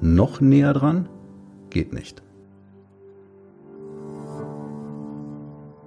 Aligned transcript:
Noch 0.00 0.40
näher 0.40 0.72
dran? 0.72 1.08
Geht 1.68 1.92
nicht. 1.92 2.22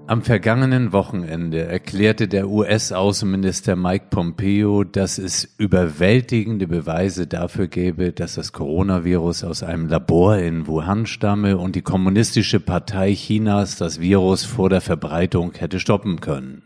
Am 0.06 0.22
vergangenen 0.22 0.92
Wochenende 0.92 1.66
erklärte 1.66 2.28
der 2.28 2.50
US-Außenminister 2.50 3.78
Mike 3.78 4.08
Pompeo, 4.10 4.84
dass 4.84 5.18
es 5.18 5.56
überwältigende 5.58 6.68
Beweise 6.68 7.26
dafür 7.26 7.68
gäbe, 7.68 8.12
dass 8.12 8.36
das 8.36 8.52
Coronavirus 8.52 9.46
aus 9.46 9.64
einem 9.64 9.88
Labor 9.88 10.38
in 10.38 10.68
Wuhan 10.68 11.06
stamme 11.06 11.58
und 11.58 11.76
die 11.76 11.82
kommunistische 11.82 12.60
Partei 12.60 13.14
Chinas 13.16 13.78
das 13.78 14.02
Virus 14.02 14.44
vor 14.44 14.70
der 14.70 14.82
Verbreitung 14.82 15.54
hätte 15.54 15.80
stoppen 15.80 16.20
können. 16.20 16.64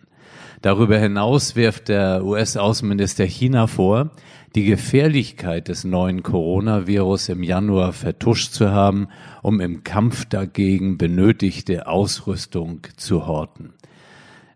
Darüber 0.62 0.98
hinaus 0.98 1.56
wirft 1.56 1.90
der 1.90 2.26
US-Außenminister 2.26 3.26
China 3.26 3.68
vor, 3.68 4.10
die 4.56 4.66
Gefährlichkeit 4.66 5.68
des 5.68 5.84
neuen 5.84 6.24
Coronavirus 6.24 7.30
im 7.30 7.44
Januar 7.44 7.94
vertuscht 7.94 8.54
zu 8.54 8.72
haben, 8.72 9.08
um 9.44 9.60
im 9.60 9.84
Kampf 9.84 10.26
dagegen 10.26 10.98
benötigte 10.98 11.88
Ausrüstung 11.88 12.82
zu 12.96 13.28
horten. 13.28 13.74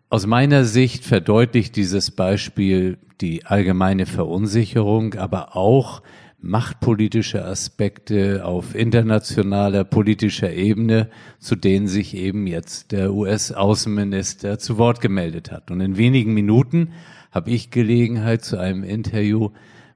Aus 0.09 0.27
meiner 0.27 0.65
Sicht 0.65 1.05
verdeutlicht 1.05 1.75
dieses 1.75 2.11
Beispiel 2.11 2.97
die 3.21 3.45
allgemeine 3.45 4.05
Verunsicherung, 4.05 5.13
aber 5.13 5.55
auch 5.55 6.01
machtpolitische 6.41 7.45
Aspekte 7.45 8.43
auf 8.43 8.73
internationaler 8.73 9.83
politischer 9.83 10.51
Ebene, 10.51 11.09
zu 11.39 11.55
denen 11.55 11.87
sich 11.87 12.15
eben 12.17 12.47
jetzt 12.47 12.91
der 12.91 13.13
US-Außenminister 13.13 14.57
zu 14.57 14.77
Wort 14.77 15.01
gemeldet 15.01 15.51
hat. 15.51 15.69
Und 15.69 15.81
in 15.81 15.97
wenigen 15.97 16.33
Minuten 16.33 16.93
habe 17.31 17.51
ich 17.51 17.69
Gelegenheit 17.69 18.43
zu 18.43 18.57
einem 18.57 18.83
Interview 18.83 19.51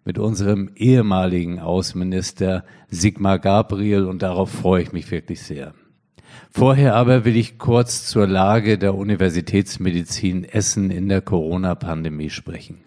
mit 0.06 0.20
unserem 0.20 0.70
ehemaligen 0.76 1.60
Außenminister 1.60 2.64
Sigmar 2.90 3.40
Gabriel 3.40 4.06
und 4.06 4.22
darauf 4.22 4.52
freue 4.52 4.84
ich 4.84 4.94
mich 4.94 5.10
wirklich 5.10 5.42
sehr. 5.42 5.74
Vorher 6.52 6.96
aber 6.96 7.26
will 7.26 7.36
ich 7.36 7.58
kurz 7.58 8.06
zur 8.06 8.28
Lage 8.28 8.78
der 8.78 8.96
Universitätsmedizin 8.96 10.44
Essen 10.46 10.92
in 10.92 11.10
der 11.10 11.22
Corona-Pandemie 11.22 12.30
sprechen. 12.30 12.86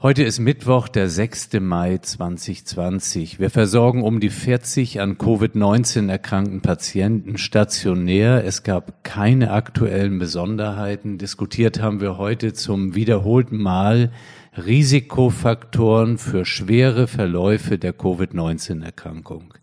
Heute 0.00 0.22
ist 0.22 0.38
Mittwoch, 0.38 0.88
der 0.88 1.08
6. 1.08 1.60
Mai 1.60 1.96
2020. 1.96 3.40
Wir 3.40 3.48
versorgen 3.48 4.02
um 4.02 4.20
die 4.20 4.28
40 4.28 5.00
an 5.00 5.16
Covid-19 5.16 6.10
erkrankten 6.10 6.60
Patienten 6.60 7.38
stationär. 7.38 8.44
Es 8.44 8.64
gab 8.64 9.02
keine 9.02 9.50
aktuellen 9.50 10.18
Besonderheiten. 10.18 11.16
Diskutiert 11.16 11.80
haben 11.80 12.02
wir 12.02 12.18
heute 12.18 12.52
zum 12.52 12.94
wiederholten 12.94 13.56
Mal 13.56 14.10
Risikofaktoren 14.56 16.16
für 16.16 16.44
schwere 16.44 17.06
Verläufe 17.06 17.76
der 17.76 17.92
Covid-19-Erkrankung. 17.92 19.54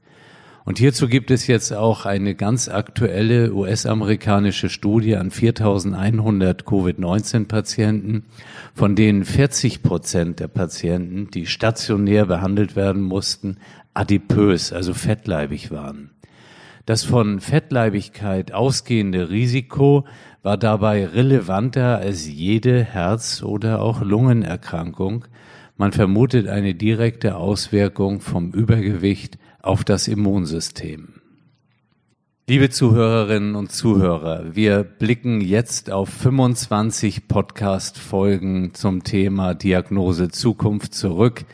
Und 0.63 0.77
hierzu 0.77 1.07
gibt 1.07 1.31
es 1.31 1.47
jetzt 1.47 1.73
auch 1.73 2.05
eine 2.05 2.35
ganz 2.35 2.67
aktuelle 2.67 3.53
US-amerikanische 3.53 4.69
Studie 4.69 5.15
an 5.15 5.31
4100 5.31 6.65
Covid-19-Patienten, 6.65 8.25
von 8.75 8.95
denen 8.95 9.25
40 9.25 9.81
Prozent 9.81 10.39
der 10.39 10.49
Patienten, 10.49 11.31
die 11.31 11.47
stationär 11.47 12.25
behandelt 12.25 12.75
werden 12.75 13.01
mussten, 13.01 13.57
adipös, 13.93 14.71
also 14.71 14.93
fettleibig 14.93 15.71
waren. 15.71 16.11
Das 16.85 17.03
von 17.03 17.39
Fettleibigkeit 17.39 18.53
ausgehende 18.53 19.29
Risiko 19.29 20.05
war 20.43 20.57
dabei 20.57 21.05
relevanter 21.05 21.99
als 21.99 22.27
jede 22.27 22.83
Herz- 22.83 23.43
oder 23.43 23.81
auch 23.81 24.01
Lungenerkrankung. 24.01 25.25
Man 25.77 25.91
vermutet 25.91 26.47
eine 26.47 26.73
direkte 26.73 27.35
Auswirkung 27.35 28.21
vom 28.21 28.51
Übergewicht 28.51 29.37
auf 29.61 29.83
das 29.83 30.07
Immunsystem. 30.07 31.09
Liebe 32.47 32.69
Zuhörerinnen 32.69 33.55
und 33.55 33.71
Zuhörer, 33.71 34.55
wir 34.55 34.83
blicken 34.83 35.41
jetzt 35.41 35.91
auf 35.91 36.09
25 36.09 37.27
Podcast-Folgen 37.27 38.73
zum 38.73 39.03
Thema 39.03 39.53
Diagnose 39.53 40.29
Zukunft 40.29 40.95
zurück. 40.95 41.45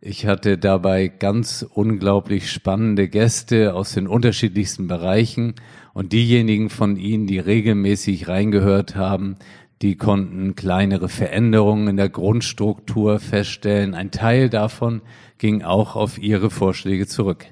Ich 0.00 0.26
hatte 0.26 0.56
dabei 0.56 1.08
ganz 1.08 1.66
unglaublich 1.68 2.52
spannende 2.52 3.08
Gäste 3.08 3.74
aus 3.74 3.92
den 3.92 4.06
unterschiedlichsten 4.06 4.86
Bereichen 4.86 5.56
und 5.98 6.12
diejenigen 6.12 6.70
von 6.70 6.96
Ihnen, 6.96 7.26
die 7.26 7.40
regelmäßig 7.40 8.28
reingehört 8.28 8.94
haben, 8.94 9.34
die 9.82 9.96
konnten 9.96 10.54
kleinere 10.54 11.08
Veränderungen 11.08 11.88
in 11.88 11.96
der 11.96 12.08
Grundstruktur 12.08 13.18
feststellen. 13.18 13.96
Ein 13.96 14.12
Teil 14.12 14.48
davon 14.48 15.02
ging 15.38 15.62
auch 15.62 15.96
auf 15.96 16.16
Ihre 16.16 16.50
Vorschläge 16.50 17.08
zurück. 17.08 17.46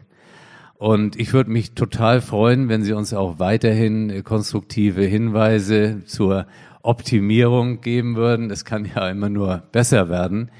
Und 0.77 1.19
ich 1.19 1.33
würde 1.33 1.51
mich 1.51 1.73
total 1.73 2.21
freuen, 2.21 2.69
wenn 2.69 2.85
Sie 2.85 2.93
uns 2.93 3.13
auch 3.15 3.41
weiterhin 3.41 4.23
konstruktive 4.23 5.03
Hinweise 5.03 6.05
zur 6.05 6.47
Optimierung 6.83 7.81
geben 7.81 8.15
würden. 8.15 8.53
Es 8.53 8.65
kann 8.65 8.85
ja 8.85 9.09
immer 9.11 9.29
nur 9.29 9.65
besser 9.73 10.09
werden. 10.09 10.53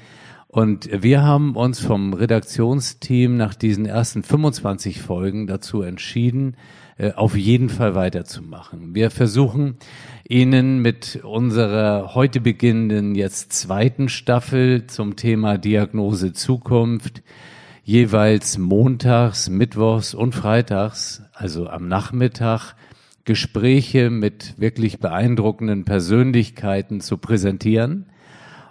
Und 0.47 0.89
wir 1.03 1.23
haben 1.23 1.55
uns 1.55 1.79
vom 1.81 2.13
Redaktionsteam 2.13 3.35
nach 3.35 3.53
diesen 3.53 3.85
ersten 3.85 4.23
25 4.23 5.01
Folgen 5.01 5.45
dazu 5.45 5.81
entschieden, 5.81 6.55
äh, 6.97 7.11
auf 7.13 7.35
jeden 7.35 7.69
Fall 7.69 7.95
weiterzumachen. 7.95 8.95
Wir 8.95 9.11
versuchen 9.11 9.75
Ihnen 10.27 10.81
mit 10.81 11.19
unserer 11.23 12.15
heute 12.15 12.39
beginnenden 12.39 13.13
jetzt 13.13 13.51
zweiten 13.51 14.07
Staffel 14.07 14.87
zum 14.87 15.17
Thema 15.17 15.57
Diagnose 15.57 16.31
Zukunft 16.31 17.23
jeweils 17.83 18.57
montags, 18.57 19.49
mittwochs 19.49 20.13
und 20.13 20.33
freitags, 20.33 21.23
also 21.33 21.67
am 21.67 21.87
Nachmittag, 21.87 22.73
Gespräche 23.25 24.09
mit 24.09 24.55
wirklich 24.57 24.99
beeindruckenden 24.99 25.83
Persönlichkeiten 25.83 27.01
zu 27.01 27.17
präsentieren. 27.17 28.07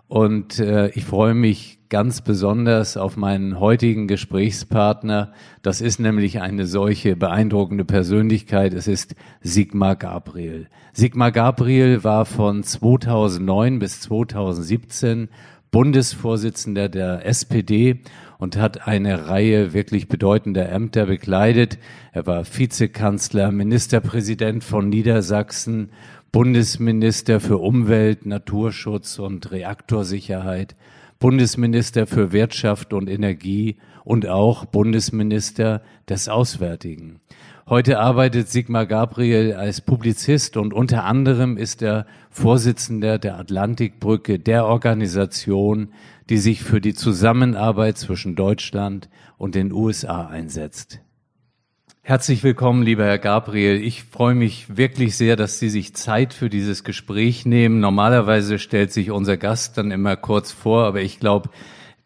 Und 0.08 0.60
äh, 0.60 0.88
ich 0.90 1.04
freue 1.04 1.34
mich 1.34 1.76
ganz 1.88 2.20
besonders 2.20 2.96
auf 2.96 3.16
meinen 3.16 3.58
heutigen 3.58 4.06
Gesprächspartner. 4.06 5.32
Das 5.62 5.80
ist 5.80 5.98
nämlich 5.98 6.40
eine 6.40 6.66
solche 6.66 7.16
beeindruckende 7.16 7.84
Persönlichkeit. 7.84 8.72
Es 8.72 8.86
ist 8.86 9.14
Sigmar 9.40 9.96
Gabriel. 9.96 10.68
Sigmar 10.92 11.32
Gabriel 11.32 12.04
war 12.04 12.24
von 12.24 12.62
2009 12.62 13.78
bis 13.78 14.00
2017 14.02 15.28
Bundesvorsitzender 15.70 16.88
der 16.88 17.26
SPD 17.26 18.00
und 18.38 18.56
hat 18.56 18.86
eine 18.86 19.28
Reihe 19.28 19.72
wirklich 19.72 20.08
bedeutender 20.08 20.68
Ämter 20.68 21.06
bekleidet. 21.06 21.78
Er 22.12 22.26
war 22.26 22.44
Vizekanzler, 22.44 23.50
Ministerpräsident 23.50 24.62
von 24.62 24.88
Niedersachsen, 24.88 25.90
Bundesminister 26.32 27.40
für 27.40 27.58
Umwelt, 27.58 28.26
Naturschutz 28.26 29.18
und 29.18 29.50
Reaktorsicherheit, 29.50 30.76
Bundesminister 31.18 32.06
für 32.06 32.32
Wirtschaft 32.32 32.92
und 32.92 33.08
Energie 33.08 33.76
und 34.04 34.28
auch 34.28 34.66
Bundesminister 34.66 35.82
des 36.08 36.28
Auswärtigen. 36.28 37.20
Heute 37.68 37.98
arbeitet 37.98 38.48
Sigmar 38.48 38.86
Gabriel 38.86 39.54
als 39.54 39.80
Publizist 39.80 40.56
und 40.56 40.72
unter 40.72 41.04
anderem 41.04 41.56
ist 41.56 41.82
er 41.82 42.06
Vorsitzender 42.30 43.18
der 43.18 43.38
Atlantikbrücke, 43.38 44.38
der 44.38 44.66
Organisation, 44.66 45.88
die 46.28 46.38
sich 46.38 46.62
für 46.62 46.80
die 46.80 46.94
Zusammenarbeit 46.94 47.98
zwischen 47.98 48.36
Deutschland 48.36 49.08
und 49.38 49.54
den 49.54 49.72
USA 49.72 50.26
einsetzt. 50.26 51.00
Herzlich 52.08 52.44
willkommen, 52.44 52.84
lieber 52.84 53.04
Herr 53.04 53.18
Gabriel. 53.18 53.82
Ich 53.82 54.04
freue 54.04 54.36
mich 54.36 54.76
wirklich 54.76 55.16
sehr, 55.16 55.34
dass 55.34 55.58
Sie 55.58 55.68
sich 55.68 55.92
Zeit 55.96 56.34
für 56.34 56.48
dieses 56.48 56.84
Gespräch 56.84 57.46
nehmen. 57.46 57.80
Normalerweise 57.80 58.60
stellt 58.60 58.92
sich 58.92 59.10
unser 59.10 59.36
Gast 59.36 59.76
dann 59.76 59.90
immer 59.90 60.14
kurz 60.14 60.52
vor, 60.52 60.84
aber 60.84 61.00
ich 61.00 61.18
glaube, 61.18 61.50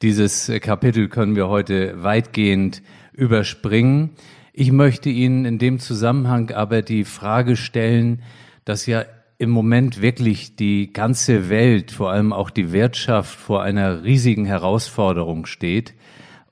dieses 0.01 0.51
Kapitel 0.63 1.09
können 1.09 1.37
wir 1.37 1.49
heute 1.49 2.03
weitgehend 2.03 2.81
überspringen. 3.13 4.13
Ich 4.55 4.73
möchte 4.73 5.11
Ihnen 5.11 5.45
in 5.45 5.59
dem 5.59 5.79
Zusammenhang 5.79 6.51
aber 6.51 6.81
die 6.81 7.05
Frage 7.05 7.55
stellen, 7.55 8.23
dass 8.65 8.87
ja 8.87 9.05
im 9.37 9.51
Moment 9.51 10.01
wirklich 10.01 10.57
die 10.57 10.95
ganze 10.95 11.51
Welt, 11.51 11.91
vor 11.91 12.11
allem 12.11 12.33
auch 12.33 12.49
die 12.49 12.73
Wirtschaft, 12.73 13.39
vor 13.39 13.63
einer 13.63 14.03
riesigen 14.03 14.47
Herausforderung 14.47 15.45
steht. 15.45 15.93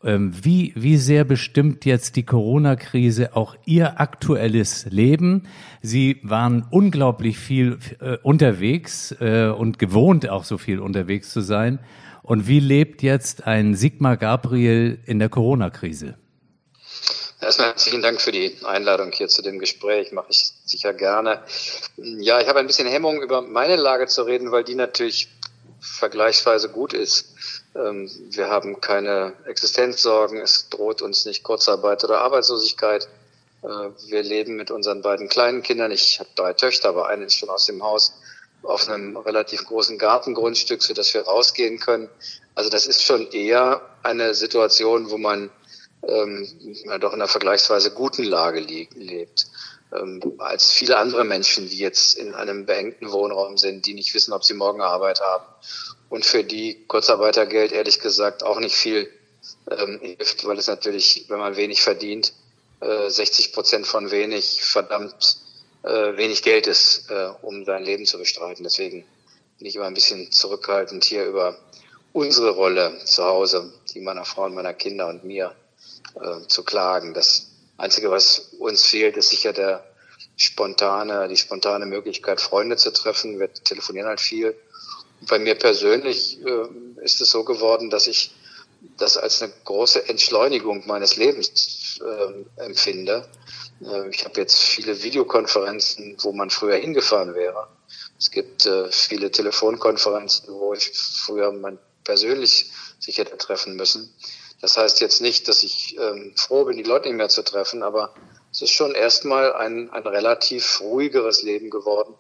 Ähm, 0.05 0.33
wie, 0.45 0.73
wie 0.77 0.97
sehr 0.97 1.25
bestimmt 1.25 1.85
jetzt 1.85 2.15
die 2.15 2.25
Corona-Krise 2.25 3.35
auch 3.35 3.57
Ihr 3.65 4.01
aktuelles 4.01 4.87
Leben? 4.87 5.49
Sie 5.83 6.21
waren 6.23 6.67
unglaublich 6.71 7.39
viel 7.39 7.79
äh, 8.01 8.17
unterwegs 8.23 9.13
äh, 9.21 9.47
und 9.47 9.79
gewohnt 9.79 10.29
auch 10.29 10.45
so 10.45 10.57
viel 10.57 10.79
unterwegs 10.79 11.33
zu 11.33 11.41
sein. 11.41 11.81
Und 12.23 12.47
wie 12.47 12.61
lebt 12.61 13.03
jetzt 13.03 13.47
ein 13.47 13.75
Sigmar 13.75 14.17
Gabriel 14.17 15.01
in 15.07 15.19
der 15.19 15.31
Corona-Krise? 15.31 16.17
Erstmal 17.41 17.69
herzlichen 17.69 18.03
Dank 18.03 18.21
für 18.21 18.33
die 18.33 18.57
Einladung 18.65 19.13
hier 19.13 19.29
zu 19.29 19.43
dem 19.43 19.59
Gespräch. 19.59 20.13
Mache 20.13 20.27
ich 20.31 20.53
sicher 20.65 20.93
gerne. 20.93 21.43
Ja, 21.97 22.41
ich 22.41 22.49
habe 22.49 22.59
ein 22.59 22.67
bisschen 22.67 22.89
Hemmung, 22.89 23.23
über 23.23 23.43
meine 23.43 23.77
Lage 23.77 24.07
zu 24.07 24.23
reden, 24.23 24.53
weil 24.53 24.65
die 24.65 24.75
natürlich 24.75 25.29
vergleichsweise 25.81 26.69
gut 26.69 26.93
ist. 26.93 27.58
Ähm, 27.75 28.11
wir 28.31 28.49
haben 28.49 28.81
keine 28.81 29.35
Existenzsorgen, 29.47 30.41
es 30.41 30.69
droht 30.69 31.03
uns 31.03 31.25
nicht 31.27 31.43
Kurzarbeit 31.43 32.05
oder 32.05 32.21
Arbeitslosigkeit. 32.21 33.09
Äh, 33.63 33.67
wir 33.67 34.23
leben 34.23 34.57
mit 34.57 34.71
unseren 34.71 35.03
beiden 35.03 35.29
kleinen 35.29 35.63
Kindern. 35.63 35.91
Ich 35.91 36.19
habe 36.19 36.31
drei 36.35 36.53
Töchter, 36.53 36.91
aber 36.91 37.09
eine 37.09 37.25
ist 37.25 37.35
schon 37.35 37.51
aus 37.51 37.67
dem 37.67 37.83
Haus 37.83 38.15
auf 38.63 38.89
einem 38.89 39.17
relativ 39.17 39.65
großen 39.65 39.99
Gartengrundstück, 39.99 40.83
so 40.83 40.95
dass 40.95 41.15
wir 41.15 41.23
rausgehen 41.23 41.79
können. 41.79 42.09
Also 42.55 42.71
das 42.71 42.87
ist 42.87 43.03
schon 43.03 43.31
eher 43.31 43.83
eine 44.03 44.35
Situation, 44.35 45.11
wo 45.11 45.19
man 45.19 45.51
ähm, 46.07 46.49
doch 47.01 47.13
in 47.13 47.21
einer 47.21 47.29
vergleichsweise 47.29 47.93
guten 47.93 48.25
Lage 48.25 48.61
lebt. 48.61 49.47
Ähm, 49.93 50.21
als 50.39 50.73
viele 50.73 50.99
andere 50.99 51.25
Menschen, 51.25 51.69
die 51.69 51.79
jetzt 51.79 52.17
in 52.19 52.35
einem 52.35 52.67
beengten 52.67 53.13
Wohnraum 53.13 53.57
sind, 53.57 53.87
die 53.87 53.95
nicht 53.95 54.13
wissen, 54.15 54.33
ob 54.33 54.45
sie 54.45 54.55
morgen 54.55 54.81
Arbeit 54.81 55.21
haben 55.21 55.45
und 56.11 56.25
für 56.25 56.45
die 56.45 56.85
Kurzarbeitergeld 56.87 57.73
ehrlich 57.73 58.01
gesagt 58.01 58.43
auch 58.43 58.61
nicht 58.61 58.75
viel 58.75 59.11
ähm, 59.71 60.01
hilft, 60.01 60.47
weil 60.47 60.59
es 60.59 60.67
natürlich, 60.67 61.27
wenn 61.29 61.39
man 61.39 61.57
wenig 61.57 61.83
verdient, 61.83 62.33
äh, 62.81 63.09
60 63.09 63.53
Prozent 63.53 63.87
von 63.87 64.11
wenig 64.11 64.63
verdammt 64.63 65.39
äh, 65.83 66.17
wenig 66.17 66.43
Geld 66.43 66.67
ist, 66.67 67.11
äh, 67.11 67.31
um 67.43 67.65
sein 67.65 67.85
Leben 67.85 68.07
zu 68.07 68.19
bestreiten. 68.19 68.65
Deswegen 68.65 69.05
bin 69.59 69.67
ich 69.67 69.77
immer 69.77 69.87
ein 69.87 69.95
bisschen 69.95 70.31
zurückhaltend 70.33 71.05
hier 71.05 71.25
über 71.25 71.57
unsere 72.13 72.51
Rolle 72.51 72.99
zu 73.05 73.25
Hause, 73.25 73.73
die 73.95 74.01
meiner 74.01 74.25
Frau 74.25 74.45
und 74.45 74.55
meiner 74.55 74.75
Kinder 74.75 75.09
und 75.09 75.25
mir 75.25 75.55
äh, 76.21 76.47
zu 76.47 76.65
klagen. 76.65 77.15
Das 77.15 77.49
Einzige, 77.77 78.11
was 78.11 78.51
uns 78.59 78.85
fehlt, 78.85 79.17
ist 79.17 79.31
sicher 79.31 79.53
der 79.53 79.85
spontane, 80.37 81.29
die 81.29 81.37
spontane 81.37 81.87
Möglichkeit, 81.87 82.41
Freunde 82.41 82.77
zu 82.77 82.93
treffen. 82.93 83.39
Wir 83.39 83.53
telefonieren 83.53 84.09
halt 84.09 84.21
viel 84.21 84.55
bei 85.27 85.39
mir 85.39 85.55
persönlich 85.55 86.39
äh, 86.45 87.03
ist 87.03 87.21
es 87.21 87.31
so 87.31 87.45
geworden, 87.45 87.91
dass 87.91 88.07
ich 88.07 88.33
das 88.97 89.17
als 89.17 89.43
eine 89.43 89.53
große 89.65 90.09
Entschleunigung 90.09 90.87
meines 90.87 91.17
Lebens 91.17 92.01
äh, 92.01 92.63
empfinde. 92.63 93.29
Äh, 93.85 94.09
ich 94.11 94.25
habe 94.25 94.41
jetzt 94.41 94.61
viele 94.63 95.03
Videokonferenzen, 95.03 96.17
wo 96.21 96.33
man 96.33 96.51
früher 96.51 96.77
hingefahren 96.77 97.35
wäre. 97.35 97.69
Es 98.19 98.31
gibt 98.31 98.67
äh, 98.67 98.91
viele 98.91 99.31
Telefonkonferenzen, 99.31 100.53
wo 100.55 100.75
ich 100.75 100.91
früher 100.93 101.53
man 101.53 101.79
persönlich 102.05 102.71
sich 102.99 103.19
hätte 103.19 103.37
treffen 103.37 103.77
müssen. 103.77 104.15
Das 104.61 104.77
heißt 104.77 105.01
jetzt 105.01 105.21
nicht, 105.21 105.47
dass 105.47 105.63
ich 105.63 105.97
ähm, 105.99 106.33
froh 106.37 106.65
bin, 106.65 106.77
die 106.77 106.83
Leute 106.83 107.09
nicht 107.09 107.17
mehr 107.17 107.29
zu 107.29 107.43
treffen, 107.43 107.83
aber 107.83 108.15
es 108.51 108.63
ist 108.63 108.73
schon 108.73 108.93
erstmal 108.93 109.53
ein, 109.53 109.91
ein 109.91 110.07
relativ 110.07 110.81
ruhigeres 110.81 111.43
Leben 111.43 111.71
geworden, 111.71 112.15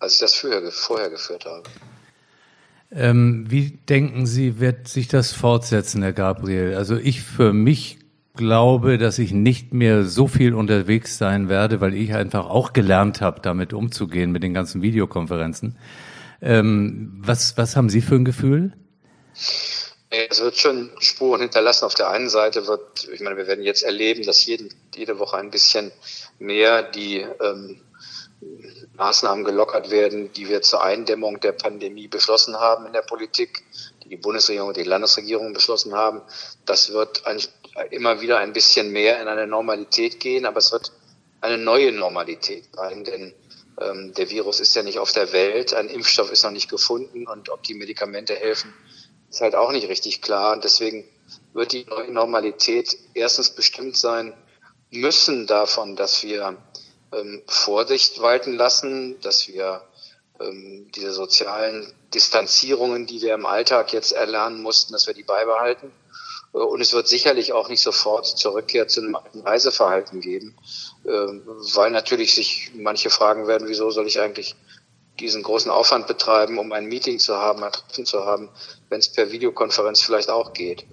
als 0.00 0.14
ich 0.14 0.18
das 0.18 0.34
früher, 0.34 0.72
vorher 0.72 1.10
geführt 1.10 1.44
habe. 1.44 1.62
Ähm, 2.94 3.46
wie 3.48 3.70
denken 3.88 4.24
Sie, 4.24 4.60
wird 4.60 4.86
sich 4.86 5.08
das 5.08 5.32
fortsetzen, 5.32 6.02
Herr 6.02 6.12
Gabriel? 6.12 6.74
Also 6.74 6.96
ich 6.96 7.22
für 7.22 7.52
mich 7.52 7.98
glaube, 8.36 8.98
dass 8.98 9.18
ich 9.18 9.32
nicht 9.32 9.72
mehr 9.72 10.04
so 10.04 10.28
viel 10.28 10.54
unterwegs 10.54 11.18
sein 11.18 11.48
werde, 11.48 11.80
weil 11.80 11.94
ich 11.94 12.14
einfach 12.14 12.46
auch 12.46 12.72
gelernt 12.72 13.20
habe, 13.20 13.40
damit 13.40 13.72
umzugehen 13.72 14.32
mit 14.32 14.42
den 14.42 14.54
ganzen 14.54 14.82
Videokonferenzen. 14.82 15.76
Ähm, 16.40 17.20
was, 17.24 17.56
was 17.56 17.74
haben 17.74 17.88
Sie 17.88 18.00
für 18.00 18.16
ein 18.16 18.24
Gefühl? 18.24 18.72
Es 20.10 20.40
wird 20.40 20.56
schon 20.56 20.90
Spuren 21.00 21.40
hinterlassen. 21.40 21.84
Auf 21.86 21.94
der 21.94 22.10
einen 22.10 22.28
Seite 22.28 22.66
wird, 22.68 23.08
ich 23.12 23.20
meine, 23.20 23.36
wir 23.36 23.48
werden 23.48 23.64
jetzt 23.64 23.82
erleben, 23.82 24.22
dass 24.24 24.46
jeden, 24.46 24.68
jede 24.94 25.18
Woche 25.18 25.36
ein 25.36 25.50
bisschen 25.50 25.90
mehr 26.38 26.82
die 26.82 27.18
ähm, 27.18 27.80
Maßnahmen 28.96 29.44
gelockert 29.44 29.90
werden, 29.90 30.32
die 30.32 30.48
wir 30.48 30.62
zur 30.62 30.82
Eindämmung 30.82 31.40
der 31.40 31.52
Pandemie 31.52 32.08
beschlossen 32.08 32.58
haben 32.60 32.86
in 32.86 32.92
der 32.92 33.02
Politik, 33.02 33.62
die 34.02 34.08
die 34.08 34.16
Bundesregierung 34.16 34.68
und 34.68 34.76
die 34.76 34.84
Landesregierung 34.84 35.52
beschlossen 35.52 35.94
haben. 35.94 36.22
Das 36.64 36.92
wird 36.92 37.26
ein, 37.26 37.40
immer 37.90 38.20
wieder 38.20 38.38
ein 38.38 38.52
bisschen 38.52 38.92
mehr 38.92 39.20
in 39.20 39.28
eine 39.28 39.46
Normalität 39.46 40.20
gehen, 40.20 40.46
aber 40.46 40.58
es 40.58 40.70
wird 40.72 40.92
eine 41.40 41.58
neue 41.58 41.92
Normalität 41.92 42.64
sein, 42.72 43.04
denn 43.04 43.34
ähm, 43.80 44.14
der 44.14 44.30
Virus 44.30 44.60
ist 44.60 44.74
ja 44.76 44.82
nicht 44.82 44.98
auf 44.98 45.12
der 45.12 45.32
Welt, 45.32 45.74
ein 45.74 45.88
Impfstoff 45.88 46.30
ist 46.30 46.44
noch 46.44 46.52
nicht 46.52 46.70
gefunden 46.70 47.26
und 47.26 47.50
ob 47.50 47.62
die 47.64 47.74
Medikamente 47.74 48.34
helfen, 48.34 48.72
ist 49.28 49.40
halt 49.40 49.56
auch 49.56 49.72
nicht 49.72 49.88
richtig 49.88 50.22
klar. 50.22 50.52
Und 50.52 50.64
deswegen 50.64 51.04
wird 51.52 51.72
die 51.72 51.84
neue 51.84 52.10
Normalität 52.10 52.96
erstens 53.14 53.50
bestimmt 53.50 53.96
sein 53.96 54.32
müssen 54.90 55.46
davon, 55.46 55.96
dass 55.96 56.22
wir 56.22 56.56
ähm, 57.16 57.42
Vorsicht 57.46 58.20
walten 58.20 58.54
lassen, 58.54 59.20
dass 59.20 59.48
wir 59.48 59.82
ähm, 60.40 60.90
diese 60.94 61.12
sozialen 61.12 61.92
Distanzierungen, 62.12 63.06
die 63.06 63.22
wir 63.22 63.34
im 63.34 63.46
Alltag 63.46 63.92
jetzt 63.92 64.12
erlernen 64.12 64.62
mussten, 64.62 64.92
dass 64.92 65.06
wir 65.06 65.14
die 65.14 65.22
beibehalten. 65.22 65.92
Äh, 66.52 66.58
und 66.58 66.80
es 66.80 66.92
wird 66.92 67.08
sicherlich 67.08 67.52
auch 67.52 67.68
nicht 67.68 67.82
sofort 67.82 68.26
Zurückkehr 68.26 68.88
zu 68.88 69.00
einem 69.00 69.14
alten 69.14 69.40
Reiseverhalten 69.40 70.20
geben, 70.20 70.56
äh, 71.04 71.10
weil 71.10 71.90
natürlich 71.90 72.34
sich 72.34 72.72
manche 72.74 73.10
fragen 73.10 73.46
werden, 73.46 73.68
wieso 73.68 73.90
soll 73.90 74.06
ich 74.06 74.20
eigentlich 74.20 74.56
diesen 75.20 75.44
großen 75.44 75.70
Aufwand 75.70 76.08
betreiben, 76.08 76.58
um 76.58 76.72
ein 76.72 76.86
Meeting 76.86 77.20
zu 77.20 77.36
haben, 77.36 77.62
ein 77.62 77.70
Treffen 77.70 78.04
zu 78.04 78.24
haben, 78.24 78.50
wenn 78.88 78.98
es 78.98 79.08
per 79.08 79.30
Videokonferenz 79.30 80.02
vielleicht 80.02 80.28
auch 80.28 80.52
geht. 80.52 80.84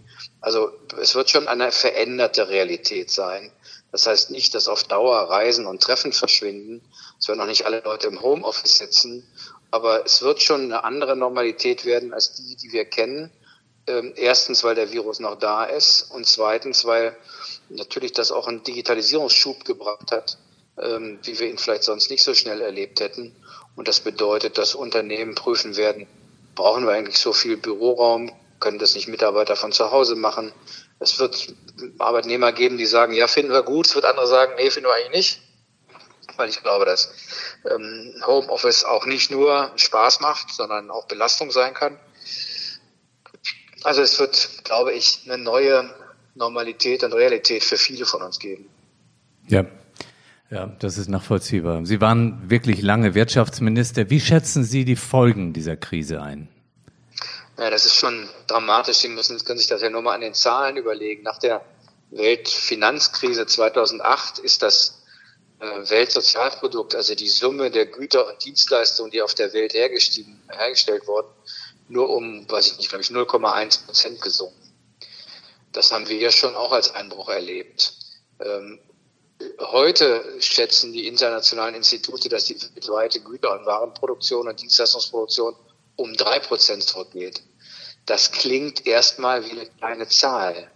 Also 0.42 0.72
es 1.02 1.16
wird 1.16 1.32
schon 1.32 1.48
eine 1.48 1.72
veränderte 1.72 2.50
Realität 2.50 3.10
sein. 3.10 3.52
Das 3.92 4.08
heißt 4.08 4.32
nicht, 4.32 4.56
dass 4.56 4.68
auf 4.68 4.84
Dauer 4.84 5.18
Reisen 5.18 5.68
und 5.68 5.82
Treffen 5.82 6.14
verschwinden. 6.14 6.82
Es 7.20 7.28
werden 7.28 7.42
auch 7.42 7.46
nicht 7.46 7.66
alle 7.66 7.82
Leute 7.82 8.08
im 8.08 8.22
Homeoffice 8.22 8.78
sitzen. 8.78 9.28
Aber 9.70 10.06
es 10.06 10.22
wird 10.22 10.42
schon 10.42 10.64
eine 10.64 10.84
andere 10.84 11.16
Normalität 11.16 11.86
werden 11.86 12.14
als 12.14 12.34
die, 12.34 12.56
die 12.56 12.72
wir 12.72 12.86
kennen. 12.86 13.32
Ähm, 13.88 14.14
erstens, 14.16 14.64
weil 14.64 14.76
der 14.76 14.92
Virus 14.92 15.20
noch 15.20 15.38
da 15.38 15.66
ist 15.66 16.04
und 16.12 16.26
zweitens, 16.28 16.86
weil 16.86 17.18
natürlich 17.70 18.14
das 18.14 18.32
auch 18.32 18.48
einen 18.48 18.64
Digitalisierungsschub 18.64 19.66
gebracht 19.66 20.12
hat, 20.12 20.38
ähm, 20.78 21.20
wie 21.24 21.40
wir 21.40 21.50
ihn 21.50 21.58
vielleicht 21.58 21.84
sonst 21.84 22.10
nicht 22.12 22.24
so 22.24 22.34
schnell 22.34 22.62
erlebt 22.62 23.00
hätten. 23.00 23.36
Und 23.76 23.88
das 23.88 24.00
bedeutet, 24.00 24.58
dass 24.58 24.76
Unternehmen 24.76 25.36
prüfen 25.36 25.78
werden, 25.78 26.08
brauchen 26.56 26.86
wir 26.86 26.94
eigentlich 26.94 27.18
so 27.18 27.34
viel 27.34 27.58
Büroraum, 27.58 28.32
können 28.60 28.78
das 28.78 28.96
nicht 28.96 29.08
Mitarbeiter 29.08 29.56
von 29.56 29.72
zu 29.72 29.92
Hause 29.92 30.16
machen, 30.16 30.52
es 31.02 31.20
wird 31.20 31.56
Arbeitnehmer 31.98 32.52
geben, 32.52 32.78
die 32.78 32.86
sagen, 32.86 33.14
ja, 33.14 33.28
finden 33.28 33.52
wir 33.52 33.64
gut. 33.64 33.88
Es 33.88 33.96
wird 33.96 34.06
andere 34.06 34.28
sagen, 34.28 34.54
nee, 34.58 34.70
finden 34.70 34.88
wir 34.88 34.94
eigentlich 34.94 35.12
nicht. 35.12 35.42
Weil 36.38 36.50
ich 36.50 36.62
glaube, 36.62 36.86
dass 36.86 37.12
ähm, 37.70 38.14
Homeoffice 38.26 38.86
auch 38.86 39.06
nicht 39.06 39.32
nur 39.32 39.72
Spaß 39.76 40.22
macht, 40.22 40.54
sondern 40.54 40.92
auch 40.92 41.08
Belastung 41.08 41.52
sein 41.52 41.74
kann. 41.74 42.00
Also 43.84 44.04
es 44.04 44.20
wird, 44.20 44.64
glaube 44.64 44.94
ich, 44.94 45.22
eine 45.26 45.40
neue 45.40 45.90
Normalität 46.36 47.04
und 47.04 47.14
Realität 47.14 47.64
für 47.64 47.78
viele 47.78 48.06
von 48.06 48.22
uns 48.22 48.38
geben. 48.38 48.70
Ja, 49.48 49.66
ja, 50.52 50.68
das 50.80 51.00
ist 51.00 51.10
nachvollziehbar. 51.10 51.84
Sie 51.86 52.00
waren 52.00 52.50
wirklich 52.50 52.82
lange 52.84 53.16
Wirtschaftsminister. 53.16 54.12
Wie 54.12 54.20
schätzen 54.20 54.64
Sie 54.64 54.86
die 54.86 54.96
Folgen 54.96 55.52
dieser 55.52 55.78
Krise 55.78 56.22
ein? 56.22 56.48
Ja, 57.62 57.70
das 57.70 57.86
ist 57.86 57.94
schon 57.94 58.28
dramatisch. 58.48 58.98
Sie 58.98 59.08
müssen, 59.08 59.38
können 59.46 59.60
sich 59.60 59.68
das 59.68 59.84
ja 59.84 59.92
nur 59.92 60.02
mal 60.02 60.16
an 60.16 60.22
den 60.22 60.34
Zahlen 60.34 60.78
überlegen. 60.78 61.22
Nach 61.22 61.38
der 61.38 61.64
Weltfinanzkrise 62.10 63.46
2008 63.46 64.40
ist 64.40 64.64
das 64.64 65.04
äh, 65.60 65.66
Weltsozialprodukt, 65.92 66.96
also 66.96 67.14
die 67.14 67.30
Summe 67.30 67.70
der 67.70 67.86
Güter 67.86 68.28
und 68.28 68.44
Dienstleistungen, 68.44 69.12
die 69.12 69.22
auf 69.22 69.36
der 69.36 69.54
Welt 69.54 69.76
hergestellt 69.76 71.06
wurden, 71.06 71.28
nur 71.88 72.10
um, 72.10 72.50
weiß 72.50 72.72
ich 72.72 72.78
nicht, 72.80 72.90
glaube 72.90 73.04
ich, 73.04 73.10
0,1 73.10 73.86
Prozent 73.86 74.22
gesunken. 74.22 74.74
Das 75.72 75.92
haben 75.92 76.10
wir 76.10 76.18
ja 76.18 76.32
schon 76.32 76.56
auch 76.56 76.72
als 76.72 76.96
Einbruch 76.96 77.30
erlebt. 77.30 77.94
Ähm, 78.40 78.80
heute 79.60 80.26
schätzen 80.40 80.94
die 80.94 81.06
internationalen 81.06 81.76
Institute, 81.76 82.28
dass 82.28 82.46
die 82.46 82.60
weltweite 82.60 83.20
Güter- 83.20 83.54
und 83.60 83.68
Warenproduktion 83.68 84.48
und 84.48 84.60
Dienstleistungsproduktion 84.60 85.56
um 85.96 86.16
drei 86.16 86.40
Prozent 86.40 86.82
zurückgeht. 86.82 87.44
Das 88.06 88.32
klingt 88.32 88.88
erstmal 88.88 89.46
wie 89.46 89.52
eine 89.52 89.66
kleine 89.68 90.08
Zahl, 90.08 90.70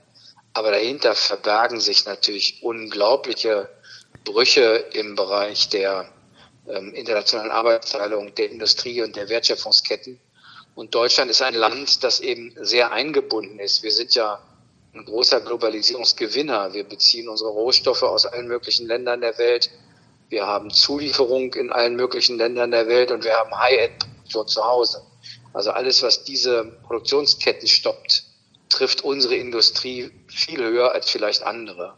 aber 0.54 0.72
dahinter 0.72 1.16
verbergen 1.16 1.80
sich 1.80 2.06
natürlich 2.06 2.62
unglaubliche 2.62 3.70
Brüche 4.24 4.86
im 4.94 5.16
Bereich 5.16 5.70
der 5.70 6.10
ähm, 6.68 6.94
internationalen 6.94 7.52
Arbeitsteilung, 7.52 8.34
der 8.36 8.52
Industrie 8.52 9.02
und 9.02 9.16
der 9.16 9.30
Wertschöpfungsketten. 9.30 10.20
Und 10.76 10.94
Deutschland 10.94 11.32
ist 11.32 11.42
ein 11.42 11.54
Land, 11.54 12.04
das 12.04 12.20
eben 12.20 12.54
sehr 12.60 12.92
eingebunden 12.92 13.60
ist. 13.60 13.84
Wir 13.84 13.92
sind 13.92 14.14
ja 14.16 14.42
ein 14.94 15.06
großer 15.06 15.42
Globalisierungsgewinner. 15.42 16.74
Wir 16.74 16.84
beziehen 16.84 17.30
unsere 17.30 17.50
Rohstoffe 17.50 18.04
aus 18.04 18.26
allen 18.26 18.48
möglichen 18.48 18.88
Ländern 18.88 19.22
der 19.22 19.38
Welt. 19.38 19.70
Wir 20.30 20.48
haben 20.48 20.72
Zulieferung 20.72 21.54
in 21.54 21.72
allen 21.72 21.96
möglichen 21.96 22.38
Ländern 22.38 22.72
der 22.72 22.88
Welt 22.88 23.12
und 23.12 23.24
wir 23.24 23.34
haben 23.36 23.56
High-End-Produktion 23.58 24.48
zu 24.48 24.66
Hause. 24.66 25.02
Also 25.56 25.72
alles, 25.72 26.04
was 26.04 26.26
diese 26.26 26.66
Produktionsketten 26.84 27.70
stoppt, 27.70 28.24
trifft 28.68 29.06
unsere 29.06 29.36
Industrie 29.38 30.12
viel 30.28 30.62
höher 30.62 30.92
als 30.92 31.10
vielleicht 31.10 31.44
andere. 31.44 31.98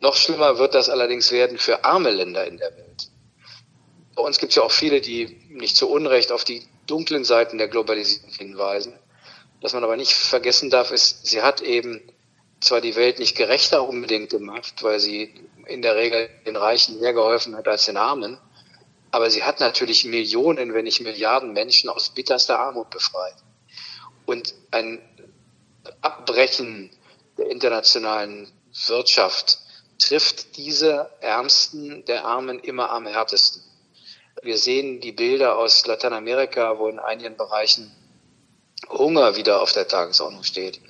Noch 0.00 0.16
schlimmer 0.16 0.58
wird 0.58 0.74
das 0.74 0.88
allerdings 0.88 1.30
werden 1.30 1.58
für 1.58 1.84
arme 1.84 2.10
Länder 2.10 2.44
in 2.44 2.56
der 2.56 2.76
Welt. 2.76 3.08
Bei 4.16 4.22
uns 4.22 4.38
gibt 4.38 4.50
es 4.50 4.56
ja 4.56 4.64
auch 4.64 4.72
viele, 4.72 5.00
die 5.00 5.26
nicht 5.48 5.76
zu 5.76 5.88
Unrecht 5.88 6.32
auf 6.32 6.42
die 6.42 6.66
dunklen 6.88 7.24
Seiten 7.24 7.56
der 7.56 7.68
Globalisierung 7.68 8.32
hinweisen. 8.32 8.98
Was 9.60 9.74
man 9.74 9.84
aber 9.84 9.96
nicht 9.96 10.12
vergessen 10.12 10.68
darf, 10.68 10.90
ist, 10.90 11.24
sie 11.24 11.40
hat 11.40 11.60
eben 11.60 12.02
zwar 12.60 12.80
die 12.80 12.96
Welt 12.96 13.20
nicht 13.20 13.36
gerechter 13.36 13.88
unbedingt 13.88 14.30
gemacht, 14.30 14.82
weil 14.82 14.98
sie 14.98 15.32
in 15.66 15.82
der 15.82 15.94
Regel 15.94 16.28
den 16.46 16.56
Reichen 16.56 16.98
mehr 16.98 17.12
geholfen 17.12 17.54
hat 17.56 17.68
als 17.68 17.84
den 17.84 17.96
Armen, 17.96 18.38
aber 19.12 19.30
sie 19.30 19.44
hat 19.44 19.60
natürlich 19.60 20.04
Millionen, 20.04 20.74
wenn 20.74 20.84
nicht 20.84 21.00
Milliarden 21.00 21.52
Menschen 21.52 21.90
aus 21.90 22.08
bitterster 22.08 22.58
Armut 22.58 22.90
befreit. 22.90 23.36
Und 24.26 24.54
ein 24.70 25.00
Abbrechen 26.00 26.90
der 27.36 27.50
internationalen 27.50 28.50
Wirtschaft 28.86 29.58
trifft 29.98 30.56
diese 30.56 31.10
Ärmsten 31.20 32.04
der 32.06 32.24
Armen 32.24 32.58
immer 32.58 32.90
am 32.90 33.06
härtesten. 33.06 33.62
Wir 34.42 34.56
sehen 34.56 35.00
die 35.00 35.12
Bilder 35.12 35.58
aus 35.58 35.86
Lateinamerika, 35.86 36.78
wo 36.78 36.88
in 36.88 36.98
einigen 36.98 37.36
Bereichen 37.36 37.94
Hunger 38.88 39.36
wieder 39.36 39.60
auf 39.60 39.72
der 39.72 39.86
Tagesordnung 39.86 40.42
steht. 40.42 40.80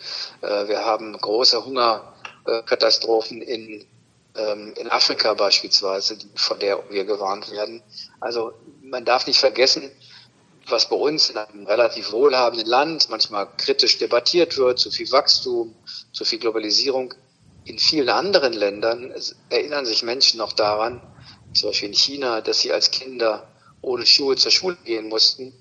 Äh, 0.41 0.69
wir 0.69 0.85
haben 0.85 1.13
große 1.19 1.65
Hungerkatastrophen 1.65 3.43
in, 3.43 3.85
ähm, 4.35 4.75
in 4.77 4.91
Afrika 4.91 5.35
beispielsweise, 5.35 6.17
von 6.35 6.59
der 6.59 6.83
wir 6.91 7.05
gewarnt 7.05 7.51
werden. 7.51 7.83
Also 8.21 8.53
man 8.83 9.05
darf 9.05 9.27
nicht 9.27 9.39
vergessen, 9.39 9.91
was 10.69 10.89
bei 10.89 10.97
uns 10.97 11.31
in 11.31 11.37
einem 11.37 11.67
relativ 11.67 12.13
wohlhabenden 12.13 12.67
Land 12.67 13.11
manchmal 13.11 13.49
kritisch 13.57 13.99
debattiert 13.99 14.57
wird, 14.57 14.79
zu 14.79 14.91
viel 14.91 15.11
Wachstum, 15.11 15.75
zu 16.13 16.25
viel 16.25 16.39
Globalisierung. 16.39 17.15
In 17.65 17.79
vielen 17.79 18.09
anderen 18.09 18.53
Ländern 18.53 19.15
erinnern 19.51 19.87
sich 19.87 20.03
Menschen 20.03 20.39
noch 20.39 20.53
daran, 20.53 21.01
zum 21.53 21.71
Beispiel 21.71 21.89
in 21.89 21.95
China, 21.95 22.41
dass 22.41 22.61
sie 22.61 22.73
als 22.73 22.91
Kinder 22.91 23.49
ohne 23.83 24.07
Schuhe 24.07 24.37
zur 24.37 24.51
Schule 24.51 24.77
gehen 24.85 25.09
mussten, 25.09 25.53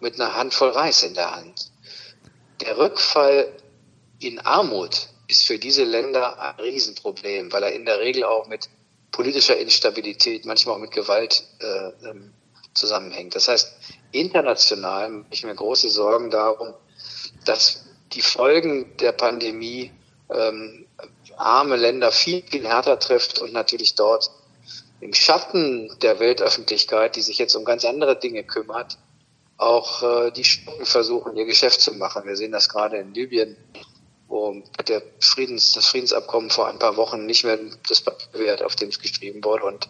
mit 0.00 0.20
einer 0.20 0.34
Handvoll 0.34 0.70
Reis 0.70 1.02
in 1.02 1.14
der 1.14 1.34
Hand. 1.34 1.70
Der 2.60 2.78
Rückfall 2.78 3.52
in 4.20 4.38
Armut 4.40 5.08
ist 5.26 5.46
für 5.46 5.58
diese 5.58 5.84
Länder 5.84 6.38
ein 6.40 6.60
Riesenproblem, 6.60 7.52
weil 7.52 7.62
er 7.62 7.72
in 7.72 7.84
der 7.84 8.00
Regel 8.00 8.24
auch 8.24 8.46
mit 8.46 8.68
politischer 9.10 9.56
Instabilität, 9.56 10.44
manchmal 10.44 10.76
auch 10.76 10.80
mit 10.80 10.90
Gewalt 10.90 11.44
äh, 11.60 12.08
ähm, 12.08 12.32
zusammenhängt. 12.74 13.34
Das 13.34 13.48
heißt, 13.48 13.72
international 14.12 15.08
mache 15.08 15.26
ich 15.30 15.44
mir 15.44 15.54
große 15.54 15.88
Sorgen 15.88 16.30
darum, 16.30 16.74
dass 17.44 17.84
die 18.12 18.22
Folgen 18.22 18.96
der 18.98 19.12
Pandemie 19.12 19.92
ähm, 20.30 20.86
arme 21.36 21.76
Länder 21.76 22.12
viel, 22.12 22.42
viel 22.42 22.66
härter 22.66 22.98
trifft 22.98 23.38
und 23.38 23.52
natürlich 23.52 23.94
dort 23.94 24.30
im 25.00 25.14
Schatten 25.14 25.90
der 26.02 26.18
Weltöffentlichkeit, 26.18 27.16
die 27.16 27.22
sich 27.22 27.38
jetzt 27.38 27.54
um 27.54 27.64
ganz 27.64 27.84
andere 27.84 28.18
Dinge 28.18 28.44
kümmert, 28.44 28.98
auch 29.56 30.02
äh, 30.02 30.30
die 30.30 30.44
Schurken 30.44 30.86
versuchen, 30.86 31.36
ihr 31.36 31.44
Geschäft 31.44 31.80
zu 31.80 31.92
machen. 31.94 32.24
Wir 32.24 32.36
sehen 32.36 32.52
das 32.52 32.68
gerade 32.68 32.98
in 32.98 33.12
Libyen, 33.14 33.56
wo 34.28 34.62
der 34.88 35.02
Friedens, 35.20 35.72
das 35.72 35.86
Friedensabkommen 35.86 36.50
vor 36.50 36.68
ein 36.68 36.78
paar 36.78 36.96
Wochen 36.96 37.26
nicht 37.26 37.44
mehr 37.44 37.58
das 37.88 38.04
wert, 38.32 38.62
auf 38.62 38.76
dem 38.76 38.88
es 38.88 38.98
geschrieben 38.98 39.44
wurde. 39.44 39.64
Und 39.64 39.88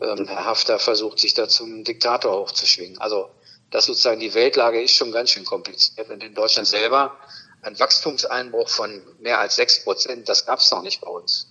ähm, 0.00 0.26
Herr 0.26 0.44
Haftar 0.44 0.78
versucht, 0.78 1.18
sich 1.18 1.34
da 1.34 1.48
zum 1.48 1.84
Diktator 1.84 2.40
hochzuschwingen. 2.40 2.98
Also 2.98 3.30
das 3.70 3.86
sozusagen 3.86 4.20
die 4.20 4.34
Weltlage 4.34 4.82
ist 4.82 4.96
schon 4.96 5.12
ganz 5.12 5.30
schön 5.30 5.44
kompliziert. 5.44 6.10
Und 6.10 6.22
in 6.22 6.34
Deutschland 6.34 6.66
selber 6.66 7.16
ein 7.62 7.78
Wachstumseinbruch 7.78 8.68
von 8.68 9.02
mehr 9.20 9.38
als 9.38 9.56
sechs 9.56 9.84
Prozent, 9.84 10.28
das 10.28 10.46
gab 10.46 10.58
es 10.58 10.70
noch 10.70 10.82
nicht 10.82 11.00
bei 11.00 11.08
uns. 11.08 11.50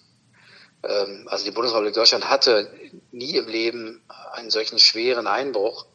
Ähm, 0.84 1.28
also 1.30 1.46
die 1.46 1.52
Bundesrepublik 1.52 1.94
Deutschland 1.94 2.30
hatte 2.30 2.72
nie 3.12 3.36
im 3.36 3.48
Leben 3.48 4.02
einen 4.34 4.50
solchen 4.50 4.80
schweren 4.80 5.28
Einbruch. 5.28 5.86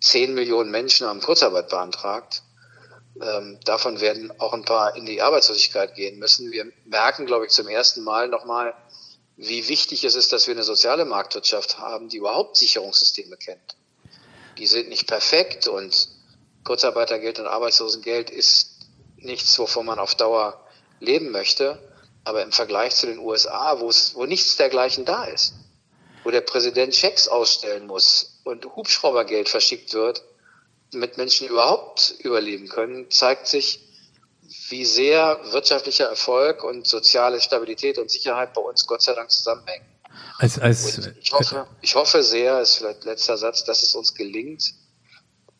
Zehn 0.00 0.34
Millionen 0.34 0.70
Menschen 0.70 1.06
haben 1.06 1.20
Kurzarbeit 1.20 1.68
beantragt. 1.68 2.42
Ähm, 3.22 3.58
davon 3.64 4.00
werden 4.00 4.32
auch 4.40 4.52
ein 4.52 4.64
paar 4.64 4.94
in 4.96 5.06
die 5.06 5.22
Arbeitslosigkeit 5.22 5.94
gehen 5.94 6.18
müssen. 6.18 6.52
Wir 6.52 6.70
merken, 6.84 7.26
glaube 7.26 7.46
ich, 7.46 7.52
zum 7.52 7.68
ersten 7.68 8.02
Mal 8.04 8.28
nochmal, 8.28 8.74
wie 9.36 9.68
wichtig 9.68 10.04
es 10.04 10.14
ist, 10.14 10.32
dass 10.32 10.46
wir 10.46 10.54
eine 10.54 10.64
soziale 10.64 11.04
Marktwirtschaft 11.04 11.78
haben, 11.78 12.08
die 12.08 12.18
überhaupt 12.18 12.56
Sicherungssysteme 12.56 13.36
kennt. 13.36 13.76
Die 14.58 14.66
sind 14.66 14.88
nicht 14.88 15.06
perfekt 15.06 15.68
und 15.68 16.08
Kurzarbeitergeld 16.64 17.38
und 17.38 17.46
Arbeitslosengeld 17.46 18.30
ist 18.30 18.76
nichts, 19.16 19.58
wovon 19.58 19.86
man 19.86 19.98
auf 19.98 20.14
Dauer 20.14 20.60
leben 21.00 21.30
möchte. 21.30 21.78
Aber 22.24 22.42
im 22.42 22.52
Vergleich 22.52 22.96
zu 22.96 23.06
den 23.06 23.18
USA, 23.18 23.78
wo 23.80 23.88
es, 23.88 24.14
wo 24.14 24.26
nichts 24.26 24.56
dergleichen 24.56 25.04
da 25.04 25.24
ist, 25.24 25.54
wo 26.24 26.30
der 26.30 26.40
Präsident 26.40 26.94
Schecks 26.94 27.28
ausstellen 27.28 27.86
muss 27.86 28.40
und 28.44 28.64
Hubschraubergeld 28.76 29.48
verschickt 29.48 29.94
wird, 29.94 30.24
damit 30.92 31.16
Menschen 31.16 31.48
überhaupt 31.48 32.14
überleben 32.20 32.68
können, 32.68 33.10
zeigt 33.10 33.46
sich, 33.46 33.80
wie 34.68 34.84
sehr 34.84 35.40
wirtschaftlicher 35.50 36.06
Erfolg 36.06 36.62
und 36.62 36.86
soziale 36.86 37.40
Stabilität 37.40 37.98
und 37.98 38.10
Sicherheit 38.10 38.54
bei 38.54 38.60
uns 38.60 38.86
Gott 38.86 39.02
sei 39.02 39.14
Dank 39.14 39.30
zusammenhängen. 39.30 39.86
Als, 40.38 40.58
als, 40.58 41.08
ich, 41.20 41.32
hoffe, 41.32 41.66
ich 41.82 41.94
hoffe 41.94 42.22
sehr, 42.22 42.60
ist 42.60 42.76
vielleicht 42.76 43.04
letzter 43.04 43.36
Satz, 43.36 43.64
dass 43.64 43.82
es 43.82 43.94
uns 43.94 44.14
gelingt, 44.14 44.74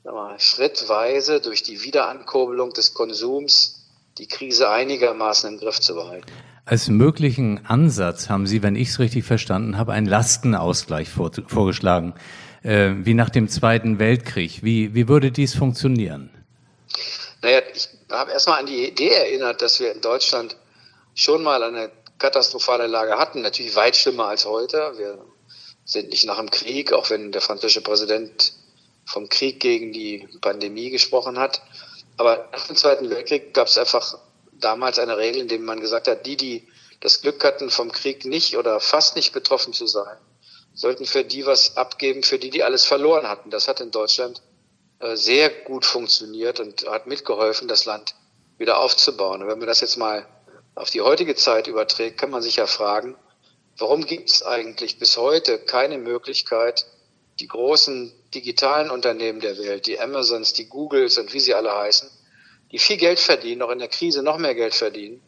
mal, 0.04 0.38
schrittweise 0.38 1.40
durch 1.40 1.62
die 1.62 1.82
Wiederankurbelung 1.82 2.72
des 2.72 2.94
Konsums 2.94 3.86
die 4.18 4.28
Krise 4.28 4.70
einigermaßen 4.70 5.52
im 5.52 5.58
Griff 5.58 5.80
zu 5.80 5.94
behalten. 5.94 6.30
Als 6.64 6.88
möglichen 6.88 7.64
Ansatz 7.66 8.28
haben 8.28 8.46
Sie, 8.46 8.62
wenn 8.62 8.76
ich 8.76 8.88
es 8.88 8.98
richtig 8.98 9.24
verstanden 9.24 9.76
habe, 9.76 9.92
einen 9.92 10.06
Lastenausgleich 10.06 11.08
vor, 11.08 11.30
vorgeschlagen, 11.46 12.14
äh, 12.66 13.06
wie 13.06 13.14
nach 13.14 13.30
dem 13.30 13.48
Zweiten 13.48 13.98
Weltkrieg. 13.98 14.62
Wie, 14.62 14.94
wie 14.94 15.08
würde 15.08 15.30
dies 15.30 15.54
funktionieren? 15.54 16.30
Naja, 17.42 17.60
ich 17.72 17.88
habe 18.10 18.32
erstmal 18.32 18.60
an 18.60 18.66
die 18.66 18.88
Idee 18.88 19.10
erinnert, 19.10 19.62
dass 19.62 19.78
wir 19.78 19.92
in 19.92 20.00
Deutschland 20.00 20.56
schon 21.14 21.42
mal 21.42 21.62
eine 21.62 21.90
katastrophale 22.18 22.86
Lage 22.86 23.18
hatten, 23.18 23.42
natürlich 23.42 23.76
weit 23.76 23.96
schlimmer 23.96 24.26
als 24.26 24.46
heute. 24.46 24.94
Wir 24.96 25.18
sind 25.84 26.10
nicht 26.10 26.26
nach 26.26 26.38
dem 26.38 26.50
Krieg, 26.50 26.92
auch 26.92 27.08
wenn 27.10 27.30
der 27.30 27.40
französische 27.40 27.82
Präsident 27.82 28.52
vom 29.04 29.28
Krieg 29.28 29.60
gegen 29.60 29.92
die 29.92 30.26
Pandemie 30.40 30.90
gesprochen 30.90 31.38
hat. 31.38 31.62
Aber 32.16 32.48
nach 32.52 32.66
dem 32.66 32.76
Zweiten 32.76 33.08
Weltkrieg 33.10 33.54
gab 33.54 33.68
es 33.68 33.78
einfach 33.78 34.18
damals 34.52 34.98
eine 34.98 35.18
Regel, 35.18 35.42
in 35.42 35.48
der 35.48 35.58
man 35.60 35.80
gesagt 35.80 36.08
hat, 36.08 36.26
die, 36.26 36.36
die 36.36 36.66
das 37.00 37.20
Glück 37.20 37.44
hatten, 37.44 37.70
vom 37.70 37.92
Krieg 37.92 38.24
nicht 38.24 38.56
oder 38.56 38.80
fast 38.80 39.14
nicht 39.14 39.32
betroffen 39.32 39.72
zu 39.72 39.86
sein, 39.86 40.16
sollten 40.76 41.06
für 41.06 41.24
die 41.24 41.44
was 41.46 41.76
abgeben, 41.76 42.22
für 42.22 42.38
die, 42.38 42.50
die 42.50 42.62
alles 42.62 42.84
verloren 42.84 43.28
hatten. 43.28 43.50
Das 43.50 43.66
hat 43.66 43.80
in 43.80 43.90
Deutschland 43.90 44.42
äh, 45.00 45.16
sehr 45.16 45.50
gut 45.50 45.84
funktioniert 45.84 46.60
und 46.60 46.86
hat 46.86 47.06
mitgeholfen, 47.06 47.66
das 47.66 47.86
Land 47.86 48.14
wieder 48.58 48.78
aufzubauen. 48.78 49.42
Und 49.42 49.48
wenn 49.48 49.58
man 49.58 49.66
das 49.66 49.80
jetzt 49.80 49.96
mal 49.96 50.26
auf 50.74 50.90
die 50.90 51.00
heutige 51.00 51.34
Zeit 51.34 51.66
überträgt, 51.66 52.18
kann 52.18 52.30
man 52.30 52.42
sich 52.42 52.56
ja 52.56 52.66
fragen, 52.66 53.16
warum 53.78 54.04
gibt 54.04 54.30
es 54.30 54.42
eigentlich 54.42 54.98
bis 54.98 55.16
heute 55.16 55.58
keine 55.58 55.98
Möglichkeit, 55.98 56.86
die 57.40 57.48
großen 57.48 58.12
digitalen 58.34 58.90
Unternehmen 58.90 59.40
der 59.40 59.58
Welt, 59.58 59.86
die 59.86 59.98
Amazons, 59.98 60.52
die 60.52 60.68
Googles 60.68 61.18
und 61.18 61.32
wie 61.32 61.40
sie 61.40 61.54
alle 61.54 61.74
heißen, 61.74 62.08
die 62.70 62.78
viel 62.78 62.96
Geld 62.96 63.18
verdienen, 63.18 63.62
auch 63.62 63.70
in 63.70 63.78
der 63.78 63.88
Krise 63.88 64.22
noch 64.22 64.38
mehr 64.38 64.54
Geld 64.54 64.74
verdienen, 64.74 65.22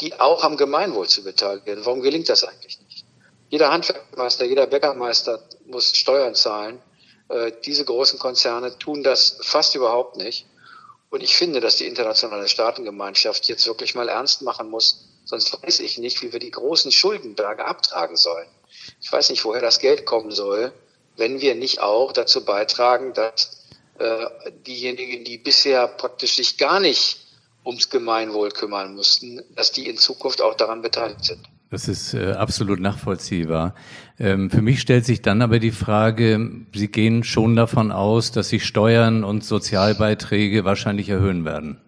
die 0.00 0.18
auch 0.20 0.44
am 0.44 0.56
Gemeinwohl 0.56 1.08
zu 1.08 1.24
beteiligt 1.24 1.66
werden. 1.66 1.84
Warum 1.84 2.00
gelingt 2.00 2.28
das 2.28 2.44
eigentlich 2.44 2.80
nicht? 2.80 2.93
Jeder 3.54 3.70
Handwerkmeister, 3.70 4.44
jeder 4.46 4.66
Bäckermeister 4.66 5.40
muss 5.66 5.96
Steuern 5.96 6.34
zahlen. 6.34 6.82
Äh, 7.28 7.52
diese 7.64 7.84
großen 7.84 8.18
Konzerne 8.18 8.76
tun 8.80 9.04
das 9.04 9.38
fast 9.42 9.76
überhaupt 9.76 10.16
nicht. 10.16 10.46
Und 11.08 11.22
ich 11.22 11.36
finde, 11.36 11.60
dass 11.60 11.76
die 11.76 11.86
internationale 11.86 12.48
Staatengemeinschaft 12.48 13.46
jetzt 13.46 13.64
wirklich 13.68 13.94
mal 13.94 14.08
ernst 14.08 14.42
machen 14.42 14.68
muss. 14.70 15.04
Sonst 15.24 15.62
weiß 15.62 15.78
ich 15.78 15.98
nicht, 15.98 16.20
wie 16.20 16.32
wir 16.32 16.40
die 16.40 16.50
großen 16.50 16.90
Schuldenberge 16.90 17.64
abtragen 17.64 18.16
sollen. 18.16 18.48
Ich 19.00 19.12
weiß 19.12 19.30
nicht, 19.30 19.44
woher 19.44 19.62
das 19.62 19.78
Geld 19.78 20.04
kommen 20.04 20.32
soll, 20.32 20.72
wenn 21.16 21.40
wir 21.40 21.54
nicht 21.54 21.78
auch 21.78 22.10
dazu 22.10 22.44
beitragen, 22.44 23.14
dass 23.14 23.68
äh, 24.00 24.26
diejenigen, 24.66 25.22
die 25.22 25.38
bisher 25.38 25.86
praktisch 25.86 26.34
sich 26.34 26.58
gar 26.58 26.80
nicht 26.80 27.18
ums 27.64 27.88
Gemeinwohl 27.88 28.50
kümmern 28.50 28.96
mussten, 28.96 29.44
dass 29.54 29.70
die 29.70 29.88
in 29.88 29.96
Zukunft 29.96 30.42
auch 30.42 30.54
daran 30.56 30.82
beteiligt 30.82 31.24
sind. 31.24 31.53
Das 31.74 31.88
ist 31.88 32.14
äh, 32.14 32.34
absolut 32.34 32.78
nachvollziehbar. 32.78 33.74
Ähm, 34.20 34.48
für 34.48 34.62
mich 34.62 34.80
stellt 34.80 35.04
sich 35.04 35.22
dann 35.22 35.42
aber 35.42 35.58
die 35.58 35.72
Frage, 35.72 36.38
Sie 36.72 36.86
gehen 36.86 37.24
schon 37.24 37.56
davon 37.56 37.90
aus, 37.90 38.30
dass 38.30 38.50
sich 38.50 38.64
Steuern 38.64 39.24
und 39.24 39.44
Sozialbeiträge 39.44 40.64
wahrscheinlich 40.64 41.08
erhöhen 41.08 41.44
werden. 41.44 41.80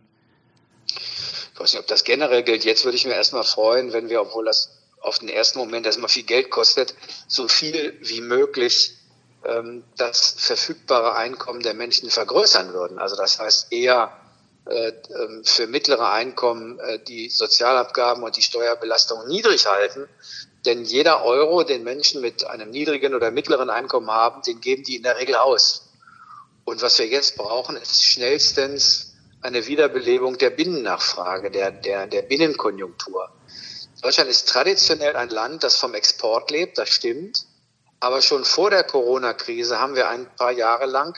Ich 0.89 1.61
weiß 1.61 1.75
nicht, 1.75 1.81
ob 1.81 1.87
das 1.87 2.03
generell 2.03 2.43
gilt. 2.43 2.65
Jetzt 2.65 2.85
würde 2.85 2.97
ich 2.97 3.07
mir 3.07 3.13
erstmal 3.13 3.45
freuen, 3.45 3.93
wenn 3.93 4.09
wir, 4.09 4.23
obwohl 4.23 4.47
das 4.47 4.77
auf 5.01 5.21
den 5.21 5.29
ersten 5.29 5.61
Moment 5.61 5.87
erstmal 5.87 6.09
viel 6.09 6.25
Geld 6.25 6.51
kostet, 6.51 6.97
so 7.29 7.47
viel 7.47 7.97
wie 8.03 8.23
möglich 8.23 8.97
ähm, 9.45 9.85
das 9.97 10.35
verfügbare 10.37 11.15
Einkommen 11.15 11.61
der 11.63 11.75
Menschen 11.75 12.11
vergrößern 12.11 12.73
würden. 12.73 12.99
Also 12.99 13.15
das 13.15 13.39
heißt 13.39 13.73
eher 13.73 14.11
für 15.45 15.67
mittlere 15.69 16.11
Einkommen 16.11 16.81
äh, 16.81 16.99
die 16.99 17.31
Sozialabgaben 17.31 18.25
und 18.25 18.37
die 18.37 18.43
Steuerbelastung 18.43 19.29
niedrig 19.29 19.67
halten. 19.67 20.09
Denn 20.65 20.85
jeder 20.85 21.25
Euro, 21.25 21.63
den 21.63 21.85
Menschen 21.85 22.21
mit 22.21 22.45
einem 22.45 22.71
niedrigen 22.71 23.15
oder 23.15 23.31
mittleren 23.31 23.71
Einkommen 23.71 24.11
haben, 24.11 24.43
den 24.43 24.61
geben 24.61 24.83
die 24.83 24.97
in 24.97 25.05
der 25.05 25.19
Regel 25.19 25.37
aus. 25.37 25.89
Und 26.65 26.83
was 26.83 26.99
wir 26.99 27.07
jetzt 27.07 27.37
brauchen, 27.37 27.77
ist 27.77 28.05
schnellstens 28.05 29.15
eine 29.41 29.69
Wiederbelebung 29.69 30.39
der 30.39 30.51
Binnennachfrage, 30.51 31.53
der, 31.53 31.71
der, 31.71 32.09
der 32.09 32.23
Binnenkonjunktur. 32.23 33.31
Deutschland 34.03 34.29
ist 34.29 34.49
traditionell 34.49 35.15
ein 35.15 35.29
Land, 35.29 35.63
das 35.63 35.77
vom 35.77 35.95
Export 35.95 36.51
lebt, 36.51 36.79
das 36.79 36.89
stimmt. 36.89 37.47
Aber 38.01 38.21
schon 38.21 38.45
vor 38.45 38.71
der 38.71 38.83
Corona-Krise 38.83 39.79
haben 39.79 39.95
wir 39.95 40.09
ein 40.09 40.29
paar 40.35 40.51
Jahre 40.51 40.87
lang 40.87 41.17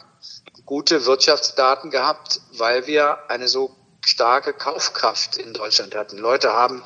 gute 0.69 1.07
Wirtschaftsdaten 1.07 1.91
gehabt, 1.91 2.43
weil 2.53 2.87
wir 2.87 3.31
eine 3.31 3.49
so 3.49 3.75
starke 4.05 4.53
Kaufkraft 4.53 5.39
in 5.39 5.55
Deutschland 5.55 5.95
hatten. 5.95 6.19
Leute 6.19 6.53
haben 6.53 6.85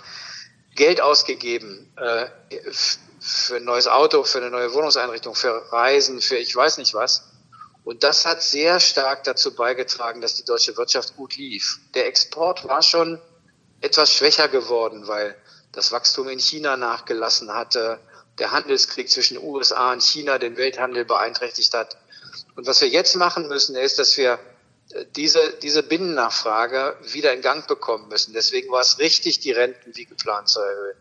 Geld 0.77 1.01
ausgegeben 1.01 1.93
äh, 1.97 2.27
für 3.19 3.57
ein 3.57 3.65
neues 3.65 3.89
Auto, 3.89 4.23
für 4.23 4.39
eine 4.39 4.51
neue 4.51 4.73
Wohnungseinrichtung, 4.73 5.35
für 5.35 5.73
Reisen, 5.73 6.21
für 6.21 6.37
ich 6.37 6.55
weiß 6.55 6.79
nicht 6.79 6.95
was. 6.95 7.25
Und 7.83 8.05
das 8.05 8.25
hat 8.25 8.41
sehr 8.41 8.79
stark 8.79 9.25
dazu 9.25 9.53
beigetragen, 9.53 10.21
dass 10.21 10.37
die 10.37 10.45
deutsche 10.45 10.77
Wirtschaft 10.77 11.17
gut 11.17 11.37
lief. 11.37 11.81
Der 11.95 12.07
Export 12.07 12.69
war 12.69 12.83
schon 12.83 13.21
etwas 13.81 14.13
schwächer 14.15 14.47
geworden, 14.47 15.09
weil 15.09 15.35
das 15.73 15.91
Wachstum 15.91 16.29
in 16.29 16.39
China 16.39 16.77
nachgelassen 16.77 17.53
hatte, 17.53 17.99
der 18.39 18.53
Handelskrieg 18.53 19.11
zwischen 19.11 19.39
USA 19.39 19.91
und 19.91 20.05
China 20.05 20.39
den 20.39 20.57
Welthandel 20.57 21.05
beeinträchtigt 21.05 21.75
hat. 21.75 21.97
Und 22.55 22.67
was 22.67 22.81
wir 22.81 22.89
jetzt 22.89 23.17
machen 23.17 23.49
müssen, 23.49 23.77
ist, 23.77 23.99
dass 23.99 24.17
wir 24.17 24.39
äh, 24.91 25.05
diese, 25.17 25.41
diese 25.63 25.83
Binnennachfrage 25.83 26.97
wieder 27.03 27.33
in 27.33 27.41
Gang 27.41 27.67
bekommen 27.67 28.09
müssen. 28.09 28.33
Deswegen 28.33 28.71
war 28.71 28.81
es 28.81 28.99
richtig, 28.99 29.41
die 29.41 29.53
Renten 29.53 29.97
wie 29.97 30.05
geplant 30.05 30.49
zu 30.49 30.61
erhöhen. 30.61 30.97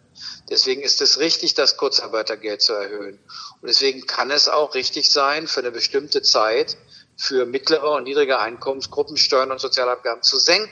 Deswegen 0.49 0.81
ist 0.81 1.01
es 1.01 1.19
richtig, 1.19 1.53
das 1.53 1.77
Kurzarbeitergeld 1.77 2.61
zu 2.61 2.73
erhöhen. 2.73 3.19
Und 3.61 3.67
deswegen 3.67 4.05
kann 4.05 4.31
es 4.31 4.47
auch 4.47 4.75
richtig 4.75 5.09
sein, 5.09 5.47
für 5.47 5.59
eine 5.61 5.71
bestimmte 5.71 6.21
Zeit 6.21 6.77
für 7.17 7.45
mittlere 7.45 7.91
und 7.91 8.03
niedrige 8.03 8.39
Einkommensgruppen 8.39 9.17
Steuern 9.17 9.51
und 9.51 9.59
Sozialabgaben 9.59 10.23
zu 10.23 10.37
senken. 10.37 10.71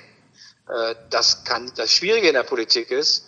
Äh, 0.67 0.95
das 1.09 1.43
kann, 1.43 1.71
das 1.75 1.93
Schwierige 1.93 2.27
in 2.27 2.33
der 2.33 2.43
Politik 2.43 2.91
ist, 2.91 3.25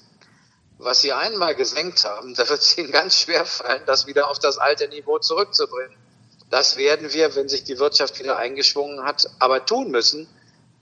was 0.78 1.02
Sie 1.02 1.14
einmal 1.14 1.56
gesenkt 1.56 2.04
haben, 2.06 2.34
da 2.36 2.48
wird 2.50 2.62
es 2.62 2.78
Ihnen 2.78 2.92
ganz 2.92 3.20
schwer 3.20 3.46
fallen, 3.46 3.84
das 3.86 4.08
wieder 4.08 4.30
auf 4.30 4.40
das 4.40 4.58
alte 4.58 4.88
Niveau 4.88 5.20
zurückzubringen. 5.20 5.96
Das 6.52 6.78
werden 6.78 7.14
wir, 7.14 7.36
wenn 7.36 7.48
sich 7.48 7.64
die 7.64 7.80
Wirtschaft 7.80 8.20
wieder 8.20 8.38
eingeschwungen 8.38 9.04
hat, 9.04 9.28
aber 9.40 9.66
tun 9.66 9.90
müssen, 9.90 10.28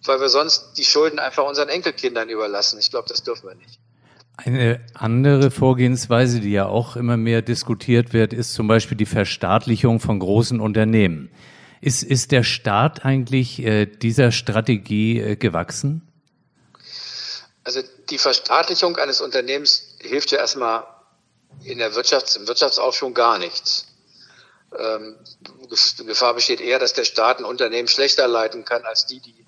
weil 0.03 0.19
wir 0.19 0.29
sonst 0.29 0.73
die 0.77 0.83
Schulden 0.83 1.19
einfach 1.19 1.45
unseren 1.45 1.69
Enkelkindern 1.69 2.27
überlassen. 2.27 2.79
Ich 2.79 2.89
glaube, 2.89 3.07
das 3.07 3.23
dürfen 3.23 3.47
wir 3.47 3.55
nicht. 3.55 3.79
Eine 4.35 4.79
andere 4.93 5.51
Vorgehensweise, 5.51 6.39
die 6.39 6.51
ja 6.51 6.65
auch 6.65 6.95
immer 6.95 7.17
mehr 7.17 7.41
diskutiert 7.41 8.13
wird, 8.13 8.33
ist 8.33 8.53
zum 8.53 8.67
Beispiel 8.67 8.97
die 8.97 9.05
Verstaatlichung 9.05 9.99
von 9.99 10.19
großen 10.19 10.59
Unternehmen. 10.59 11.29
Ist, 11.81 12.03
ist 12.03 12.31
der 12.31 12.43
Staat 12.43 13.05
eigentlich 13.05 13.59
äh, 13.59 13.85
dieser 13.85 14.31
Strategie 14.31 15.19
äh, 15.19 15.35
gewachsen? 15.35 16.01
Also 17.63 17.81
die 18.09 18.17
Verstaatlichung 18.17 18.97
eines 18.97 19.21
Unternehmens 19.21 19.95
hilft 19.99 20.31
ja 20.31 20.39
erstmal 20.39 20.83
in 21.63 21.77
der 21.77 21.91
Wirtschafts-, 21.91 22.37
im 22.37 22.47
Wirtschaftsaufschwung 22.47 23.13
gar 23.13 23.37
nichts. 23.37 23.88
Ähm, 24.77 25.17
die 25.39 26.05
Gefahr 26.05 26.33
besteht 26.33 26.61
eher, 26.61 26.79
dass 26.79 26.93
der 26.93 27.03
Staat 27.05 27.39
ein 27.39 27.45
Unternehmen 27.45 27.87
schlechter 27.87 28.27
leiten 28.27 28.65
kann 28.65 28.83
als 28.85 29.07
die, 29.07 29.19
die 29.19 29.45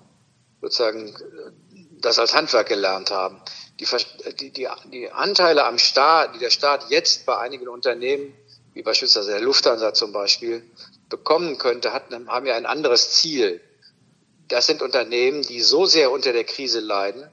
sozusagen 0.60 1.14
das 2.00 2.18
als 2.18 2.34
Handwerk 2.34 2.68
gelernt 2.68 3.10
haben. 3.10 3.40
Die, 3.80 3.86
die, 4.40 4.50
die, 4.50 4.68
die 4.86 5.10
Anteile 5.10 5.64
am 5.64 5.78
Staat, 5.78 6.34
die 6.34 6.38
der 6.38 6.50
Staat 6.50 6.90
jetzt 6.90 7.26
bei 7.26 7.38
einigen 7.38 7.68
Unternehmen, 7.68 8.34
wie 8.74 8.82
beispielsweise 8.82 9.32
der 9.32 9.40
Lufthansa 9.40 9.94
zum 9.94 10.12
Beispiel, 10.12 10.62
bekommen 11.08 11.58
könnte, 11.58 11.92
hat, 11.92 12.04
haben 12.10 12.46
ja 12.46 12.56
ein 12.56 12.66
anderes 12.66 13.12
Ziel. 13.12 13.60
Das 14.48 14.66
sind 14.66 14.82
Unternehmen, 14.82 15.42
die 15.42 15.60
so 15.60 15.86
sehr 15.86 16.10
unter 16.10 16.32
der 16.32 16.44
Krise 16.44 16.80
leiden, 16.80 17.28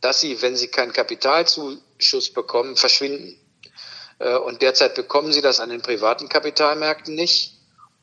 dass 0.00 0.20
sie, 0.20 0.40
wenn 0.42 0.56
sie 0.56 0.68
keinen 0.68 0.92
Kapitalzuschuss 0.92 2.32
bekommen, 2.32 2.76
verschwinden. 2.76 3.38
Äh, 4.20 4.36
und 4.36 4.62
derzeit 4.62 4.94
bekommen 4.94 5.32
sie 5.32 5.40
das 5.40 5.58
an 5.58 5.70
den 5.70 5.82
privaten 5.82 6.28
Kapitalmärkten 6.28 7.14
nicht. 7.14 7.54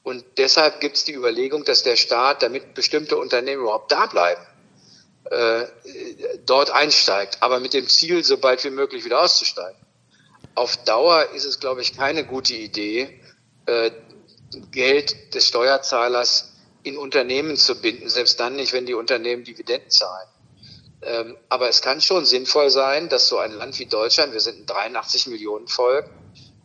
Und 0.03 0.25
deshalb 0.38 0.82
gibt 0.82 0.97
es 0.97 1.06
die 1.06 1.13
Überlegung, 1.13 1.63
dass 1.63 1.84
der 1.84 1.95
Staat, 1.95 2.41
damit 2.41 2.73
bestimmte 2.73 3.17
Unternehmen 3.17 3.62
überhaupt 3.62 3.91
da 3.91 4.06
bleiben, 4.08 4.41
äh, 5.25 5.65
dort 6.45 6.71
einsteigt, 6.71 7.38
aber 7.41 7.60
mit 7.60 7.73
dem 7.73 7.88
Ziel, 7.88 8.23
so 8.23 8.38
bald 8.38 8.63
wie 8.63 8.69
möglich 8.69 9.06
wieder 9.06 9.21
auszusteigen. 9.21 9.80
Auf 10.56 10.77
Dauer 10.77 11.30
ist 11.36 11.45
es, 11.45 11.60
glaube 11.60 11.82
ich, 11.82 11.95
keine 11.95 12.25
gute 12.25 12.53
Idee, 12.53 13.21
äh, 13.65 13.91
Geld 14.71 15.36
des 15.36 15.49
Steuerzahlers 15.49 16.53
in 16.84 16.97
Unternehmen 16.97 17.58
zu 17.58 17.80
binden, 17.82 18.10
selbst 18.10 18.39
dann 18.39 18.56
nicht, 18.56 18.71
wenn 18.71 18.86
die 18.86 18.93
Unternehmen 18.93 19.43
Dividenden 19.43 19.91
zahlen. 19.91 20.30
Ähm, 21.01 21.38
aber 21.49 21.69
es 21.69 21.81
kann 21.81 22.01
schon 22.01 22.25
sinnvoll 22.25 22.69
sein, 22.69 23.10
dass 23.10 23.27
so 23.27 23.38
ein 23.38 23.53
Land 23.53 23.77
wie 23.79 23.86
Deutschland, 23.86 24.33
wir 24.33 24.39
sind 24.39 24.62
ein 24.62 24.65
83 24.65 25.27
Millionen 25.27 25.67
Volk, 25.67 26.10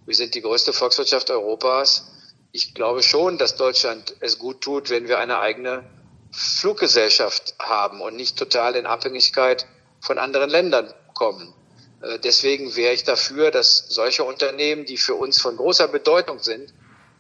wir 0.07 0.15
sind 0.15 0.35
die 0.35 0.43
größte 0.43 0.73
Volkswirtschaft 0.73 1.31
Europas. 1.31 2.11
Ich 2.51 2.75
glaube 2.75 3.03
schon, 3.03 3.39
dass 3.39 3.57
Deutschland 3.57 4.17
es 4.21 4.39
gut 4.39 4.61
tut, 4.61 4.91
wenn 4.91 5.07
wir 5.07 5.19
eine 5.19 5.39
eigene 5.39 5.85
Fluggesellschaft 6.33 7.55
haben 7.59 8.01
und 8.01 8.17
nicht 8.17 8.37
total 8.37 8.75
in 8.75 8.87
Abhängigkeit 8.87 9.67
von 10.01 10.19
anderen 10.19 10.51
Ländern 10.51 10.93
kommen. 11.15 11.55
Äh, 12.01 12.19
deswegen 12.19 12.75
wäre 12.75 12.95
ich 12.95 13.05
dafür, 13.05 13.51
dass 13.51 13.87
solche 13.89 14.25
Unternehmen, 14.25 14.87
die 14.87 14.97
für 14.97 15.15
uns 15.15 15.41
von 15.41 15.57
großer 15.57 15.89
Bedeutung 15.89 16.39
sind, 16.39 16.73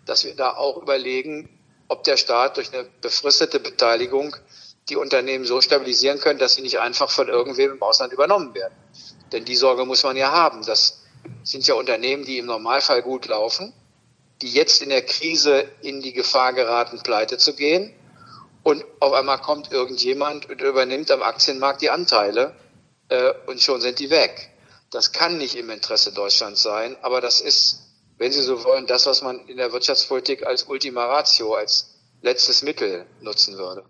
dass 0.07 0.25
wir 0.25 0.35
da 0.35 0.55
auch 0.55 0.81
überlegen, 0.81 1.48
ob 1.88 2.05
der 2.05 2.16
Staat 2.16 2.57
durch 2.57 2.72
eine 2.72 2.88
befristete 3.01 3.61
Beteiligung 3.61 4.35
die 4.88 4.97
Unternehmen 4.97 5.45
so 5.45 5.61
stabilisieren 5.61 6.21
können, 6.21 6.38
dass 6.38 6.55
sie 6.55 6.62
nicht 6.62 6.81
einfach 6.81 7.11
von 7.11 7.29
irgendwem 7.29 7.73
im 7.73 7.83
Ausland 7.83 8.12
übernommen 8.12 8.55
werden. 8.55 8.75
Denn 9.31 9.45
die 9.45 9.55
Sorge 9.55 9.85
muss 9.85 10.03
man 10.03 10.16
ja 10.16 10.33
haben. 10.33 10.64
Das 10.64 11.03
sind 11.45 11.66
ja 11.66 11.75
Unternehmen, 11.75 12.25
die 12.25 12.38
im 12.38 12.47
Normalfall 12.47 13.03
gut 13.03 13.27
laufen, 13.27 13.73
die 14.42 14.51
jetzt 14.51 14.83
in 14.83 14.88
der 14.88 15.03
Krise 15.03 15.68
in 15.83 16.03
die 16.03 16.12
Gefahr 16.12 16.53
geraten, 16.53 17.01
pleite 17.03 17.38
zu 17.38 17.55
gehen. 17.55 17.95
Und 18.64 18.85
auf 19.01 19.12
einmal 19.12 19.38
kommt 19.38 19.73
irgendjemand 19.73 20.49
und 20.49 20.61
übernimmt 20.61 21.11
am 21.11 21.23
Aktienmarkt 21.23 21.83
die 21.83 21.90
Anteile 21.90 22.55
äh, 23.09 23.33
und 23.47 23.61
schon 23.61 23.81
sind 23.81 23.99
die 23.99 24.11
weg. 24.11 24.51
Das 24.90 25.12
kann 25.12 25.38
nicht 25.38 25.57
im 25.57 25.71
Interesse 25.71 26.12
Deutschlands 26.12 26.62
sein, 26.62 26.97
aber 27.03 27.21
das 27.21 27.40
ist, 27.40 27.81
wenn 28.18 28.31
Sie 28.31 28.42
so 28.42 28.62
wollen, 28.62 28.87
das, 28.87 29.07
was 29.07 29.23
man 29.23 29.47
in 29.49 29.57
der 29.57 29.73
Wirtschaftspolitik 29.73 30.47
als 30.47 30.64
Ultima 30.64 31.07
Ratio, 31.07 31.55
als 31.55 31.95
letztes 32.21 32.62
Mittel 32.62 33.07
nutzen 33.21 33.57
würde. 33.57 33.85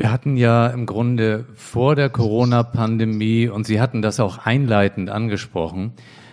Wir 0.00 0.10
hatten 0.10 0.38
ja 0.38 0.68
im 0.68 0.86
Grunde 0.86 1.44
vor 1.56 1.94
der 1.94 2.08
Corona-Pandemie, 2.08 3.48
und 3.48 3.66
Sie 3.66 3.82
hatten 3.82 4.00
das 4.00 4.18
auch 4.18 4.38
einleitend 4.46 5.10
angesprochen, 5.10 5.92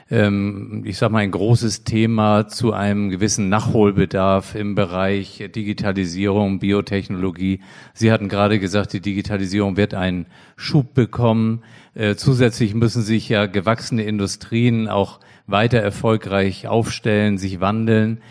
ähm, 0.09 0.83
ich 0.85 0.97
sage 0.97 1.11
mal, 1.11 1.19
ein 1.19 1.31
großes 1.31 1.83
Thema 1.83 2.47
zu 2.47 2.71
einem 2.71 3.09
gewissen 3.09 3.49
Nachholbedarf 3.49 4.55
im 4.55 4.73
Bereich 4.73 5.49
Digitalisierung, 5.53 6.59
Biotechnologie. 6.59 7.59
Sie 7.93 8.09
hatten 8.09 8.29
gerade 8.29 8.57
gesagt, 8.57 8.93
die 8.93 9.01
Digitalisierung 9.01 9.75
wird 9.75 9.93
einen 9.93 10.27
Schub 10.55 10.93
bekommen. 10.93 11.61
Äh, 11.93 12.15
zusätzlich 12.15 12.73
müssen 12.73 13.01
sich 13.01 13.27
ja 13.27 13.47
gewachsene 13.47 14.03
Industrien 14.03 14.87
auch 14.87 15.19
weiter 15.45 15.79
erfolgreich 15.79 16.69
aufstellen, 16.69 17.37
sich 17.37 17.59
wandeln. 17.59 18.21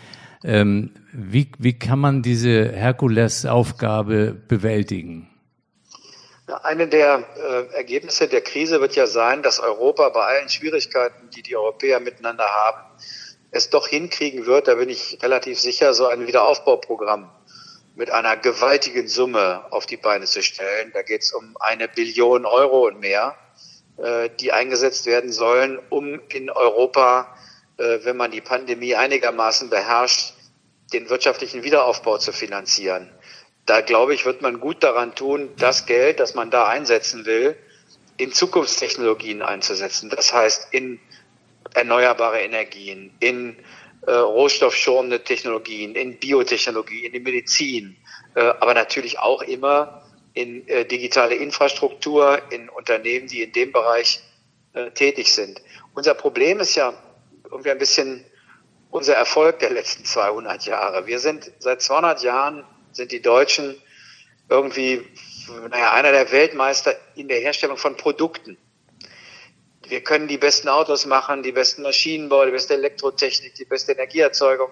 Ähm, 0.43 0.91
wie, 1.11 1.51
wie 1.57 1.77
kann 1.77 1.99
man 1.99 2.21
diese 2.21 2.71
Herkulesaufgabe 2.71 4.33
bewältigen? 4.47 5.29
Eine 6.63 6.87
der 6.87 7.25
äh, 7.35 7.75
Ergebnisse 7.75 8.27
der 8.27 8.41
Krise 8.41 8.79
wird 8.79 8.95
ja 8.95 9.07
sein, 9.07 9.43
dass 9.43 9.59
Europa 9.59 10.09
bei 10.09 10.21
allen 10.21 10.47
Schwierigkeiten, 10.47 11.29
die 11.35 11.41
die 11.41 11.57
Europäer 11.57 11.99
miteinander 11.99 12.45
haben, 12.45 12.79
es 13.51 13.69
doch 13.69 13.87
hinkriegen 13.87 14.45
wird, 14.45 14.67
da 14.67 14.75
bin 14.75 14.89
ich 14.89 15.17
relativ 15.21 15.59
sicher, 15.59 15.93
so 15.93 16.07
ein 16.07 16.27
Wiederaufbauprogramm 16.27 17.29
mit 17.95 18.11
einer 18.11 18.37
gewaltigen 18.37 19.07
Summe 19.07 19.65
auf 19.71 19.87
die 19.87 19.97
Beine 19.97 20.25
zu 20.25 20.43
stellen. 20.43 20.91
Da 20.93 21.01
geht 21.01 21.23
es 21.23 21.33
um 21.33 21.57
eine 21.59 21.87
Billion 21.87 22.45
Euro 22.45 22.87
und 22.87 22.99
mehr, 22.99 23.35
äh, 23.97 24.29
die 24.39 24.51
eingesetzt 24.51 25.05
werden 25.05 25.31
sollen, 25.31 25.79
um 25.89 26.21
in 26.29 26.49
Europa 26.49 27.36
wenn 27.77 28.17
man 28.17 28.31
die 28.31 28.41
Pandemie 28.41 28.95
einigermaßen 28.95 29.69
beherrscht, 29.69 30.33
den 30.93 31.09
wirtschaftlichen 31.09 31.63
Wiederaufbau 31.63 32.17
zu 32.17 32.31
finanzieren. 32.31 33.09
Da 33.65 33.81
glaube 33.81 34.13
ich, 34.13 34.25
wird 34.25 34.41
man 34.41 34.59
gut 34.59 34.83
daran 34.83 35.13
tun, 35.13 35.49
das 35.57 35.85
Geld, 35.85 36.19
das 36.19 36.33
man 36.33 36.49
da 36.49 36.67
einsetzen 36.67 37.25
will, 37.25 37.57
in 38.15 38.31
Zukunftstechnologien 38.31 39.41
einzusetzen. 39.41 40.09
Das 40.09 40.33
heißt, 40.33 40.73
in 40.73 40.99
erneuerbare 41.73 42.39
Energien, 42.39 43.13
in 43.19 43.57
äh, 44.05 44.11
rohstoffschonende 44.11 45.23
Technologien, 45.23 45.95
in 45.95 46.17
Biotechnologie, 46.17 47.05
in 47.05 47.13
die 47.13 47.19
Medizin, 47.19 47.97
äh, 48.35 48.39
aber 48.39 48.73
natürlich 48.73 49.19
auch 49.19 49.41
immer 49.41 50.03
in 50.33 50.67
äh, 50.67 50.85
digitale 50.85 51.35
Infrastruktur, 51.35 52.41
in 52.51 52.69
Unternehmen, 52.69 53.27
die 53.27 53.43
in 53.43 53.51
dem 53.51 53.71
Bereich 53.71 54.21
äh, 54.73 54.91
tätig 54.91 55.33
sind. 55.33 55.61
Unser 55.93 56.13
Problem 56.13 56.59
ist 56.59 56.75
ja 56.75 56.93
irgendwie 57.51 57.71
ein 57.71 57.77
bisschen 57.77 58.25
unser 58.89 59.15
Erfolg 59.15 59.59
der 59.59 59.69
letzten 59.69 60.05
200 60.05 60.65
Jahre. 60.65 61.07
Wir 61.07 61.19
sind 61.19 61.51
seit 61.59 61.81
200 61.81 62.23
Jahren 62.23 62.63
sind 62.91 63.11
die 63.11 63.21
Deutschen 63.21 63.81
irgendwie 64.49 65.05
naja, 65.69 65.93
einer 65.93 66.11
der 66.11 66.31
Weltmeister 66.31 66.95
in 67.15 67.27
der 67.27 67.39
Herstellung 67.39 67.77
von 67.77 67.95
Produkten. 67.95 68.57
Wir 69.87 70.03
können 70.03 70.27
die 70.27 70.37
besten 70.37 70.67
Autos 70.67 71.05
machen, 71.05 71.43
die 71.43 71.53
besten 71.53 71.81
Maschinenbau, 71.81 72.45
die 72.45 72.51
beste 72.51 72.73
Elektrotechnik, 72.73 73.55
die 73.55 73.65
beste 73.65 73.93
Energieerzeugung. 73.93 74.69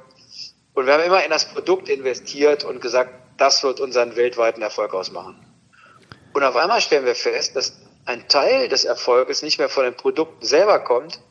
Und 0.73 0.85
wir 0.85 0.93
haben 0.93 1.03
immer 1.03 1.23
in 1.23 1.31
das 1.31 1.45
Produkt 1.45 1.87
investiert 1.87 2.65
und 2.65 2.81
gesagt, 2.81 3.13
das 3.37 3.63
wird 3.63 3.79
unseren 3.79 4.15
weltweiten 4.17 4.61
Erfolg 4.61 4.93
ausmachen. 4.93 5.39
Und 6.33 6.43
auf 6.43 6.57
einmal 6.57 6.81
stellen 6.81 7.05
wir 7.05 7.15
fest, 7.15 7.55
dass 7.55 7.77
ein 8.05 8.27
Teil 8.27 8.67
des 8.67 8.83
Erfolges 8.83 9.41
nicht 9.41 9.57
mehr 9.57 9.69
von 9.69 9.85
den 9.85 9.95
Produkten 9.95 10.45
selber 10.45 10.79
kommt, 10.79 11.21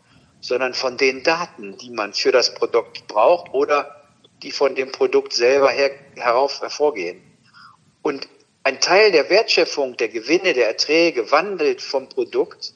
sondern 0.44 0.74
von 0.74 0.98
den 0.98 1.22
Daten, 1.22 1.78
die 1.78 1.88
man 1.88 2.12
für 2.12 2.30
das 2.30 2.52
Produkt 2.52 3.07
braucht 3.07 3.54
oder 3.54 4.02
die 4.42 4.52
von 4.52 4.74
dem 4.74 4.92
Produkt 4.92 5.33
selber 5.33 5.70
her, 5.70 5.90
herauf 6.16 6.61
hervorgehen. 6.61 7.22
Und 8.02 8.28
ein 8.62 8.78
Teil 8.78 9.11
der 9.11 9.30
Wertschöpfung, 9.30 9.96
der 9.96 10.09
Gewinne, 10.09 10.52
der 10.52 10.66
Erträge 10.66 11.30
wandelt 11.30 11.80
vom 11.80 12.11
Produkt 12.11 12.74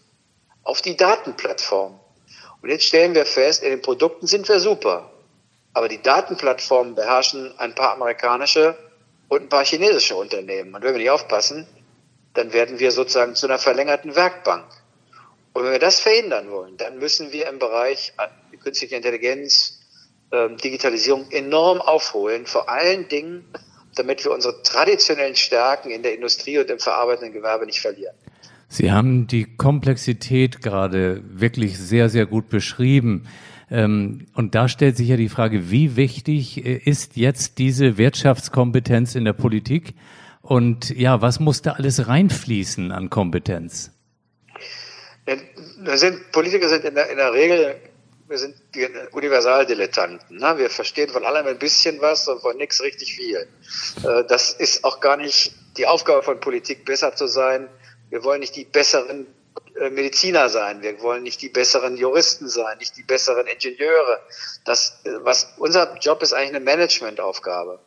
auf 0.62 0.80
die 0.80 0.96
Datenplattform. 0.96 2.00
Und 2.62 2.70
jetzt 2.70 2.84
stellen 2.84 3.14
wir 3.14 3.26
fest, 3.26 3.62
in 3.62 3.68
den 3.68 3.82
Produkten 3.82 4.26
sind 4.26 4.48
wir 4.48 4.60
super. 4.60 5.12
Aber 5.74 5.88
die 5.88 6.00
Datenplattformen 6.00 6.94
beherrschen 6.94 7.52
ein 7.58 7.74
paar 7.74 7.92
amerikanische 7.92 8.78
und 9.28 9.42
ein 9.42 9.48
paar 9.50 9.66
chinesische 9.66 10.16
Unternehmen. 10.16 10.74
Und 10.74 10.82
wenn 10.82 10.94
wir 10.94 11.00
nicht 11.00 11.10
aufpassen, 11.10 11.66
dann 12.32 12.54
werden 12.54 12.78
wir 12.78 12.92
sozusagen 12.92 13.34
zu 13.34 13.46
einer 13.46 13.58
verlängerten 13.58 14.16
Werkbank. 14.16 14.64
Und 15.58 15.64
wenn 15.64 15.72
wir 15.72 15.78
das 15.78 16.00
verhindern 16.00 16.50
wollen, 16.50 16.76
dann 16.76 16.98
müssen 16.98 17.32
wir 17.32 17.48
im 17.48 17.58
Bereich 17.58 18.12
künstliche 18.62 18.96
Intelligenz, 18.96 19.80
ähm, 20.30 20.56
Digitalisierung 20.56 21.30
enorm 21.30 21.80
aufholen, 21.80 22.46
vor 22.46 22.68
allen 22.68 23.08
Dingen 23.08 23.44
damit 23.98 24.24
wir 24.24 24.32
unsere 24.32 24.62
traditionellen 24.62 25.36
Stärken 25.36 25.90
in 25.90 26.02
der 26.02 26.14
Industrie 26.14 26.58
und 26.58 26.70
im 26.70 26.78
verarbeitenden 26.78 27.32
Gewerbe 27.32 27.66
nicht 27.66 27.80
verlieren. 27.80 28.14
Sie 28.68 28.92
haben 28.92 29.26
die 29.26 29.56
Komplexität 29.56 30.62
gerade 30.62 31.22
wirklich 31.28 31.78
sehr, 31.78 32.08
sehr 32.08 32.26
gut 32.26 32.48
beschrieben. 32.48 33.26
Ähm, 33.70 34.26
und 34.34 34.54
da 34.54 34.68
stellt 34.68 34.96
sich 34.96 35.08
ja 35.08 35.16
die 35.16 35.28
Frage, 35.28 35.70
wie 35.70 35.96
wichtig 35.96 36.64
äh, 36.64 36.76
ist 36.76 37.16
jetzt 37.16 37.58
diese 37.58 37.98
Wirtschaftskompetenz 37.98 39.14
in 39.14 39.24
der 39.24 39.32
Politik? 39.32 39.94
Und 40.42 40.90
ja, 40.90 41.20
was 41.20 41.40
muss 41.40 41.62
da 41.62 41.72
alles 41.72 42.08
reinfließen 42.08 42.92
an 42.92 43.10
Kompetenz? 43.10 43.90
Sind, 45.94 46.32
Politiker 46.32 46.68
sind 46.68 46.84
in 46.84 46.94
der, 46.94 47.10
in 47.10 47.16
der 47.16 47.32
Regel 47.32 47.80
wir 48.28 48.38
sind 48.38 48.56
Universaldilettanten. 49.12 50.36
Ne? 50.36 50.58
Wir 50.58 50.70
verstehen 50.70 51.08
von 51.08 51.24
allem 51.24 51.46
ein 51.46 51.58
bisschen 51.58 52.00
was 52.00 52.28
und 52.28 52.40
von 52.40 52.56
nichts 52.56 52.82
richtig 52.82 53.14
viel. 53.14 53.48
Äh, 54.04 54.24
das 54.24 54.52
ist 54.52 54.84
auch 54.84 55.00
gar 55.00 55.16
nicht 55.16 55.52
die 55.76 55.86
Aufgabe 55.86 56.22
von 56.22 56.38
Politik, 56.38 56.84
besser 56.84 57.14
zu 57.14 57.26
sein. 57.26 57.68
Wir 58.10 58.24
wollen 58.24 58.40
nicht 58.40 58.54
die 58.56 58.64
besseren 58.64 59.26
äh, 59.80 59.90
Mediziner 59.90 60.50
sein. 60.50 60.82
Wir 60.82 61.00
wollen 61.00 61.22
nicht 61.22 61.40
die 61.40 61.48
besseren 61.48 61.96
Juristen 61.96 62.48
sein, 62.48 62.76
nicht 62.78 62.96
die 62.96 63.02
besseren 63.02 63.46
Ingenieure. 63.46 64.20
Das, 64.64 64.98
was 65.20 65.54
unser 65.56 65.96
Job 65.98 66.22
ist 66.22 66.34
eigentlich 66.34 66.56
eine 66.56 66.60
Managementaufgabe. 66.60 67.80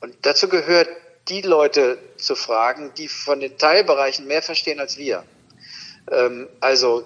Und 0.00 0.16
dazu 0.22 0.48
gehört, 0.48 0.88
die 1.28 1.42
Leute 1.42 1.98
zu 2.16 2.36
fragen, 2.36 2.92
die 2.96 3.08
von 3.08 3.40
den 3.40 3.58
Teilbereichen 3.58 4.26
mehr 4.26 4.42
verstehen 4.42 4.80
als 4.80 4.96
wir. 4.96 5.24
Ähm, 6.10 6.48
also 6.60 7.04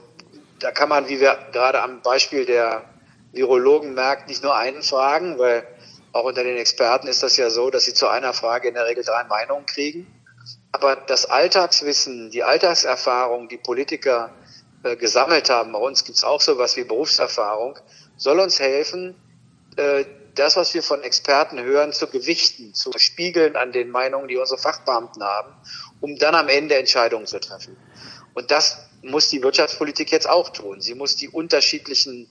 da 0.60 0.72
kann 0.72 0.88
man, 0.88 1.08
wie 1.08 1.20
wir 1.20 1.38
gerade 1.52 1.82
am 1.82 2.02
Beispiel 2.02 2.44
der 2.44 2.84
Virologen 3.32 3.94
merkt, 3.94 4.28
nicht 4.28 4.42
nur 4.42 4.56
einen 4.56 4.82
fragen, 4.82 5.38
weil 5.38 5.66
auch 6.12 6.24
unter 6.24 6.42
den 6.42 6.56
Experten 6.56 7.06
ist 7.06 7.22
das 7.22 7.36
ja 7.36 7.50
so, 7.50 7.70
dass 7.70 7.84
sie 7.84 7.94
zu 7.94 8.08
einer 8.08 8.32
Frage 8.32 8.68
in 8.68 8.74
der 8.74 8.86
Regel 8.86 9.04
drei 9.04 9.24
Meinungen 9.24 9.66
kriegen. 9.66 10.06
Aber 10.72 10.96
das 10.96 11.26
Alltagswissen, 11.26 12.30
die 12.30 12.42
Alltagserfahrung, 12.42 13.48
die 13.48 13.58
Politiker 13.58 14.30
äh, 14.82 14.96
gesammelt 14.96 15.50
haben, 15.50 15.72
bei 15.72 15.78
uns 15.78 16.04
gibt 16.04 16.18
es 16.18 16.24
auch 16.24 16.40
sowas 16.40 16.76
wie 16.76 16.84
Berufserfahrung, 16.84 17.78
soll 18.16 18.40
uns 18.40 18.58
helfen, 18.58 19.14
äh, 19.76 20.04
das, 20.34 20.56
was 20.56 20.72
wir 20.74 20.82
von 20.82 21.02
Experten 21.02 21.60
hören, 21.62 21.92
zu 21.92 22.06
gewichten, 22.06 22.74
zu 22.74 22.92
spiegeln 22.96 23.56
an 23.56 23.72
den 23.72 23.90
Meinungen, 23.90 24.28
die 24.28 24.36
unsere 24.36 24.60
Fachbeamten 24.60 25.22
haben, 25.22 25.52
um 26.00 26.16
dann 26.16 26.34
am 26.34 26.48
Ende 26.48 26.76
Entscheidungen 26.76 27.26
zu 27.26 27.40
treffen. 27.40 27.76
Und 28.34 28.50
das 28.50 28.87
muss 29.02 29.28
die 29.28 29.42
Wirtschaftspolitik 29.42 30.10
jetzt 30.10 30.28
auch 30.28 30.50
tun. 30.50 30.80
Sie 30.80 30.94
muss 30.94 31.16
die 31.16 31.28
unterschiedlichen 31.28 32.28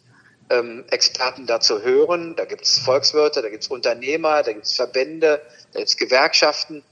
ähm, 0.49 0.85
Experten 0.89 1.45
dazu 1.45 1.81
hören. 1.81 2.35
Da 2.35 2.45
gibt 2.45 2.63
es 2.63 2.79
Volkswirte, 2.79 3.41
da 3.41 3.49
gibt 3.49 3.63
es 3.63 3.69
Unternehmer, 3.69 4.43
da 4.43 4.53
gibt 4.53 4.65
es 4.65 4.73
Verbände, 4.73 5.41
da 5.73 5.79
gibt 5.79 5.89
es 5.89 5.97
Gewerkschaften. 5.97 6.83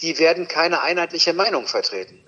Die 0.00 0.18
werden 0.18 0.48
keine 0.48 0.82
einheitliche 0.82 1.32
Meinung 1.32 1.66
vertreten. 1.66 2.24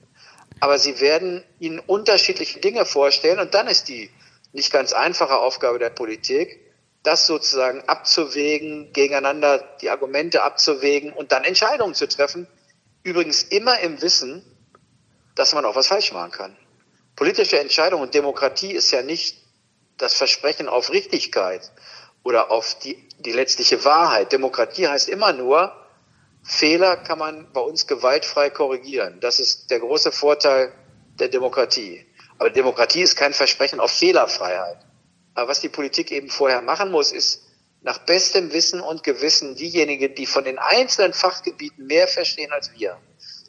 Aber 0.61 0.79
sie 0.79 1.01
werden 1.01 1.45
ihnen 1.59 1.79
unterschiedliche 1.81 2.61
Dinge 2.61 2.87
vorstellen 2.87 3.41
und 3.41 3.55
dann 3.55 3.67
ist 3.67 3.89
die 3.89 4.11
nicht 4.53 4.73
ganz 4.73 4.93
einfache 4.93 5.37
Aufgabe 5.37 5.79
der 5.79 5.91
Politik, 5.91 6.61
das 7.03 7.27
sozusagen 7.27 7.83
abzuwägen, 7.87 8.93
gegeneinander 8.93 9.59
die 9.81 9.91
Argumente 9.91 10.43
abzuwägen 10.43 11.13
und 11.13 11.31
dann 11.31 11.45
Entscheidungen 11.45 11.95
zu 11.95 12.09
treffen. 12.09 12.47
Übrigens 13.03 13.43
immer 13.43 13.79
im 13.81 14.01
Wissen, 14.01 14.43
dass 15.35 15.55
man 15.55 15.65
auch 15.65 15.77
was 15.77 15.89
falsch 15.89 16.13
machen 16.13 16.33
kann. 16.33 16.57
Politische 17.17 17.59
Entscheidung 17.59 18.03
und 18.03 18.13
Demokratie 18.13 18.73
ist 18.73 18.91
ja 18.91 19.01
nicht 19.01 19.39
das 19.97 20.15
Versprechen 20.15 20.69
auf 20.69 20.91
Richtigkeit 20.93 21.73
oder 22.23 22.51
auf 22.51 22.79
die, 22.79 23.09
die 23.19 23.33
letztliche 23.33 23.85
Wahrheit. 23.87 24.33
Demokratie 24.33 24.87
heißt 24.87 25.09
immer 25.09 25.33
nur, 25.33 25.73
Fehler 26.43 26.97
kann 26.99 27.19
man 27.19 27.51
bei 27.53 27.61
uns 27.61 27.87
gewaltfrei 27.87 28.51
korrigieren. 28.51 29.19
Das 29.21 29.41
ist 29.41 29.71
der 29.71 29.81
große 29.81 30.13
Vorteil 30.13 30.73
der 31.19 31.29
Demokratie. 31.29 32.07
Aber 32.39 32.51
Demokratie 32.51 33.01
ist 33.01 33.17
kein 33.17 33.33
Versprechen 33.33 33.81
auf 33.81 33.91
Fehlerfreiheit. 33.91 34.79
Aber 35.35 35.49
was 35.49 35.61
die 35.61 35.71
Politik 35.71 36.13
eben 36.13 36.29
vorher 36.29 36.61
machen 36.61 36.91
muss, 36.91 37.13
ist 37.13 37.43
nach 37.81 37.99
bestem 37.99 38.53
Wissen 38.53 38.81
und 38.81 39.03
Gewissen 39.03 39.55
diejenigen, 39.55 40.15
die 40.15 40.27
von 40.27 40.45
den 40.45 40.59
einzelnen 40.59 41.15
Fachgebieten 41.15 41.87
mehr 41.87 42.09
verstehen 42.09 42.53
als 42.53 42.73
wir, 42.75 42.99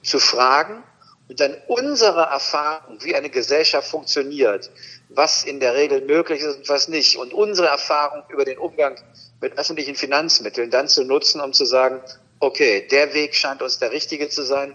zu 0.03 0.19
fragen 0.19 0.83
und 1.29 1.39
dann 1.39 1.55
unsere 1.67 2.21
Erfahrung, 2.21 3.03
wie 3.03 3.15
eine 3.15 3.29
Gesellschaft 3.29 3.89
funktioniert, 3.89 4.69
was 5.09 5.43
in 5.43 5.59
der 5.59 5.75
Regel 5.75 6.01
möglich 6.01 6.41
ist 6.41 6.57
und 6.57 6.69
was 6.69 6.87
nicht, 6.87 7.17
und 7.17 7.33
unsere 7.33 7.67
Erfahrung 7.67 8.23
über 8.29 8.45
den 8.45 8.57
Umgang 8.57 8.95
mit 9.41 9.57
öffentlichen 9.57 9.95
Finanzmitteln 9.95 10.71
dann 10.71 10.87
zu 10.87 11.03
nutzen, 11.03 11.41
um 11.41 11.53
zu 11.53 11.65
sagen, 11.65 12.01
okay, 12.39 12.87
der 12.87 13.13
Weg 13.13 13.35
scheint 13.35 13.61
uns 13.61 13.79
der 13.79 13.91
richtige 13.91 14.29
zu 14.29 14.43
sein, 14.43 14.73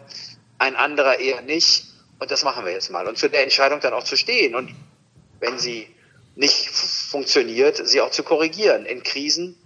ein 0.59 0.77
anderer 0.77 1.19
eher 1.19 1.43
nicht, 1.43 1.87
und 2.19 2.31
das 2.31 2.45
machen 2.45 2.65
wir 2.65 2.73
jetzt 2.73 2.91
mal. 2.91 3.09
Und 3.09 3.19
zu 3.19 3.29
der 3.29 3.43
Entscheidung 3.43 3.81
dann 3.81 3.95
auch 3.95 4.05
zu 4.05 4.17
stehen 4.17 4.55
und 4.55 4.71
wenn 5.41 5.59
sie 5.59 5.89
nicht 6.37 6.69
funktioniert, 6.69 7.81
sie 7.87 8.01
auch 8.01 8.11
zu 8.11 8.23
korrigieren. 8.23 8.87
In 8.87 9.03
Krisen 9.03 9.57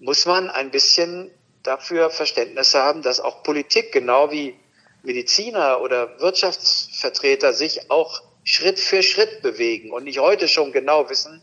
muss 0.00 0.26
man 0.26 0.50
ein 0.50 0.70
bisschen 0.70 1.30
dafür 1.62 2.10
Verständnis 2.10 2.74
haben, 2.74 3.02
dass 3.02 3.20
auch 3.20 3.42
Politik 3.42 3.92
genau 3.92 4.30
wie 4.30 4.56
Mediziner 5.02 5.80
oder 5.80 6.20
Wirtschaftsvertreter 6.20 7.52
sich 7.52 7.90
auch 7.90 8.22
Schritt 8.44 8.78
für 8.78 9.02
Schritt 9.02 9.42
bewegen 9.42 9.90
und 9.90 10.04
nicht 10.04 10.18
heute 10.18 10.48
schon 10.48 10.72
genau 10.72 11.08
wissen, 11.08 11.40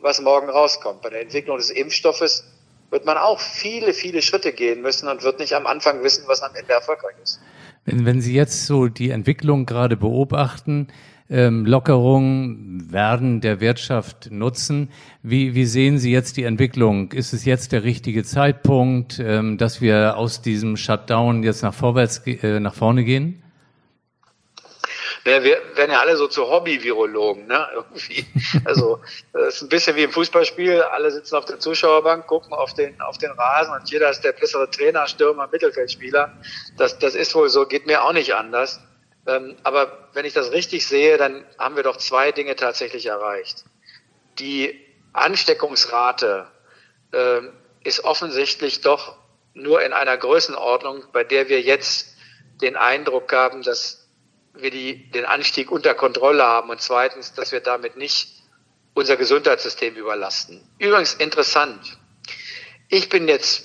was 0.00 0.20
morgen 0.20 0.48
rauskommt. 0.48 1.02
Bei 1.02 1.10
der 1.10 1.22
Entwicklung 1.22 1.56
des 1.56 1.70
Impfstoffes 1.70 2.44
wird 2.90 3.06
man 3.06 3.16
auch 3.16 3.40
viele, 3.40 3.92
viele 3.92 4.22
Schritte 4.22 4.52
gehen 4.52 4.82
müssen 4.82 5.08
und 5.08 5.22
wird 5.22 5.38
nicht 5.38 5.54
am 5.54 5.66
Anfang 5.66 6.02
wissen, 6.02 6.24
was 6.26 6.42
am 6.42 6.54
Ende 6.54 6.72
erfolgreich 6.72 7.16
ist. 7.22 7.40
Wenn, 7.84 8.06
wenn 8.06 8.20
Sie 8.20 8.34
jetzt 8.34 8.66
so 8.66 8.88
die 8.88 9.10
Entwicklung 9.10 9.66
gerade 9.66 9.96
beobachten, 9.96 10.88
ähm, 11.30 11.64
Lockerungen 11.64 12.92
werden 12.92 13.40
der 13.40 13.60
Wirtschaft 13.60 14.30
nutzen. 14.30 14.90
Wie, 15.22 15.54
wie 15.54 15.64
sehen 15.64 15.98
Sie 15.98 16.12
jetzt 16.12 16.36
die 16.36 16.44
Entwicklung? 16.44 17.12
Ist 17.12 17.32
es 17.32 17.44
jetzt 17.44 17.72
der 17.72 17.82
richtige 17.82 18.24
Zeitpunkt, 18.24 19.18
ähm, 19.18 19.56
dass 19.56 19.80
wir 19.80 20.16
aus 20.16 20.42
diesem 20.42 20.76
Shutdown 20.76 21.42
jetzt 21.42 21.62
nach 21.62 21.74
vorwärts, 21.74 22.18
äh, 22.26 22.60
nach 22.60 22.74
vorne 22.74 23.04
gehen? 23.04 23.42
Ja, 25.26 25.42
wir 25.42 25.56
werden 25.74 25.90
ja 25.90 26.00
alle 26.00 26.18
so 26.18 26.26
zu 26.26 26.46
Hobby-Virologen, 26.50 27.46
ne? 27.46 27.66
Irgendwie. 27.74 28.26
Also 28.66 29.00
es 29.32 29.56
ist 29.56 29.62
ein 29.62 29.68
bisschen 29.70 29.96
wie 29.96 30.02
im 30.02 30.10
Fußballspiel. 30.10 30.82
Alle 30.82 31.10
sitzen 31.10 31.36
auf 31.36 31.46
der 31.46 31.58
Zuschauerbank, 31.58 32.26
gucken 32.26 32.52
auf 32.52 32.74
den 32.74 33.00
auf 33.00 33.16
den 33.16 33.30
Rasen 33.30 33.72
und 33.72 33.90
jeder 33.90 34.10
ist 34.10 34.20
der 34.20 34.32
bessere 34.32 34.70
Trainer, 34.70 35.06
Stürmer, 35.06 35.48
Mittelfeldspieler. 35.50 36.34
Das 36.76 36.98
das 36.98 37.14
ist 37.14 37.34
wohl 37.34 37.48
so, 37.48 37.64
geht 37.64 37.86
mir 37.86 38.04
auch 38.04 38.12
nicht 38.12 38.34
anders. 38.34 38.80
Ähm, 39.26 39.56
aber 39.62 40.08
wenn 40.12 40.24
ich 40.24 40.34
das 40.34 40.52
richtig 40.52 40.86
sehe, 40.86 41.16
dann 41.16 41.44
haben 41.58 41.76
wir 41.76 41.82
doch 41.82 41.96
zwei 41.96 42.32
Dinge 42.32 42.56
tatsächlich 42.56 43.06
erreicht. 43.06 43.64
Die 44.38 44.78
Ansteckungsrate 45.12 46.46
äh, 47.12 47.40
ist 47.84 48.04
offensichtlich 48.04 48.80
doch 48.80 49.16
nur 49.54 49.82
in 49.82 49.92
einer 49.92 50.16
Größenordnung, 50.16 51.04
bei 51.12 51.24
der 51.24 51.48
wir 51.48 51.60
jetzt 51.60 52.16
den 52.60 52.76
Eindruck 52.76 53.32
haben, 53.32 53.62
dass 53.62 54.08
wir 54.52 54.70
die, 54.70 55.10
den 55.10 55.24
Anstieg 55.24 55.70
unter 55.70 55.94
Kontrolle 55.94 56.44
haben 56.44 56.70
und 56.70 56.80
zweitens, 56.80 57.34
dass 57.34 57.52
wir 57.52 57.60
damit 57.60 57.96
nicht 57.96 58.42
unser 58.94 59.16
Gesundheitssystem 59.16 59.96
überlasten. 59.96 60.60
Übrigens 60.78 61.14
interessant. 61.14 61.98
Ich 62.88 63.08
bin 63.08 63.26
jetzt 63.28 63.64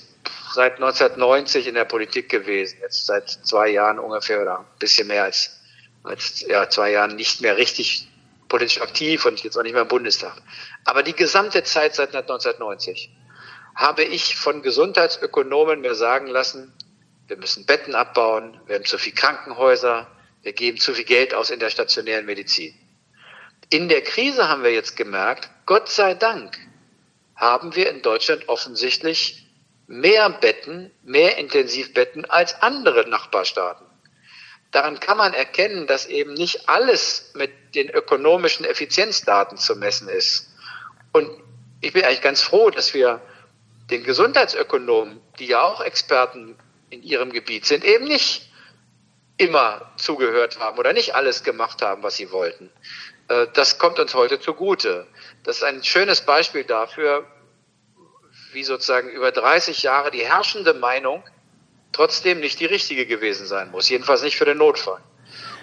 seit 0.52 0.74
1990 0.74 1.66
in 1.66 1.74
der 1.74 1.84
Politik 1.84 2.28
gewesen, 2.28 2.78
jetzt 2.82 3.06
seit 3.06 3.30
zwei 3.30 3.68
Jahren 3.68 3.98
ungefähr 3.98 4.42
oder 4.42 4.60
ein 4.60 4.66
bisschen 4.78 5.06
mehr 5.06 5.24
als, 5.24 5.60
als 6.02 6.40
ja, 6.42 6.68
zwei 6.68 6.90
Jahren 6.92 7.16
nicht 7.16 7.40
mehr 7.40 7.56
richtig 7.56 8.08
politisch 8.48 8.80
aktiv 8.80 9.24
und 9.24 9.42
jetzt 9.42 9.56
auch 9.56 9.62
nicht 9.62 9.72
mehr 9.72 9.82
im 9.82 9.88
Bundestag. 9.88 10.34
Aber 10.84 11.02
die 11.02 11.14
gesamte 11.14 11.62
Zeit 11.62 11.94
seit 11.94 12.14
1990 12.14 13.10
habe 13.74 14.02
ich 14.02 14.36
von 14.36 14.62
Gesundheitsökonomen 14.62 15.80
mir 15.80 15.94
sagen 15.94 16.26
lassen, 16.26 16.72
wir 17.28 17.36
müssen 17.36 17.64
Betten 17.64 17.94
abbauen, 17.94 18.60
wir 18.66 18.74
haben 18.74 18.84
zu 18.84 18.98
viel 18.98 19.14
Krankenhäuser, 19.14 20.08
wir 20.42 20.52
geben 20.52 20.78
zu 20.78 20.94
viel 20.94 21.04
Geld 21.04 21.32
aus 21.32 21.50
in 21.50 21.60
der 21.60 21.70
stationären 21.70 22.26
Medizin. 22.26 22.74
In 23.68 23.88
der 23.88 24.02
Krise 24.02 24.48
haben 24.48 24.64
wir 24.64 24.72
jetzt 24.72 24.96
gemerkt, 24.96 25.48
Gott 25.64 25.88
sei 25.88 26.14
Dank 26.14 26.58
haben 27.36 27.76
wir 27.76 27.88
in 27.88 28.02
Deutschland 28.02 28.48
offensichtlich 28.48 29.49
mehr 29.90 30.30
Betten, 30.30 30.92
mehr 31.02 31.36
Intensivbetten 31.36 32.24
als 32.24 32.62
andere 32.62 33.08
Nachbarstaaten. 33.08 33.84
Daran 34.70 35.00
kann 35.00 35.16
man 35.16 35.34
erkennen, 35.34 35.88
dass 35.88 36.06
eben 36.06 36.32
nicht 36.34 36.68
alles 36.68 37.32
mit 37.34 37.50
den 37.74 37.90
ökonomischen 37.90 38.64
Effizienzdaten 38.64 39.58
zu 39.58 39.74
messen 39.74 40.08
ist. 40.08 40.48
Und 41.12 41.28
ich 41.80 41.92
bin 41.92 42.04
eigentlich 42.04 42.22
ganz 42.22 42.40
froh, 42.40 42.70
dass 42.70 42.94
wir 42.94 43.20
den 43.90 44.04
Gesundheitsökonomen, 44.04 45.20
die 45.40 45.46
ja 45.46 45.62
auch 45.62 45.80
Experten 45.80 46.56
in 46.90 47.02
ihrem 47.02 47.32
Gebiet 47.32 47.66
sind, 47.66 47.84
eben 47.84 48.04
nicht 48.04 48.48
immer 49.38 49.90
zugehört 49.96 50.60
haben 50.60 50.78
oder 50.78 50.92
nicht 50.92 51.16
alles 51.16 51.42
gemacht 51.42 51.82
haben, 51.82 52.04
was 52.04 52.14
sie 52.14 52.30
wollten. 52.30 52.70
Äh, 53.26 53.48
das 53.54 53.78
kommt 53.78 53.98
uns 53.98 54.14
heute 54.14 54.38
zugute. 54.38 55.08
Das 55.42 55.56
ist 55.56 55.64
ein 55.64 55.82
schönes 55.82 56.20
Beispiel 56.20 56.62
dafür, 56.62 57.26
wie 58.52 58.64
sozusagen 58.64 59.08
über 59.10 59.32
30 59.32 59.82
Jahre 59.82 60.10
die 60.10 60.24
herrschende 60.24 60.74
Meinung 60.74 61.22
trotzdem 61.92 62.40
nicht 62.40 62.60
die 62.60 62.66
richtige 62.66 63.06
gewesen 63.06 63.46
sein 63.46 63.70
muss. 63.70 63.88
Jedenfalls 63.88 64.22
nicht 64.22 64.36
für 64.36 64.44
den 64.44 64.58
Notfall. 64.58 65.00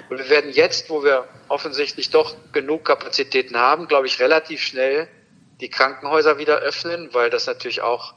Und 0.10 0.20
wir 0.20 0.30
werden 0.30 0.52
jetzt, 0.52 0.90
wo 0.90 1.04
wir 1.04 1.28
offensichtlich 1.48 2.10
doch 2.10 2.36
genug 2.54 2.86
Kapazitäten 2.86 3.58
haben, 3.58 3.88
glaube 3.88 4.08
ich, 4.08 4.20
relativ 4.20 4.62
schnell 4.62 5.08
die 5.60 5.70
Krankenhäuser 5.70 6.38
wieder 6.38 6.60
öffnen, 6.60 7.10
weil 7.14 7.30
das 7.30 7.48
natürlich 7.48 7.82
auch 7.82 8.14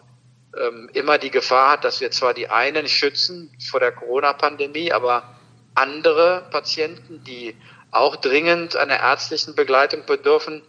ähm, 0.58 0.90
immer 0.92 1.18
die 1.18 1.30
Gefahr 1.30 1.72
hat, 1.72 1.84
dass 1.84 2.00
wir 2.00 2.10
zwar 2.10 2.34
die 2.34 2.48
einen 2.48 2.86
schützen 2.86 3.56
vor 3.70 3.80
der 3.80 3.92
Corona-Pandemie, 3.92 4.92
aber 4.92 5.36
andere 5.74 6.46
Patienten, 6.50 7.24
die 7.24 7.56
auch 7.90 8.16
dringend 8.16 8.76
einer 8.76 9.00
ärztlichen 9.00 9.54
Begleitung 9.54 10.04
bedürfen, 10.06 10.62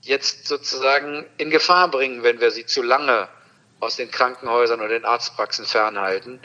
jetzt 0.00 0.46
sozusagen 0.46 1.26
in 1.36 1.50
Gefahr 1.50 1.90
bringen, 1.90 2.22
wenn 2.22 2.40
wir 2.40 2.50
sie 2.50 2.66
zu 2.66 2.82
lange 2.82 3.28
aus 3.80 3.96
den 3.96 4.10
Krankenhäusern 4.10 4.80
oder 4.80 4.88
den 4.88 5.04
Arztpraxen 5.04 5.66
fernhalten. 5.66 6.40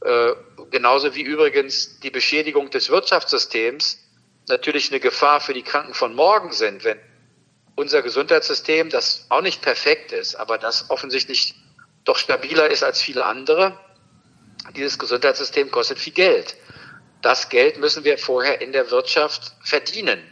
Äh, 0.00 0.32
genauso 0.70 1.14
wie 1.14 1.22
übrigens 1.22 2.00
die 2.00 2.10
Beschädigung 2.10 2.70
des 2.70 2.90
Wirtschaftssystems 2.90 3.98
natürlich 4.48 4.90
eine 4.90 5.00
Gefahr 5.00 5.40
für 5.40 5.54
die 5.54 5.62
Kranken 5.62 5.94
von 5.94 6.14
morgen 6.14 6.52
sind, 6.52 6.84
wenn 6.84 6.98
unser 7.76 8.02
Gesundheitssystem, 8.02 8.90
das 8.90 9.26
auch 9.30 9.40
nicht 9.40 9.62
perfekt 9.62 10.12
ist, 10.12 10.36
aber 10.36 10.58
das 10.58 10.90
offensichtlich 10.90 11.54
doch 12.04 12.18
stabiler 12.18 12.70
ist 12.70 12.84
als 12.84 13.00
viele 13.00 13.24
andere, 13.24 13.78
dieses 14.76 14.98
Gesundheitssystem 14.98 15.70
kostet 15.70 15.98
viel 15.98 16.12
Geld. 16.12 16.56
Das 17.22 17.48
Geld 17.48 17.78
müssen 17.78 18.04
wir 18.04 18.18
vorher 18.18 18.60
in 18.60 18.72
der 18.72 18.90
Wirtschaft 18.90 19.52
verdienen. 19.62 20.22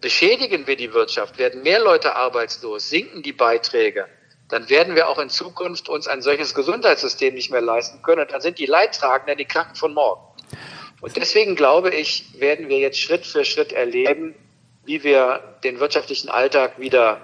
Beschädigen 0.00 0.66
wir 0.66 0.76
die 0.76 0.92
Wirtschaft, 0.92 1.38
werden 1.38 1.62
mehr 1.62 1.80
Leute 1.80 2.14
arbeitslos, 2.14 2.90
sinken 2.90 3.22
die 3.22 3.32
Beiträge, 3.32 4.06
dann 4.48 4.68
werden 4.68 4.94
wir 4.94 5.08
auch 5.08 5.18
in 5.18 5.30
Zukunft 5.30 5.88
uns 5.88 6.06
ein 6.06 6.22
solches 6.22 6.54
Gesundheitssystem 6.54 7.34
nicht 7.34 7.50
mehr 7.50 7.62
leisten 7.62 8.02
können. 8.02 8.22
Und 8.22 8.32
dann 8.32 8.40
sind 8.40 8.58
die 8.58 8.66
Leidtragenden 8.66 9.38
die 9.38 9.46
Kranken 9.46 9.74
von 9.74 9.94
morgen. 9.94 10.22
Und 11.00 11.16
deswegen 11.16 11.54
glaube 11.54 11.90
ich, 11.90 12.40
werden 12.40 12.68
wir 12.68 12.78
jetzt 12.78 12.98
Schritt 12.98 13.26
für 13.26 13.44
Schritt 13.44 13.72
erleben, 13.72 14.34
wie 14.84 15.02
wir 15.02 15.58
den 15.64 15.80
wirtschaftlichen 15.80 16.28
Alltag 16.28 16.78
wieder 16.78 17.20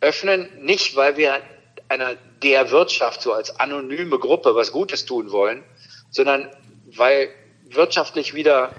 öffnen. 0.00 0.48
Nicht, 0.60 0.96
weil 0.96 1.16
wir 1.16 1.40
einer 1.88 2.16
der 2.42 2.70
Wirtschaft 2.70 3.22
so 3.22 3.32
als 3.32 3.58
anonyme 3.60 4.18
Gruppe 4.18 4.54
was 4.54 4.72
Gutes 4.72 5.04
tun 5.04 5.32
wollen, 5.32 5.62
sondern 6.10 6.50
weil 6.86 7.28
wirtschaftlich 7.64 8.34
wieder 8.34 8.72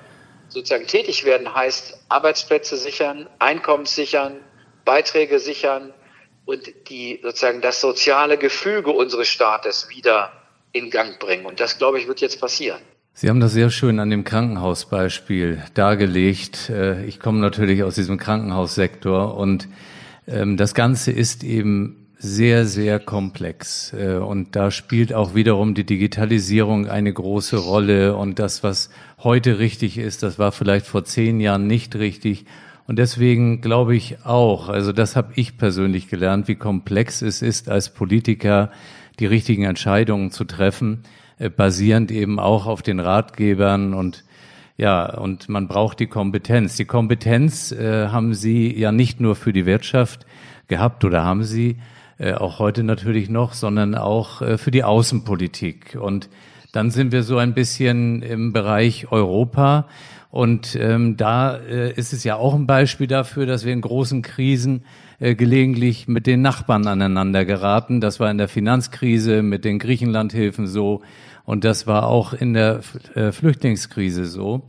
sozusagen 0.49 0.87
tätig 0.87 1.25
werden 1.25 1.53
heißt, 1.53 1.97
Arbeitsplätze 2.09 2.77
sichern, 2.77 3.29
Einkommen 3.39 3.85
sichern, 3.85 4.39
Beiträge 4.85 5.39
sichern, 5.39 5.93
und 6.45 6.61
die 6.89 7.19
sozusagen 7.23 7.61
das 7.61 7.81
soziale 7.81 8.37
Gefüge 8.37 8.91
unseres 8.91 9.27
Staates 9.27 9.89
wieder 9.89 10.31
in 10.71 10.89
Gang 10.89 11.19
bringen. 11.19 11.45
Und 11.45 11.59
das, 11.59 11.77
glaube 11.77 11.99
ich, 11.99 12.07
wird 12.07 12.21
jetzt 12.21 12.39
passieren. 12.39 12.79
Sie 13.13 13.29
haben 13.29 13.39
das 13.39 13.53
sehr 13.53 13.69
schön 13.69 13.99
an 13.99 14.09
dem 14.09 14.25
Krankenhausbeispiel 14.25 15.63
dargelegt. 15.73 16.69
Äh, 16.69 17.05
ich 17.05 17.19
komme 17.19 17.39
natürlich 17.39 17.83
aus 17.83 17.95
diesem 17.95 18.17
Krankenhaussektor 18.17 19.37
und 19.37 19.69
ähm, 20.27 20.57
das 20.57 20.73
Ganze 20.73 21.11
ist 21.11 21.43
eben 21.43 22.05
sehr, 22.17 22.65
sehr 22.65 22.99
komplex. 22.99 23.93
Äh, 23.93 24.15
und 24.15 24.55
da 24.55 24.71
spielt 24.71 25.13
auch 25.13 25.33
wiederum 25.33 25.75
die 25.75 25.85
Digitalisierung 25.85 26.87
eine 26.87 27.13
große 27.13 27.57
Rolle. 27.57 28.15
Und 28.15 28.39
das, 28.39 28.63
was 28.63 28.89
heute 29.23 29.59
richtig 29.59 29.97
ist, 29.97 30.23
das 30.23 30.39
war 30.39 30.51
vielleicht 30.51 30.85
vor 30.85 31.05
zehn 31.05 31.39
Jahren 31.39 31.67
nicht 31.67 31.95
richtig. 31.95 32.45
Und 32.87 32.99
deswegen 32.99 33.61
glaube 33.61 33.95
ich 33.95 34.25
auch, 34.25 34.69
also 34.69 34.91
das 34.91 35.15
habe 35.15 35.33
ich 35.35 35.57
persönlich 35.57 36.07
gelernt, 36.07 36.47
wie 36.47 36.55
komplex 36.55 37.21
es 37.21 37.41
ist, 37.41 37.69
als 37.69 37.89
Politiker 37.89 38.71
die 39.19 39.25
richtigen 39.25 39.63
Entscheidungen 39.63 40.31
zu 40.31 40.43
treffen, 40.43 41.03
äh, 41.39 41.49
basierend 41.49 42.11
eben 42.11 42.39
auch 42.39 42.67
auf 42.67 42.81
den 42.81 42.99
Ratgebern 42.99 43.93
und 43.93 44.23
ja, 44.77 45.17
und 45.17 45.47
man 45.47 45.69
braucht 45.69 46.01
die 46.01 46.07
Kompetenz. 46.07 46.75
Die 46.75 46.83
Kompetenz 46.83 47.71
äh, 47.71 48.09
haben 48.09 48.33
Sie 48.33 48.77
ja 48.77 48.91
nicht 48.91 49.21
nur 49.21 49.35
für 49.35 49.53
die 49.53 49.65
Wirtschaft 49.65 50.25
gehabt 50.67 51.05
oder 51.05 51.23
haben 51.23 51.43
Sie 51.43 51.77
äh, 52.17 52.33
auch 52.33 52.59
heute 52.59 52.83
natürlich 52.83 53.29
noch, 53.29 53.53
sondern 53.53 53.95
auch 53.95 54.41
äh, 54.41 54.57
für 54.57 54.71
die 54.71 54.83
Außenpolitik. 54.83 55.97
Und 55.99 56.29
dann 56.73 56.91
sind 56.91 57.13
wir 57.13 57.23
so 57.23 57.37
ein 57.37 57.53
bisschen 57.53 58.21
im 58.21 58.51
Bereich 58.51 59.11
Europa. 59.11 59.87
Und 60.35 60.75
ähm, 60.75 61.15
da 61.15 61.55
äh, 61.55 61.93
ist 61.93 62.11
es 62.11 62.25
ja 62.25 62.35
auch 62.35 62.55
ein 62.55 62.67
Beispiel 62.67 63.07
dafür, 63.07 63.45
dass 63.45 63.63
wir 63.63 63.71
in 63.71 63.79
großen 63.79 64.21
Krisen 64.21 64.83
äh, 65.21 65.33
gelegentlich 65.33 66.09
mit 66.09 66.27
den 66.27 66.41
Nachbarn 66.41 66.85
aneinander 66.87 67.45
geraten. 67.45 68.01
Das 68.01 68.19
war 68.19 68.29
in 68.29 68.37
der 68.37 68.49
Finanzkrise 68.49 69.41
mit 69.41 69.63
den 69.63 69.79
Griechenlandhilfen 69.79 70.67
so 70.67 71.01
und 71.45 71.63
das 71.63 71.87
war 71.87 72.07
auch 72.07 72.33
in 72.33 72.53
der 72.53 72.81
äh, 73.13 73.31
Flüchtlingskrise 73.31 74.25
so. 74.25 74.63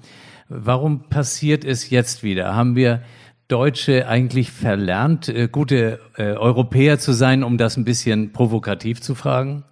Warum 0.48 1.08
passiert 1.08 1.64
es 1.64 1.90
jetzt 1.90 2.22
wieder? 2.22 2.54
Haben 2.54 2.76
wir 2.76 3.02
Deutsche 3.48 4.06
eigentlich 4.06 4.52
verlernt, 4.52 5.28
äh, 5.28 5.48
gute 5.50 5.98
äh, 6.16 6.34
Europäer 6.34 7.00
zu 7.00 7.12
sein, 7.12 7.42
um 7.42 7.58
das 7.58 7.76
ein 7.76 7.84
bisschen 7.84 8.32
provokativ 8.32 9.00
zu 9.00 9.16
fragen? 9.16 9.64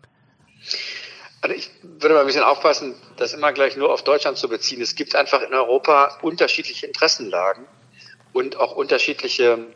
Also 1.41 1.55
ich 1.55 1.71
würde 2.01 2.17
mal 2.17 2.23
ein 2.23 2.27
bisschen 2.27 2.43
aufpassen, 2.43 2.95
das 3.17 3.33
immer 3.33 3.53
gleich 3.53 3.77
nur 3.77 3.93
auf 3.93 4.03
Deutschland 4.05 4.39
zu 4.39 4.49
beziehen. 4.49 4.81
Es 4.81 4.95
gibt 4.95 5.15
einfach 5.15 5.43
in 5.43 5.55
Europa 5.55 6.19
unterschiedliche 6.23 6.87
Interessenlagen 6.87 7.67
und 8.33 8.57
auch 8.57 8.77
unterschiedliche 8.77 9.75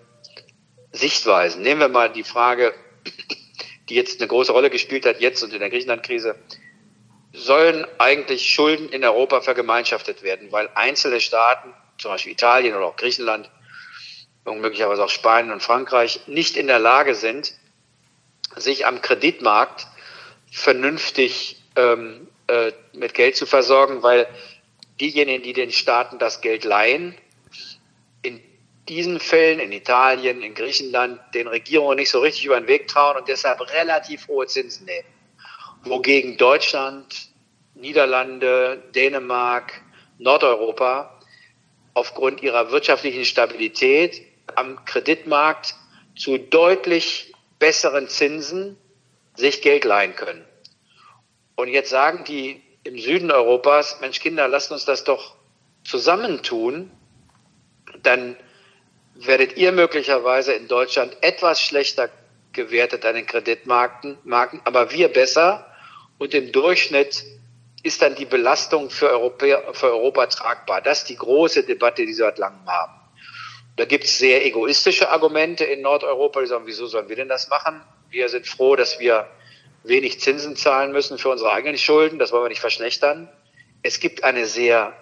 Sichtweisen. 0.93 1.63
Nehmen 1.63 1.81
wir 1.81 1.89
mal 1.89 2.11
die 2.11 2.25
Frage, 2.25 2.75
die 3.89 3.95
jetzt 3.95 4.21
eine 4.21 4.29
große 4.29 4.53
Rolle 4.53 4.71
gespielt 4.71 5.07
hat, 5.07 5.21
jetzt 5.21 5.43
und 5.43 5.53
in 5.53 5.61
der 5.61 5.71
Griechenland-Krise. 5.71 6.37
Sollen 7.33 7.87
eigentlich 7.99 8.49
Schulden 8.49 8.89
in 8.89 9.05
Europa 9.05 9.41
vergemeinschaftet 9.41 10.23
werden, 10.23 10.51
weil 10.51 10.69
einzelne 10.75 11.21
Staaten, 11.21 11.73
zum 11.99 12.11
Beispiel 12.11 12.33
Italien 12.33 12.75
oder 12.75 12.87
auch 12.87 12.97
Griechenland 12.97 13.51
und 14.45 14.61
möglicherweise 14.61 15.05
auch 15.05 15.11
Spanien 15.11 15.53
und 15.53 15.63
Frankreich, 15.63 16.21
nicht 16.27 16.57
in 16.57 16.67
der 16.67 16.79
Lage 16.79 17.15
sind, 17.15 17.55
sich 18.57 18.87
am 18.87 19.03
Kreditmarkt 19.03 19.87
vernünftig 20.51 21.63
ähm, 21.77 22.29
äh, 22.49 22.73
mit 22.93 23.15
Geld 23.15 23.37
zu 23.37 23.47
versorgen, 23.47 24.03
weil 24.03 24.27
diejenigen, 25.01 25.43
die 25.43 25.53
den 25.53 25.71
Staaten 25.71 26.19
das 26.19 26.41
Geld 26.41 26.65
leihen, 26.65 27.15
in 28.23 28.43
diesen 28.89 29.21
Fällen, 29.21 29.61
in 29.61 29.71
Italien, 29.71 30.43
in 30.43 30.55
Griechenland, 30.55 31.21
den 31.35 31.47
Regierungen 31.47 31.97
nicht 31.97 32.11
so 32.11 32.21
richtig 32.21 32.47
über 32.47 32.59
den 32.59 32.67
Weg 32.67 32.89
trauen 32.89 33.17
und 33.17 33.29
deshalb 33.29 33.61
relativ 33.73 34.27
hohe 34.29 34.47
Zinsen 34.47 34.87
nehmen. 34.87 35.07
Wogegen 35.85 36.37
Deutschland, 36.37 37.29
Niederlande, 37.75 38.83
Dänemark, 38.95 39.81
Nordeuropa 40.19 41.21
aufgrund 41.95 42.43
ihrer 42.43 42.71
wirtschaftlichen 42.71 43.25
Stabilität 43.25 44.23
am 44.55 44.85
Kreditmarkt 44.85 45.75
zu 46.17 46.39
deutlich 46.39 47.33
besseren 47.59 48.09
Zinsen 48.09 48.77
sich 49.37 49.63
Geld 49.63 49.85
leihen 49.85 50.17
können. 50.17 50.45
Und 51.59 51.67
jetzt 51.67 51.91
sagen 51.91 52.23
die 52.23 52.63
im 52.85 53.01
Süden 53.01 53.33
Europas, 53.33 53.99
Mensch 54.01 54.21
Kinder, 54.21 54.47
lasst 54.47 54.71
uns 54.71 54.85
das 54.85 55.03
doch 55.03 55.35
zusammentun, 55.83 56.89
dann 58.05 58.37
werdet 59.17 59.57
ihr 59.57 59.73
möglicherweise 59.73 60.53
in 60.53 60.69
Deutschland 60.69 61.17
etwas 61.21 61.61
schlechter 61.61 62.11
gewertet 62.53 63.05
an 63.05 63.17
den 63.17 63.27
Kreditmarken, 63.27 64.19
Marken, 64.23 64.61
aber 64.63 64.93
wir 64.93 65.09
besser. 65.09 65.67
Und 66.19 66.33
im 66.33 66.53
Durchschnitt 66.53 67.25
ist 67.83 68.03
dann 68.03 68.15
die 68.15 68.25
Belastung 68.25 68.89
für 68.89 69.11
Europa, 69.11 69.73
für 69.73 69.87
Europa 69.87 70.29
tragbar. 70.29 70.81
Das 70.81 71.01
ist 71.01 71.09
die 71.09 71.17
große 71.17 71.65
Debatte, 71.65 72.07
die 72.07 72.13
sie 72.13 72.21
seit 72.21 72.39
langem 72.39 72.69
haben. 72.69 72.93
Da 73.75 73.85
gibt 73.85 74.05
es 74.05 74.17
sehr 74.17 74.47
egoistische 74.47 75.09
Argumente 75.09 75.65
in 75.65 75.81
Nordeuropa, 75.81 76.39
die 76.41 76.47
sagen, 76.47 76.67
wieso 76.67 76.87
sollen 76.87 77.09
wir 77.09 77.17
denn 77.17 77.29
das 77.29 77.49
machen? 77.49 77.83
Wir 78.11 78.29
sind 78.29 78.47
froh, 78.47 78.77
dass 78.77 79.01
wir 79.01 79.29
wenig 79.83 80.21
Zinsen 80.21 80.57
zahlen 80.57 80.93
müssen 80.93 81.19
für 81.19 81.29
unsere 81.29 81.53
eigenen 81.53 81.79
Schulden. 81.79 82.19
Das 82.19 82.33
wollen 82.33 82.45
wir 82.45 82.49
nicht 82.49 82.61
verschlechtern. 82.61 83.29
Es 83.83 84.01
gibt 84.01 84.25
eine 84.25 84.47
sehr 84.47 84.93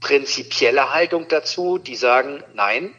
prinzipielle 0.00 0.92
Haltung 0.92 1.28
dazu, 1.28 1.78
die 1.78 1.96
sagen, 1.96 2.42
nein, 2.54 2.94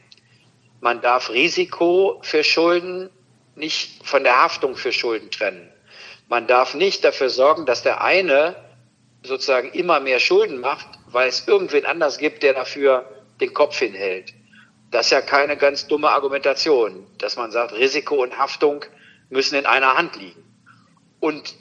man 0.81 1.01
darf 1.01 1.29
Risiko 1.29 2.19
für 2.23 2.43
Schulden 2.43 3.09
nicht 3.55 4.05
von 4.05 4.23
der 4.23 4.41
Haftung 4.41 4.75
für 4.75 4.91
Schulden 4.91 5.31
trennen. 5.31 5.71
Man 6.29 6.47
darf 6.47 6.73
nicht 6.73 7.03
dafür 7.03 7.29
sorgen, 7.29 7.65
dass 7.65 7.83
der 7.83 8.01
eine 8.01 8.55
sozusagen 9.23 9.71
immer 9.71 9.99
mehr 9.99 10.19
Schulden 10.19 10.59
macht, 10.59 10.87
weil 11.07 11.27
es 11.27 11.47
irgendwen 11.47 11.85
anders 11.85 12.17
gibt, 12.17 12.43
der 12.43 12.53
dafür 12.53 13.09
den 13.41 13.53
Kopf 13.53 13.79
hinhält. 13.79 14.33
Das 14.91 15.07
ist 15.07 15.11
ja 15.11 15.21
keine 15.21 15.57
ganz 15.57 15.87
dumme 15.87 16.09
Argumentation, 16.09 17.05
dass 17.17 17.35
man 17.35 17.51
sagt, 17.51 17.73
Risiko 17.73 18.21
und 18.21 18.37
Haftung 18.37 18.85
müssen 19.29 19.55
in 19.55 19.65
einer 19.65 19.97
Hand 19.97 20.15
liegen. 20.15 20.43
Und 21.27 21.55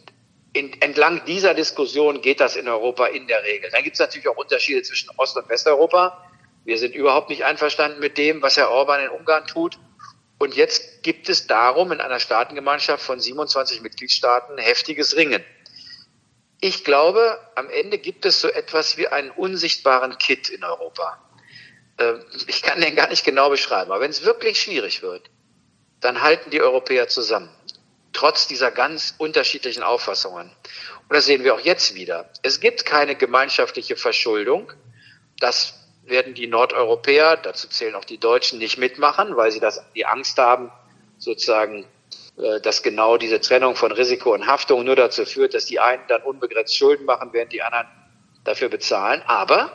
in, 0.52 0.80
entlang 0.80 1.24
dieser 1.24 1.52
Diskussion 1.52 2.20
geht 2.22 2.38
das 2.38 2.54
in 2.54 2.68
Europa 2.68 3.06
in 3.06 3.26
der 3.26 3.42
Regel. 3.42 3.68
Dann 3.70 3.82
gibt 3.82 3.94
es 3.94 4.00
natürlich 4.00 4.28
auch 4.28 4.36
Unterschiede 4.36 4.80
zwischen 4.82 5.10
Ost- 5.16 5.36
und 5.36 5.48
Westeuropa. 5.48 6.24
Wir 6.64 6.78
sind 6.78 6.94
überhaupt 6.94 7.30
nicht 7.30 7.44
einverstanden 7.44 7.98
mit 7.98 8.16
dem, 8.16 8.42
was 8.42 8.56
Herr 8.56 8.70
Orban 8.70 9.02
in 9.02 9.08
Ungarn 9.08 9.44
tut. 9.48 9.80
Und 10.38 10.54
jetzt 10.54 11.02
gibt 11.02 11.28
es 11.28 11.48
darum 11.48 11.90
in 11.90 12.00
einer 12.00 12.20
Staatengemeinschaft 12.20 13.02
von 13.02 13.18
27 13.18 13.80
Mitgliedstaaten 13.80 14.56
heftiges 14.56 15.16
Ringen. 15.16 15.42
Ich 16.60 16.84
glaube, 16.84 17.36
am 17.56 17.68
Ende 17.68 17.98
gibt 17.98 18.24
es 18.24 18.40
so 18.40 18.48
etwas 18.48 18.96
wie 18.98 19.08
einen 19.08 19.32
unsichtbaren 19.32 20.16
Kit 20.18 20.48
in 20.48 20.62
Europa. 20.62 21.20
Ähm, 21.98 22.24
ich 22.46 22.62
kann 22.62 22.80
den 22.80 22.94
gar 22.94 23.08
nicht 23.08 23.24
genau 23.24 23.50
beschreiben, 23.50 23.90
aber 23.90 24.00
wenn 24.00 24.10
es 24.10 24.24
wirklich 24.24 24.62
schwierig 24.62 25.02
wird, 25.02 25.28
dann 26.00 26.22
halten 26.22 26.50
die 26.50 26.62
Europäer 26.62 27.08
zusammen, 27.08 27.50
trotz 28.16 28.48
dieser 28.48 28.70
ganz 28.70 29.14
unterschiedlichen 29.18 29.82
Auffassungen. 29.82 30.50
Und 31.08 31.14
das 31.14 31.26
sehen 31.26 31.44
wir 31.44 31.54
auch 31.54 31.60
jetzt 31.60 31.94
wieder. 31.94 32.30
Es 32.42 32.60
gibt 32.60 32.86
keine 32.86 33.14
gemeinschaftliche 33.14 33.96
Verschuldung. 33.96 34.72
Das 35.38 35.74
werden 36.04 36.34
die 36.34 36.46
Nordeuropäer, 36.46 37.36
dazu 37.36 37.68
zählen 37.68 37.94
auch 37.94 38.04
die 38.04 38.18
Deutschen, 38.18 38.58
nicht 38.58 38.78
mitmachen, 38.78 39.36
weil 39.36 39.50
sie 39.50 39.60
das, 39.60 39.84
die 39.94 40.06
Angst 40.06 40.38
haben, 40.38 40.72
sozusagen, 41.18 41.84
äh, 42.38 42.60
dass 42.60 42.82
genau 42.82 43.18
diese 43.18 43.40
Trennung 43.40 43.76
von 43.76 43.92
Risiko 43.92 44.32
und 44.32 44.46
Haftung 44.46 44.84
nur 44.84 44.96
dazu 44.96 45.26
führt, 45.26 45.52
dass 45.52 45.66
die 45.66 45.78
einen 45.78 46.02
dann 46.08 46.22
unbegrenzt 46.22 46.74
Schulden 46.74 47.04
machen, 47.04 47.30
während 47.32 47.52
die 47.52 47.62
anderen 47.62 47.86
dafür 48.44 48.68
bezahlen. 48.68 49.22
Aber 49.26 49.70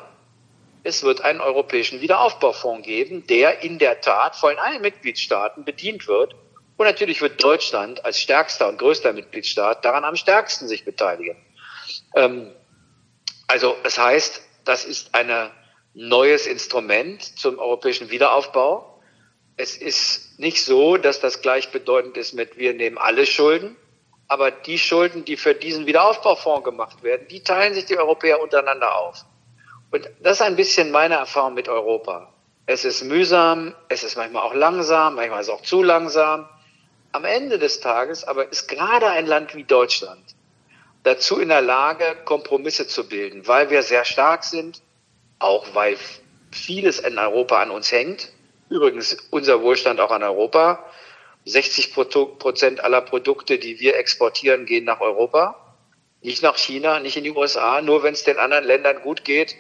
es 0.84 1.04
wird 1.04 1.22
einen 1.22 1.42
europäischen 1.42 2.02
Wiederaufbaufonds 2.02 2.88
geben, 2.88 3.28
der 3.28 3.62
in 3.62 3.78
der 3.78 4.02
Tat 4.02 4.36
von 4.36 4.58
allen 4.58 4.82
Mitgliedstaaten 4.82 5.64
bedient 5.64 6.08
wird. 6.08 6.34
Und 6.82 6.88
natürlich 6.88 7.22
wird 7.22 7.44
Deutschland 7.44 8.04
als 8.06 8.20
stärkster 8.20 8.68
und 8.68 8.80
größter 8.80 9.14
Mitgliedstaat 9.14 9.86
daran 9.86 10.04
am 10.04 10.16
stärksten 10.16 10.68
sich 10.68 10.84
beteiligen. 10.84 11.38
Ähm, 12.16 12.50
also 13.46 13.76
das 13.84 14.00
heißt, 14.00 14.42
das 14.66 14.86
ist 14.86 15.14
eine 15.14 15.52
neues 15.94 16.48
Instrument 16.48 17.22
zum 17.38 17.60
europäischen 17.60 18.10
Wiederaufbau. 18.10 19.00
Es 19.58 19.78
ist 19.78 20.40
nicht 20.40 20.66
so, 20.66 20.98
dass 20.98 21.20
das 21.20 21.44
gleichbedeutend 21.44 22.18
ist 22.18 22.34
mit 22.34 22.58
wir 22.58 22.74
nehmen 22.74 22.98
alle 22.98 23.28
Schulden, 23.28 23.78
aber 24.28 24.50
die 24.50 24.80
Schulden, 24.80 25.24
die 25.24 25.38
für 25.38 25.54
diesen 25.54 25.86
Wiederaufbaufonds 25.86 26.64
gemacht 26.64 27.04
werden, 27.04 27.28
die 27.28 27.44
teilen 27.44 27.76
sich 27.76 27.86
die 27.86 28.00
Europäer 28.00 28.42
untereinander 28.42 28.96
auf. 28.96 29.24
Und 29.92 30.10
das 30.24 30.38
ist 30.38 30.42
ein 30.42 30.56
bisschen 30.56 30.90
meine 30.90 31.14
Erfahrung 31.14 31.54
mit 31.54 31.70
Europa. 31.70 32.34
Es 32.66 32.86
ist 32.86 33.04
mühsam, 33.04 33.76
es 33.88 34.04
ist 34.04 34.18
manchmal 34.18 34.42
auch 34.42 34.56
langsam, 34.56 35.14
manchmal 35.14 35.42
ist 35.42 35.48
es 35.48 35.54
auch 35.54 35.62
zu 35.62 35.84
langsam. 35.84 36.50
Am 37.12 37.26
Ende 37.26 37.60
des 37.60 37.80
Tages 37.80 38.24
aber 38.24 38.52
ist 38.52 38.68
gerade 38.68 39.08
ein 39.08 39.26
Land 39.26 39.56
wie 39.56 39.64
Deutschland 39.64 40.36
dazu 41.04 41.40
in 41.40 41.50
der 41.50 41.62
Lage, 41.62 42.06
Kompromisse 42.26 42.88
zu 42.88 43.08
bilden, 43.08 43.48
weil 43.48 43.70
wir 43.70 43.84
sehr 43.84 44.06
stark 44.06 44.44
sind, 44.44 44.82
auch 45.40 45.74
weil 45.74 45.98
vieles 46.52 47.00
in 47.00 47.18
Europa 47.18 47.62
an 47.62 47.72
uns 47.72 47.92
hängt. 47.92 48.32
Übrigens 48.70 49.18
unser 49.32 49.62
Wohlstand 49.62 50.00
auch 50.00 50.12
an 50.12 50.24
Europa. 50.24 50.86
60 51.46 51.94
Prozent 51.94 52.84
aller 52.84 53.02
Produkte, 53.02 53.58
die 53.58 53.80
wir 53.80 53.98
exportieren, 53.98 54.66
gehen 54.66 54.86
nach 54.86 55.02
Europa. 55.02 55.76
Nicht 56.22 56.44
nach 56.44 56.58
China, 56.58 57.00
nicht 57.00 57.18
in 57.18 57.24
die 57.24 57.32
USA. 57.32 57.82
Nur 57.82 58.04
wenn 58.04 58.14
es 58.14 58.24
den 58.24 58.38
anderen 58.38 58.64
Ländern 58.64 59.02
gut 59.02 59.24
geht, 59.24 59.56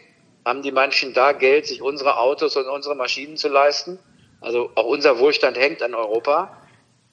haben 0.45 0.61
die 0.61 0.71
Menschen 0.71 1.13
da 1.13 1.31
Geld, 1.31 1.65
sich 1.65 1.81
unsere 1.81 2.17
Autos 2.17 2.55
und 2.55 2.67
unsere 2.67 2.95
Maschinen 2.95 3.35
zu 3.35 3.47
leisten. 3.47 3.97
Also 4.41 4.71
auch 4.75 4.85
unser 4.85 5.17
Wohlstand 5.17 5.57
hängt 5.57 5.81
an 5.81 5.95
Europa. 5.95 6.60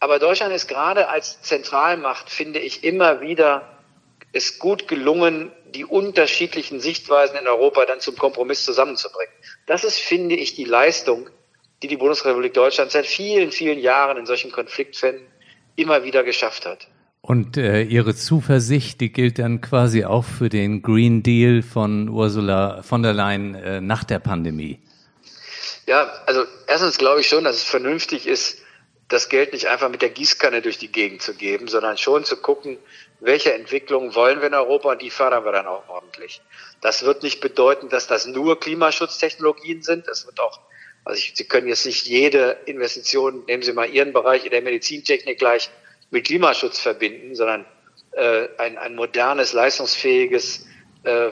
Aber 0.01 0.19
Deutschland 0.19 0.55
ist 0.55 0.69
gerade 0.69 1.09
als 1.09 1.43
Zentralmacht, 1.43 2.31
finde 2.31 2.61
ich, 2.61 2.85
immer 2.85 3.21
wieder 3.21 3.79
es 4.33 4.59
gut 4.59 4.89
gelungen, 4.89 5.51
die 5.75 5.85
unterschiedlichen 5.85 6.81
Sichtweisen 6.81 7.37
in 7.37 7.47
Europa 7.47 7.85
dann 7.87 8.01
zum 8.01 8.17
Kompromiss 8.17 8.65
zusammenzubringen. 8.65 9.33
Das 9.67 9.85
ist, 9.85 9.99
finde 9.99 10.35
ich, 10.35 10.55
die 10.55 10.65
Leistung, 10.65 11.29
die 11.83 11.89
die 11.89 11.97
Bundesrepublik 11.97 12.55
Deutschland 12.55 12.91
seit 12.91 13.07
vielen, 13.07 13.53
vielen 13.53 13.79
Jahren 13.79 14.17
in 14.17 14.27
solchen 14.27 14.53
Konfliktfällen 14.53 15.21
immer 15.77 16.05
wieder 16.05 16.25
geschafft 16.25 16.67
hat. 16.67 16.89
Und 17.21 17.57
äh, 17.57 17.83
Ihre 17.83 18.15
Zuversicht, 18.15 19.01
die 19.01 19.13
gilt 19.13 19.39
dann 19.39 19.61
quasi 19.61 20.05
auch 20.05 20.25
für 20.25 20.49
den 20.49 20.83
Green 20.83 21.23
Deal 21.23 21.63
von 21.63 22.09
Ursula 22.09 22.83
von 22.83 23.03
der 23.03 23.13
Leyen 23.13 23.55
äh, 23.55 23.81
nach 23.81 24.05
der 24.05 24.19
Pandemie. 24.19 24.79
Ja, 25.87 26.11
also 26.27 26.45
erstens 26.67 26.99
glaube 26.99 27.21
ich 27.21 27.29
schon, 27.29 27.45
dass 27.45 27.57
es 27.57 27.65
vernünftig 27.65 28.27
ist, 28.27 28.59
das 29.09 29.31
Geld 29.31 29.53
nicht 29.55 29.67
einfach 29.67 29.89
mit 29.89 30.03
der 30.03 30.11
Gießkanne 30.11 30.61
durch 30.61 30.79
die 30.79 30.93
Gegend 30.93 31.23
zu 31.23 31.35
geben, 31.35 31.67
sondern 31.67 31.97
schon 31.97 32.25
zu 32.25 32.37
gucken, 32.37 32.79
welche 33.21 33.53
Entwicklungen 33.55 34.15
wollen 34.15 34.41
wir 34.41 34.49
in 34.49 34.55
Europa 34.55 34.93
und 34.93 35.03
die 35.03 35.11
fördern 35.11 35.45
wir 35.45 35.53
dann 35.53 35.67
auch 35.67 35.89
ordentlich. 35.89 36.43
Das 36.83 37.05
wird 37.05 37.23
nicht 37.23 37.41
bedeuten, 37.41 37.89
dass 37.89 38.07
das 38.07 38.27
nur 38.27 38.61
Klimaschutztechnologien 38.61 39.83
sind. 39.83 40.07
Das 40.07 40.27
wird 40.27 40.39
auch, 40.41 40.61
also 41.05 41.19
ich, 41.19 41.33
Sie 41.35 41.45
können 41.45 41.69
jetzt 41.69 41.87
nicht 41.87 42.07
jede 42.07 42.59
Investition, 42.67 43.45
nehmen 43.47 43.63
Sie 43.63 43.73
mal 43.73 43.89
Ihren 43.89 44.13
Bereich 44.13 44.45
in 44.45 44.51
der 44.51 44.63
Medizintechnik 44.63 45.39
gleich 45.39 45.71
mit 46.11 46.27
Klimaschutz 46.27 46.79
verbinden, 46.79 47.35
sondern 47.35 47.65
äh, 48.13 48.49
ein, 48.59 48.77
ein 48.77 48.95
modernes, 48.95 49.55
leistungsfähiges, 49.55 50.67
äh, 51.05 51.29
äh, 51.29 51.31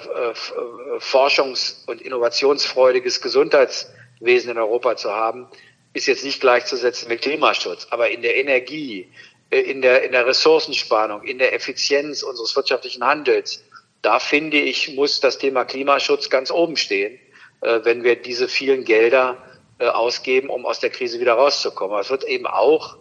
forschungs- 0.98 1.86
und 1.86 2.00
innovationsfreudiges 2.00 3.20
Gesundheitswesen 3.20 4.50
in 4.50 4.58
Europa 4.58 4.96
zu 4.96 5.12
haben, 5.12 5.48
ist 5.96 6.06
jetzt 6.06 6.24
nicht 6.24 6.40
gleichzusetzen 6.40 7.08
mit 7.08 7.22
Klimaschutz. 7.22 7.86
Aber 7.90 8.10
in 8.10 8.20
der 8.20 8.36
Energie, 8.36 9.08
äh, 9.50 9.60
in 9.60 9.80
der, 9.80 10.04
in 10.04 10.12
der 10.12 10.26
Ressourcensparung, 10.26 11.22
in 11.22 11.38
der 11.38 11.54
Effizienz 11.54 12.22
unseres 12.22 12.54
wirtschaftlichen 12.54 13.02
Handels, 13.02 13.64
da 14.02 14.18
finde 14.18 14.58
ich, 14.58 14.94
muss 14.94 15.20
das 15.20 15.38
Thema 15.38 15.64
Klimaschutz 15.64 16.28
ganz 16.28 16.50
oben 16.50 16.76
stehen, 16.76 17.18
äh, 17.62 17.80
wenn 17.84 18.04
wir 18.04 18.16
diese 18.16 18.46
vielen 18.46 18.84
Gelder 18.84 19.38
äh, 19.78 19.86
ausgeben, 19.86 20.50
um 20.50 20.66
aus 20.66 20.80
der 20.80 20.90
Krise 20.90 21.18
wieder 21.18 21.32
rauszukommen. 21.32 21.98
Es 21.98 22.10
wird 22.10 22.24
eben 22.24 22.46
auch 22.46 22.98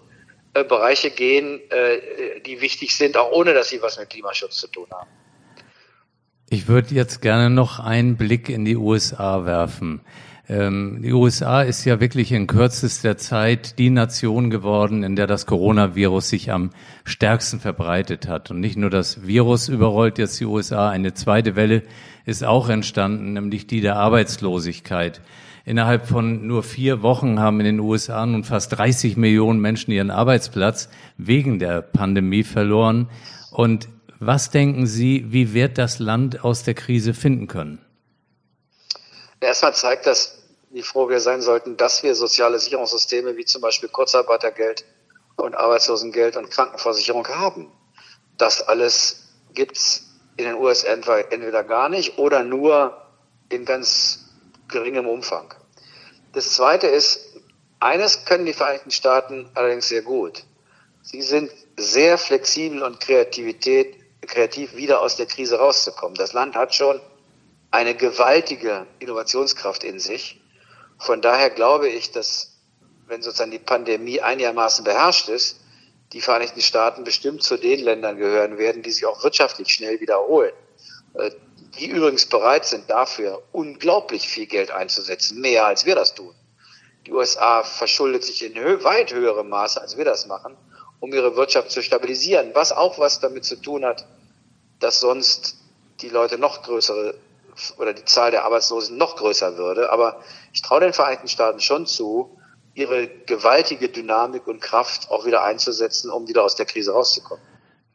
Bereiche 0.70 1.12
gehen, 1.12 1.60
die 2.46 2.62
wichtig 2.62 2.96
sind, 2.96 3.18
auch 3.18 3.30
ohne 3.34 3.54
dass 3.54 3.68
sie 3.68 3.82
was 3.82 4.00
mit 4.00 4.10
Klimaschutz 4.10 4.56
zu 4.56 4.68
tun 4.68 4.88
haben. 4.89 5.10
Ich 6.50 6.70
würde 6.70 6.96
jetzt 6.96 7.22
gerne 7.22 7.50
noch 7.50 7.82
einen 7.82 8.16
Blick 8.16 8.48
in 8.48 8.64
die 8.64 8.78
USA 8.78 9.46
werfen. 9.46 10.00
Ähm, 10.48 11.02
die 11.02 11.14
USA 11.14 11.62
ist 11.62 11.86
ja 11.86 12.00
wirklich 12.00 12.32
in 12.32 12.46
kürzester 12.46 13.18
Zeit 13.18 13.80
die 13.80 13.89
Nation 13.89 14.50
geworden, 14.50 15.04
in 15.04 15.16
der 15.16 15.26
das 15.26 15.48
Coronavirus 15.48 16.30
sich 16.30 16.52
am 16.52 16.70
stärksten 17.04 17.60
verbreitet 17.60 18.28
hat. 18.28 18.52
Und 18.52 18.60
nicht 18.60 18.78
nur 18.78 18.89
das 18.89 19.26
Virus 19.26 19.70
überrollt 19.70 20.20
jetzt 20.20 20.39
die 20.39 20.46
USA, 20.46 20.89
eine 20.89 21.14
zweite 21.14 21.56
Welle 21.56 21.84
ist 22.26 22.43
auch 22.43 22.70
entstanden, 22.70 23.34
nämlich 23.34 23.66
die 23.66 23.82
der 23.82 23.96
Arbeitslosigkeit. 23.96 25.22
Innerhalb 25.66 26.08
von 26.08 26.46
nur 26.46 26.62
vier 26.62 27.02
Wochen 27.02 27.39
haben 27.39 27.60
in 27.60 27.66
den 27.66 27.80
USA 27.80 28.24
nun 28.24 28.43
fast 28.43 28.78
30 28.78 29.18
Millionen 29.18 29.60
Menschen 29.60 29.91
ihren 29.91 30.12
Arbeitsplatz 30.12 30.89
wegen 31.18 31.58
der 31.58 31.82
Pandemie 31.82 32.43
verloren. 32.43 33.10
Und 33.50 33.89
was 34.20 34.52
denken 34.52 34.86
Sie, 34.86 35.26
wie 35.30 35.56
wird 35.56 35.80
das 35.80 35.98
Land 35.98 36.43
aus 36.43 36.62
der 36.64 36.76
Krise 36.76 37.16
finden 37.16 37.48
können? 37.48 37.80
Erstmal 39.41 39.74
zeigt 39.74 40.06
das 40.06 40.35
wie 40.76 40.82
froh 40.82 41.08
wir 41.08 41.22
sein 41.22 41.42
sollten, 41.42 41.78
dass 41.78 42.04
wir 42.04 42.16
soziale 42.16 42.60
Sicherungssysteme 42.60 43.38
wie 43.38 43.46
zum 43.46 43.62
Beispiel 43.62 43.88
Kurzarbeitergeld 43.88 44.84
und 45.38 45.56
Arbeitslosengeld 45.56 46.36
und 46.36 46.52
Krankenversicherung 46.52 47.26
haben. 47.30 47.72
Das 48.38 48.62
alles 48.62 49.30
gibt's 49.54 50.04
in 50.36 50.44
den 50.44 50.56
USA 50.56 50.90
entweder 50.90 51.64
gar 51.64 51.88
nicht 51.88 52.18
oder 52.18 52.44
nur 52.44 53.02
in 53.48 53.64
ganz 53.64 54.26
geringem 54.68 55.08
Umfang. 55.08 55.54
Das 56.34 56.52
Zweite 56.52 56.88
ist, 56.88 57.22
eines 57.80 58.26
können 58.26 58.46
die 58.46 58.52
Vereinigten 58.52 58.92
Staaten 58.92 59.50
allerdings 59.54 59.88
sehr 59.88 60.02
gut. 60.02 60.44
Sie 61.04 61.22
sind 61.22 61.52
sehr 61.78 62.18
flexibel 62.18 62.84
und 62.84 63.00
Kreativität, 63.00 63.96
kreativ 64.28 64.76
wieder 64.76 65.00
aus 65.00 65.16
der 65.16 65.28
Krise 65.28 65.58
rauszukommen. 65.58 66.16
Das 66.16 66.34
Land 66.34 66.54
hat 66.54 66.76
schon 66.76 67.00
eine 67.72 67.96
gewaltige 67.96 68.86
Innovationskraft 69.00 69.86
in 69.86 70.00
sich. 70.00 70.42
Von 70.98 71.22
daher 71.22 71.50
glaube 71.50 71.89
ich, 71.89 72.12
dass 72.12 72.56
wenn 73.08 73.22
sozusagen 73.22 73.52
die 73.52 73.60
Pandemie 73.60 74.22
einigermaßen 74.22 74.84
beherrscht 74.84 75.30
ist, 75.30 75.60
die 76.14 76.22
Vereinigten 76.22 76.62
Staaten 76.62 77.04
bestimmt 77.04 77.43
zu 77.43 77.58
den 77.58 77.80
Ländern 77.84 78.18
gehören 78.18 78.58
werden, 78.58 78.82
die 78.82 78.91
sich 78.91 79.06
auch 79.06 79.24
wirtschaftlich 79.24 79.70
schnell 79.70 80.00
wiederholen. 80.00 80.54
Äh, 81.16 81.32
die 81.78 81.88
übrigens 81.88 82.26
bereit 82.26 82.66
sind, 82.66 82.89
dafür 82.89 83.41
unglaublich 83.52 84.30
viel 84.30 84.46
Geld 84.46 84.72
einzusetzen, 84.72 85.41
mehr 85.41 85.66
als 85.66 85.86
wir 85.86 85.96
das 85.96 86.16
tun. 86.16 86.34
Die 87.06 87.12
USA 87.12 87.64
verschuldet 87.64 88.24
sich 88.24 88.43
in 88.43 88.56
weit 88.84 89.14
höherem 89.14 89.50
Maße, 89.50 89.82
als 89.82 89.98
wir 89.98 90.06
das 90.06 90.26
machen, 90.26 90.58
um 91.00 91.14
ihre 91.14 91.36
Wirtschaft 91.36 91.72
zu 91.72 91.84
stabilisieren, 91.84 92.52
was 92.54 92.72
auch 92.72 92.98
was 92.98 93.20
damit 93.20 93.46
zu 93.46 93.58
tun 93.58 93.86
hat, 93.86 94.08
dass 94.80 95.02
sonst 95.02 95.58
die 96.02 96.10
Leute 96.10 96.38
noch 96.38 96.64
größere 96.64 97.16
oder 97.78 97.93
die 97.93 98.06
Zahl 98.06 98.32
der 98.32 98.45
Arbeitslosen 98.45 98.97
noch 98.97 99.16
größer 99.16 99.58
würde. 99.58 99.91
Aber 99.91 100.22
ich 100.53 100.62
traue 100.62 100.82
den 100.82 100.93
Vereinigten 100.93 101.28
Staaten 101.28 101.60
schon 101.60 101.86
zu, 101.86 102.38
ihre 102.74 103.08
gewaltige 103.26 103.89
Dynamik 103.89 104.47
und 104.47 104.62
Kraft 104.62 105.10
auch 105.10 105.26
wieder 105.26 105.43
einzusetzen, 105.43 106.12
um 106.12 106.28
wieder 106.28 106.43
aus 106.43 106.56
der 106.56 106.66
Krise 106.66 106.91
rauszukommen. 106.91 107.43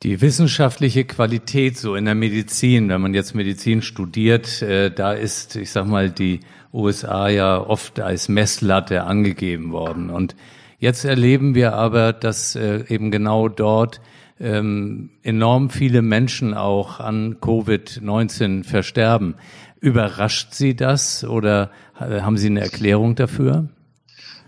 Die 0.02 0.22
wissenschaftliche 0.22 1.04
Qualität 1.04 1.76
so 1.76 1.94
in 1.94 2.06
der 2.06 2.14
Medizin, 2.14 2.88
wenn 2.88 3.02
man 3.02 3.12
jetzt 3.12 3.34
Medizin 3.34 3.82
studiert, 3.82 4.62
äh, 4.62 4.90
da 4.90 5.12
ist, 5.12 5.56
ich 5.56 5.70
sag 5.70 5.86
mal, 5.86 6.08
die 6.11 6.40
USA 6.72 7.28
ja 7.28 7.61
oft 7.61 8.00
als 8.00 8.28
Messlatte 8.28 9.04
angegeben 9.04 9.72
worden. 9.72 10.08
Und 10.08 10.34
jetzt 10.78 11.04
erleben 11.04 11.54
wir 11.54 11.74
aber, 11.74 12.14
dass 12.14 12.56
äh, 12.56 12.84
eben 12.88 13.11
genau 13.11 13.48
dort 13.48 14.00
ähm, 14.41 15.11
enorm 15.22 15.70
viele 15.70 16.03
Menschen 16.03 16.55
auch 16.55 16.99
an 16.99 17.38
Covid-19 17.41 18.64
versterben. 18.64 19.36
Überrascht 19.80 20.55
Sie 20.55 20.74
das 20.74 21.24
oder 21.24 21.70
äh, 21.99 22.20
haben 22.20 22.36
Sie 22.36 22.49
eine 22.49 22.61
Erklärung 22.61 23.14
dafür? 23.14 23.68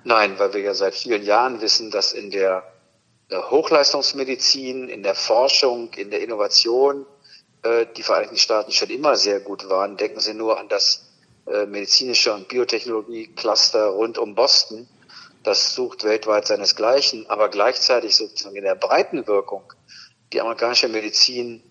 Nein, 0.05 0.39
weil 0.39 0.55
wir 0.55 0.61
ja 0.63 0.75
seit 0.75 0.95
vielen 0.95 1.23
Jahren 1.23 1.61
wissen, 1.61 1.91
dass 1.91 2.13
in 2.13 2.31
der 2.31 2.65
Hochleistungsmedizin, 3.33 4.89
in 4.89 5.03
der 5.03 5.15
Forschung, 5.15 5.91
in 5.95 6.11
der 6.11 6.23
Innovation 6.23 7.07
äh, 7.63 7.87
die 7.97 8.03
Vereinigten 8.03 8.37
Staaten 8.37 8.73
schon 8.73 8.91
immer 8.91 9.17
sehr 9.17 9.41
gut 9.41 9.69
waren. 9.69 9.97
Denken 9.97 10.21
Sie 10.21 10.35
nur 10.35 10.59
an 10.59 10.69
das 10.69 11.09
äh, 11.47 11.67
medizinische 11.67 12.35
und 12.35 12.49
Biotechnologie-Cluster 12.49 13.87
rund 13.87 14.19
um 14.19 14.35
Boston. 14.35 14.89
Das 15.43 15.75
sucht 15.75 16.05
weltweit 16.05 16.47
seinesgleichen, 16.47 17.29
aber 17.29 17.49
gleichzeitig 17.49 18.15
sozusagen 18.15 18.55
in 18.55 18.65
der 18.65 18.77
breiten 18.77 19.27
Wirkung 19.27 19.65
die 20.33 20.41
amerikanische 20.41 20.89
Medizin 20.89 21.63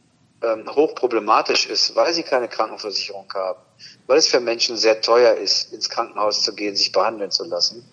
ähm, 0.43 0.67
hochproblematisch 0.67 1.67
ist, 1.67 1.95
weil 1.95 2.13
sie 2.13 2.23
keine 2.23 2.47
Krankenversicherung 2.47 3.31
haben, 3.33 3.59
weil 4.07 4.17
es 4.17 4.27
für 4.27 4.39
Menschen 4.39 4.77
sehr 4.77 5.01
teuer 5.01 5.35
ist, 5.35 5.73
ins 5.73 5.89
Krankenhaus 5.89 6.43
zu 6.43 6.53
gehen, 6.55 6.75
sich 6.75 6.91
behandeln 6.91 7.31
zu 7.31 7.43
lassen. 7.43 7.87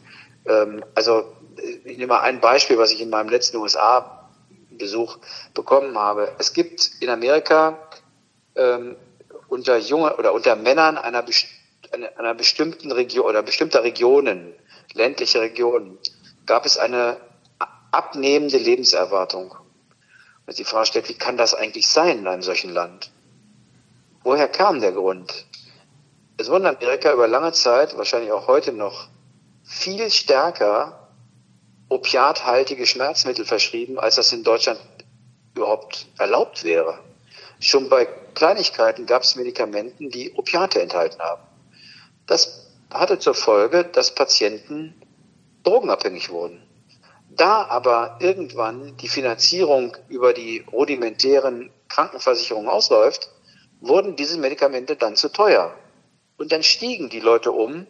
Ähm, 0.46 0.84
also 0.94 1.32
ich 1.84 1.98
nehme 1.98 2.14
mal 2.14 2.20
ein 2.20 2.40
Beispiel, 2.40 2.78
was 2.78 2.90
ich 2.90 3.00
in 3.00 3.10
meinem 3.10 3.28
letzten 3.28 3.56
USA-Besuch 3.58 5.18
bekommen 5.54 5.98
habe. 5.98 6.32
Es 6.38 6.52
gibt 6.52 6.90
in 7.00 7.10
Amerika 7.10 7.78
ähm, 8.56 8.96
unter 9.48 9.76
junge 9.76 10.16
oder 10.16 10.32
unter 10.32 10.56
Männern 10.56 10.98
einer, 10.98 11.24
einer 12.16 12.34
bestimmten 12.34 12.92
Region 12.92 13.26
oder 13.26 13.42
bestimmter 13.42 13.82
Regionen, 13.82 14.54
ländliche 14.94 15.40
Regionen, 15.40 15.98
gab 16.46 16.64
es 16.64 16.78
eine 16.78 17.18
abnehmende 17.90 18.58
Lebenserwartung. 18.58 19.54
Wenn 20.48 20.56
die 20.56 20.64
Frage 20.64 20.86
stellt, 20.86 21.10
wie 21.10 21.14
kann 21.14 21.36
das 21.36 21.52
eigentlich 21.52 21.86
sein 21.86 22.20
in 22.20 22.26
einem 22.26 22.40
solchen 22.40 22.72
Land? 22.72 23.10
Woher 24.22 24.48
kam 24.48 24.80
der 24.80 24.92
Grund? 24.92 25.44
Es 26.38 26.48
wurden 26.48 26.64
Amerika 26.64 27.12
über 27.12 27.28
lange 27.28 27.52
Zeit, 27.52 27.98
wahrscheinlich 27.98 28.32
auch 28.32 28.46
heute 28.46 28.72
noch, 28.72 29.08
viel 29.62 30.10
stärker 30.10 31.10
opiathaltige 31.90 32.86
Schmerzmittel 32.86 33.44
verschrieben, 33.44 33.98
als 33.98 34.14
das 34.14 34.32
in 34.32 34.42
Deutschland 34.42 34.80
überhaupt 35.54 36.06
erlaubt 36.16 36.64
wäre. 36.64 36.98
Schon 37.60 37.90
bei 37.90 38.06
Kleinigkeiten 38.32 39.04
gab 39.04 39.24
es 39.24 39.36
Medikamenten, 39.36 40.08
die 40.08 40.32
Opiate 40.32 40.80
enthalten 40.80 41.20
haben. 41.20 41.42
Das 42.26 42.70
hatte 42.90 43.18
zur 43.18 43.34
Folge, 43.34 43.84
dass 43.84 44.14
Patienten 44.14 44.94
drogenabhängig 45.62 46.30
wurden. 46.30 46.62
Da 47.38 47.64
aber 47.68 48.18
irgendwann 48.20 48.96
die 48.96 49.08
Finanzierung 49.08 49.96
über 50.08 50.32
die 50.32 50.64
rudimentären 50.72 51.70
Krankenversicherungen 51.88 52.68
ausläuft, 52.68 53.30
wurden 53.80 54.16
diese 54.16 54.38
Medikamente 54.38 54.96
dann 54.96 55.14
zu 55.14 55.28
teuer. 55.28 55.72
Und 56.36 56.50
dann 56.50 56.64
stiegen 56.64 57.08
die 57.08 57.20
Leute 57.20 57.52
um 57.52 57.86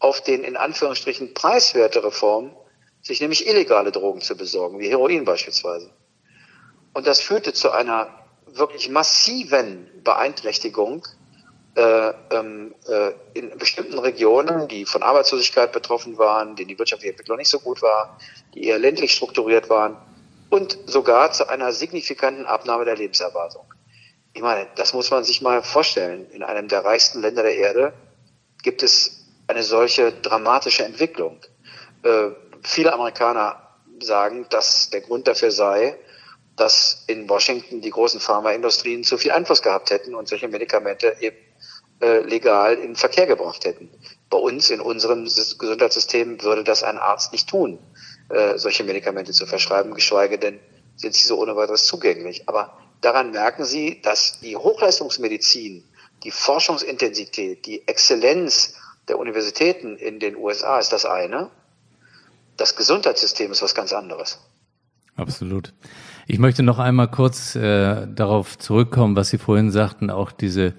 auf 0.00 0.20
den 0.20 0.42
in 0.42 0.56
Anführungsstrichen 0.56 1.32
preiswerte 1.32 2.02
Reform, 2.02 2.50
sich 3.00 3.20
nämlich 3.20 3.46
illegale 3.46 3.92
Drogen 3.92 4.20
zu 4.20 4.36
besorgen, 4.36 4.80
wie 4.80 4.88
Heroin 4.88 5.24
beispielsweise. 5.24 5.90
Und 6.92 7.06
das 7.06 7.20
führte 7.20 7.52
zu 7.52 7.70
einer 7.70 8.08
wirklich 8.46 8.88
massiven 8.88 9.88
Beeinträchtigung 10.02 11.06
in 11.76 13.56
bestimmten 13.56 13.98
Regionen, 14.00 14.66
die 14.66 14.84
von 14.84 15.04
Arbeitslosigkeit 15.04 15.70
betroffen 15.70 16.18
waren, 16.18 16.56
denen 16.56 16.68
die 16.68 16.78
wirtschaftliche 16.78 17.12
Entwicklung 17.12 17.38
nicht 17.38 17.50
so 17.50 17.60
gut 17.60 17.82
war, 17.82 18.18
die 18.54 18.64
eher 18.64 18.80
ländlich 18.80 19.12
strukturiert 19.12 19.70
waren 19.70 19.96
und 20.50 20.78
sogar 20.86 21.30
zu 21.32 21.48
einer 21.48 21.72
signifikanten 21.72 22.46
Abnahme 22.46 22.84
der 22.84 22.96
Lebenserwartung. 22.96 23.64
Ich 24.32 24.42
meine, 24.42 24.66
das 24.76 24.92
muss 24.92 25.10
man 25.10 25.24
sich 25.24 25.42
mal 25.42 25.62
vorstellen. 25.62 26.30
In 26.30 26.42
einem 26.42 26.68
der 26.68 26.84
reichsten 26.84 27.20
Länder 27.20 27.42
der 27.42 27.56
Erde 27.56 27.92
gibt 28.62 28.82
es 28.82 29.26
eine 29.46 29.62
solche 29.62 30.12
dramatische 30.12 30.84
Entwicklung. 30.84 31.40
Äh, 32.02 32.30
viele 32.62 32.92
Amerikaner 32.92 33.62
sagen, 34.00 34.46
dass 34.50 34.90
der 34.90 35.00
Grund 35.00 35.26
dafür 35.26 35.50
sei, 35.50 35.98
dass 36.58 37.04
in 37.06 37.28
Washington 37.28 37.80
die 37.80 37.90
großen 37.90 38.20
Pharmaindustrien 38.20 39.04
zu 39.04 39.16
viel 39.16 39.30
Einfluss 39.30 39.62
gehabt 39.62 39.90
hätten 39.90 40.14
und 40.14 40.28
solche 40.28 40.48
Medikamente 40.48 41.16
eben 41.20 41.36
äh, 42.00 42.20
legal 42.20 42.74
in 42.74 42.96
Verkehr 42.96 43.26
gebracht 43.26 43.64
hätten. 43.64 43.90
Bei 44.30 44.38
uns 44.38 44.70
in 44.70 44.80
unserem 44.80 45.24
Gesundheitssystem 45.24 46.42
würde 46.42 46.64
das 46.64 46.82
ein 46.82 46.98
Arzt 46.98 47.32
nicht 47.32 47.48
tun, 47.48 47.78
äh, 48.28 48.58
solche 48.58 48.84
Medikamente 48.84 49.32
zu 49.32 49.46
verschreiben, 49.46 49.94
geschweige 49.94 50.38
denn 50.38 50.60
sind 50.96 51.14
sie 51.14 51.26
so 51.26 51.40
ohne 51.40 51.56
weiteres 51.56 51.86
zugänglich. 51.86 52.48
Aber 52.48 52.76
daran 53.00 53.30
merken 53.30 53.64
Sie, 53.64 54.00
dass 54.02 54.40
die 54.40 54.56
Hochleistungsmedizin, 54.56 55.84
die 56.24 56.30
Forschungsintensität, 56.30 57.66
die 57.66 57.86
Exzellenz 57.86 58.74
der 59.08 59.18
Universitäten 59.18 59.96
in 59.96 60.20
den 60.20 60.36
USA 60.36 60.78
ist 60.78 60.92
das 60.92 61.04
eine. 61.04 61.50
Das 62.56 62.76
Gesundheitssystem 62.76 63.52
ist 63.52 63.62
was 63.62 63.74
ganz 63.74 63.92
anderes. 63.92 64.38
Absolut. 65.16 65.72
Ich 66.30 66.38
möchte 66.38 66.62
noch 66.62 66.78
einmal 66.78 67.08
kurz 67.08 67.56
äh, 67.56 68.06
darauf 68.06 68.58
zurückkommen, 68.58 69.16
was 69.16 69.30
Sie 69.30 69.38
vorhin 69.38 69.70
sagten, 69.70 70.10
auch 70.10 70.30
diese 70.30 70.74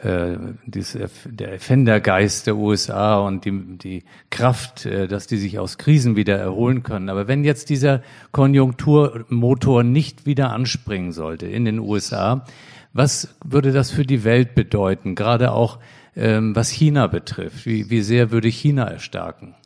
äh, 0.00 0.36
diese, 0.64 1.10
der 1.24 1.52
Erfindergeist 1.54 2.46
der 2.46 2.54
USA 2.54 3.18
und 3.18 3.44
die, 3.44 3.50
die 3.78 4.04
Kraft, 4.30 4.86
äh, 4.86 5.08
dass 5.08 5.26
die 5.26 5.38
sich 5.38 5.58
aus 5.58 5.76
Krisen 5.76 6.14
wieder 6.14 6.38
erholen 6.38 6.84
können. 6.84 7.08
Aber 7.08 7.26
wenn 7.26 7.42
jetzt 7.42 7.68
dieser 7.68 8.02
Konjunkturmotor 8.30 9.82
nicht 9.82 10.24
wieder 10.24 10.50
anspringen 10.50 11.10
sollte 11.10 11.46
in 11.46 11.64
den 11.64 11.80
USA, 11.80 12.46
was 12.92 13.34
würde 13.44 13.72
das 13.72 13.90
für 13.90 14.06
die 14.06 14.22
Welt 14.22 14.54
bedeuten? 14.54 15.16
Gerade 15.16 15.50
auch 15.50 15.80
ähm, 16.14 16.54
was 16.54 16.68
China 16.68 17.08
betrifft. 17.08 17.66
Wie, 17.66 17.90
wie 17.90 18.02
sehr 18.02 18.30
würde 18.30 18.48
China 18.48 18.84
erstarken? 18.84 19.56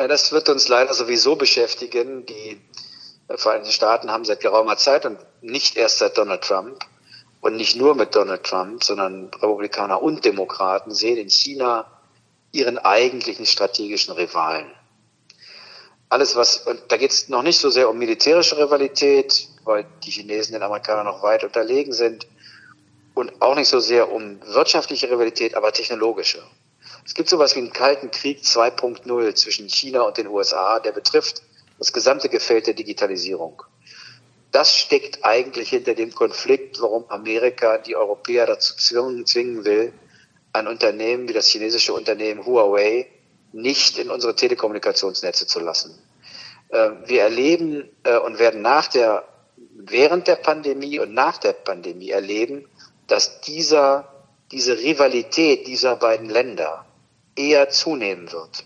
Ja, 0.00 0.08
das 0.08 0.32
wird 0.32 0.48
uns 0.48 0.66
leider 0.66 0.94
sowieso 0.94 1.36
beschäftigen. 1.36 2.26
Die 2.26 2.58
Vereinigten 3.28 3.72
Staaten 3.72 4.10
haben 4.10 4.24
seit 4.24 4.40
geraumer 4.40 4.76
Zeit 4.76 5.06
und 5.06 5.18
nicht 5.40 5.76
erst 5.76 5.98
seit 5.98 6.18
Donald 6.18 6.42
Trump 6.42 6.84
und 7.40 7.56
nicht 7.56 7.76
nur 7.76 7.94
mit 7.94 8.14
Donald 8.14 8.44
Trump, 8.44 8.84
sondern 8.84 9.30
Republikaner 9.34 10.02
und 10.02 10.24
Demokraten 10.24 10.94
sehen 10.94 11.16
in 11.16 11.30
China 11.30 11.86
ihren 12.52 12.78
eigentlichen 12.78 13.46
strategischen 13.46 14.14
Rivalen. 14.14 14.70
Alles 16.08 16.36
was, 16.36 16.58
und 16.58 16.80
da 16.88 16.96
geht 16.96 17.10
es 17.10 17.28
noch 17.28 17.42
nicht 17.42 17.58
so 17.58 17.70
sehr 17.70 17.88
um 17.88 17.98
militärische 17.98 18.56
Rivalität, 18.56 19.48
weil 19.64 19.86
die 20.04 20.10
Chinesen 20.10 20.52
den 20.52 20.62
Amerikanern 20.62 21.06
noch 21.06 21.22
weit 21.22 21.44
unterlegen 21.44 21.92
sind, 21.92 22.26
und 23.14 23.40
auch 23.40 23.54
nicht 23.54 23.68
so 23.68 23.80
sehr 23.80 24.10
um 24.10 24.40
wirtschaftliche 24.46 25.10
Rivalität, 25.10 25.54
aber 25.54 25.72
technologische. 25.72 26.42
Es 27.06 27.14
gibt 27.14 27.28
sowas 27.28 27.54
wie 27.54 27.60
einen 27.60 27.72
kalten 27.72 28.10
Krieg 28.10 28.40
2.0 28.42 29.34
zwischen 29.34 29.68
China 29.68 30.02
und 30.02 30.16
den 30.16 30.26
USA, 30.26 30.80
der 30.80 30.92
betrifft 30.92 31.42
das 31.78 31.92
gesamte 31.92 32.28
Gefeld 32.28 32.66
der 32.66 32.74
Digitalisierung. 32.74 33.62
Das 34.52 34.76
steckt 34.76 35.24
eigentlich 35.24 35.70
hinter 35.70 35.94
dem 35.94 36.14
Konflikt, 36.14 36.80
warum 36.80 37.04
Amerika 37.08 37.78
die 37.78 37.96
Europäer 37.96 38.46
dazu 38.46 38.76
zwingen 38.76 39.64
will, 39.64 39.92
ein 40.52 40.68
Unternehmen 40.68 41.28
wie 41.28 41.32
das 41.32 41.48
chinesische 41.48 41.92
Unternehmen 41.92 42.46
Huawei 42.46 43.08
nicht 43.52 43.98
in 43.98 44.10
unsere 44.10 44.36
Telekommunikationsnetze 44.36 45.46
zu 45.46 45.60
lassen. 45.60 45.98
Äh, 46.68 46.90
wir 47.06 47.22
erleben 47.22 47.88
äh, 48.04 48.18
und 48.18 48.38
werden 48.38 48.62
nach 48.62 48.86
der, 48.88 49.24
während 49.76 50.28
der 50.28 50.36
Pandemie 50.36 50.98
und 51.00 51.12
nach 51.14 51.38
der 51.38 51.52
Pandemie 51.52 52.10
erleben, 52.10 52.68
dass 53.06 53.40
dieser, 53.40 54.08
diese 54.50 54.78
Rivalität 54.78 55.66
dieser 55.66 55.96
beiden 55.96 56.30
Länder 56.30 56.86
eher 57.36 57.70
zunehmen 57.70 58.30
wird. 58.32 58.64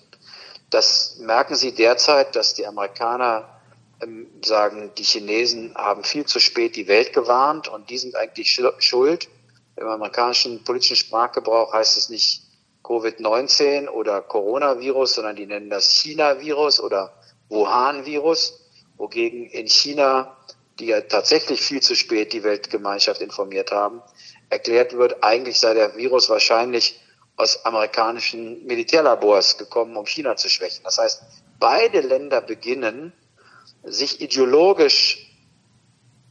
Das 0.71 1.17
merken 1.19 1.55
Sie 1.55 1.73
derzeit, 1.73 2.37
dass 2.37 2.55
die 2.55 2.67
Amerikaner 2.67 3.49
ähm, 4.03 4.27
sagen, 4.45 4.93
die 4.97 5.03
Chinesen 5.03 5.75
haben 5.75 6.05
viel 6.05 6.27
zu 6.27 6.41
spät 6.41 6.77
die 6.77 6.89
Welt 6.89 7.13
gewarnt 7.13 7.69
und 7.69 7.91
die 7.91 7.99
sind 7.99 8.17
eigentlich 8.17 8.61
schuld. 8.79 9.29
Im 9.77 9.87
amerikanischen 9.87 10.65
politischen 10.65 10.97
Sprachgebrauch 10.97 11.73
heißt 11.73 11.97
es 11.97 12.09
nicht 12.09 12.43
Covid-19 12.85 13.89
oder 13.89 14.23
Coronavirus, 14.23 15.15
sondern 15.15 15.37
die 15.37 15.47
nennen 15.47 15.71
das 15.71 15.91
China-Virus 15.91 16.81
oder 16.81 17.13
Wuhan-Virus, 17.49 18.61
wogegen 18.97 19.47
in 19.47 19.69
China, 19.69 20.37
die 20.79 20.87
ja 20.87 21.01
tatsächlich 21.01 21.61
viel 21.61 21.81
zu 21.81 21.95
spät 21.95 22.33
die 22.33 22.45
Weltgemeinschaft 22.45 23.21
informiert 23.21 23.73
haben, 23.73 24.03
erklärt 24.51 24.97
wird, 24.97 25.23
eigentlich 25.23 25.59
sei 25.59 25.75
der 25.75 25.97
Virus 25.97 26.31
wahrscheinlich 26.31 27.01
aus 27.39 27.65
amerikanischen 27.65 28.67
Militärlabors 28.67 29.59
gekommen, 29.59 29.97
um 29.97 30.07
China 30.07 30.37
zu 30.37 30.51
schwächen. 30.51 30.83
Das 30.85 30.99
heißt, 30.99 31.23
beide 31.61 32.01
Länder 32.01 32.41
beginnen, 32.41 33.13
sich 33.85 34.21
ideologisch 34.21 35.25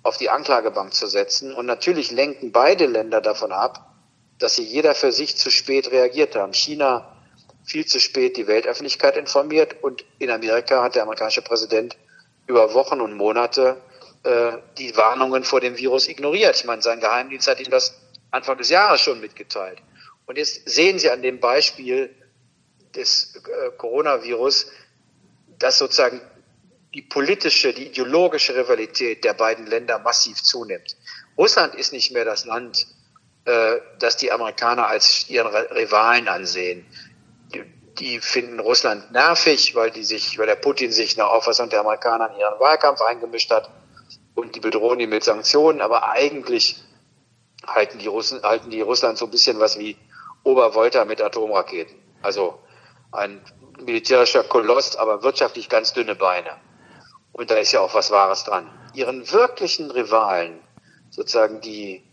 auf 0.04 0.18
die 0.18 0.30
Anklagebank 0.30 0.94
zu 0.94 1.08
setzen. 1.08 1.54
Und 1.54 1.66
natürlich 1.66 2.12
lenken 2.12 2.52
beide 2.52 2.86
Länder 2.86 3.22
davon 3.22 3.54
ab, 3.54 3.94
dass 4.38 4.56
sie 4.56 4.64
jeder 4.64 4.94
für 4.96 5.14
sich 5.14 5.38
zu 5.38 5.50
spät 5.50 5.92
reagiert 5.92 6.36
haben. 6.36 6.54
China 6.54 7.18
viel 7.64 7.86
zu 7.86 8.00
spät 8.00 8.36
die 8.36 8.48
Weltöffentlichkeit 8.48 9.16
informiert 9.16 9.82
und 9.82 10.04
in 10.20 10.30
Amerika 10.30 10.84
hat 10.84 10.96
der 10.96 11.04
amerikanische 11.04 11.42
Präsident 11.42 11.98
über 12.48 12.74
Wochen 12.74 13.00
und 13.00 13.14
Monate 13.14 13.78
äh, 14.24 14.58
die 14.78 14.96
Warnungen 14.96 15.46
vor 15.46 15.62
dem 15.62 15.78
Virus 15.78 16.08
ignoriert. 16.10 16.58
Ich 16.58 16.66
meine, 16.66 16.82
sein 16.82 17.00
Geheimdienst 17.00 17.48
hat 17.48 17.60
ihm 17.60 17.72
das 17.72 17.98
Anfang 18.32 18.58
des 18.58 18.70
Jahres 18.70 19.00
schon 19.00 19.22
mitgeteilt. 19.22 19.80
Und 20.28 20.38
jetzt 20.38 20.70
sehen 20.70 21.00
Sie 21.00 21.10
an 21.10 21.22
dem 21.22 21.40
Beispiel 21.40 22.14
des 22.94 23.36
äh, 23.36 23.72
Coronavirus, 23.78 24.68
dass 25.58 25.80
sozusagen 25.80 26.22
die 26.94 27.02
politische, 27.02 27.74
die 27.74 27.88
ideologische 27.88 28.56
Rivalität 28.56 29.24
der 29.24 29.34
beiden 29.34 29.66
Länder 29.66 30.00
massiv 30.00 30.44
zunimmt. 30.44 30.98
Russland 31.38 31.76
ist 31.76 31.94
nicht 31.94 32.12
mehr 32.12 32.26
das 32.26 32.46
Land, 32.46 32.88
äh, 33.46 33.78
das 34.00 34.18
die 34.18 34.32
Amerikaner 34.32 34.88
als 34.88 35.30
ihren 35.30 35.48
Rivalen 35.48 36.28
ansehen. 36.28 36.86
Die, 38.00 38.20
finden 38.20 38.60
Russland 38.60 39.12
nervig, 39.12 39.74
weil 39.74 39.90
die 39.90 40.04
sich, 40.04 40.38
weil 40.38 40.46
der 40.46 40.56
Putin 40.56 40.92
sich 40.92 41.18
nach 41.18 41.30
Auffassung 41.30 41.70
der 41.70 41.80
Amerikaner 41.80 42.32
in 42.32 42.40
ihren 42.40 42.60
Wahlkampf 42.60 43.02
eingemischt 43.02 43.50
hat 43.50 43.72
und 44.36 44.56
die 44.56 44.60
bedrohen 44.60 45.00
ihn 45.00 45.10
mit 45.10 45.24
Sanktionen, 45.24 45.82
aber 45.82 46.08
eigentlich 46.12 46.76
halten 47.66 47.98
die 47.98 48.06
Russen, 48.06 48.44
halten 48.44 48.70
die 48.70 48.82
Russland 48.82 49.18
so 49.18 49.26
ein 49.26 49.32
bisschen 49.32 49.60
was 49.60 49.80
wie 49.80 49.98
Obervolta 50.48 51.04
mit 51.06 51.22
Atomraketen. 51.22 51.96
Also 52.22 52.58
ein 53.12 53.42
militärischer 53.80 54.44
Koloss, 54.44 54.96
aber 54.96 55.22
wirtschaftlich 55.22 55.70
ganz 55.70 55.94
dünne 55.94 56.16
Beine. 56.16 56.52
Und 57.34 57.52
da 57.52 57.56
ist 57.56 57.74
ja 57.74 57.82
auch 57.82 57.94
was 57.94 58.12
Wahres 58.12 58.46
dran. 58.46 58.68
Ihren 58.94 59.32
wirklichen 59.32 59.92
Rivalen, 59.92 60.60
sozusagen 61.10 61.62
die, 61.62 62.04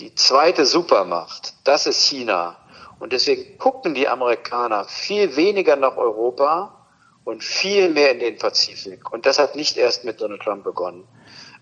die 0.00 0.14
zweite 0.14 0.66
Supermacht, 0.66 1.54
das 1.64 1.86
ist 1.86 2.02
China. 2.02 2.56
Und 2.98 3.12
deswegen 3.12 3.58
gucken 3.58 3.94
die 3.94 4.08
Amerikaner 4.08 4.84
viel 4.84 5.36
weniger 5.36 5.76
nach 5.76 5.96
Europa 5.96 6.88
und 7.24 7.44
viel 7.44 7.90
mehr 7.90 8.12
in 8.12 8.20
den 8.20 8.38
Pazifik. 8.38 9.12
Und 9.12 9.26
das 9.26 9.38
hat 9.38 9.54
nicht 9.54 9.76
erst 9.76 10.04
mit 10.04 10.20
Donald 10.20 10.42
Trump 10.42 10.64
begonnen. 10.64 11.06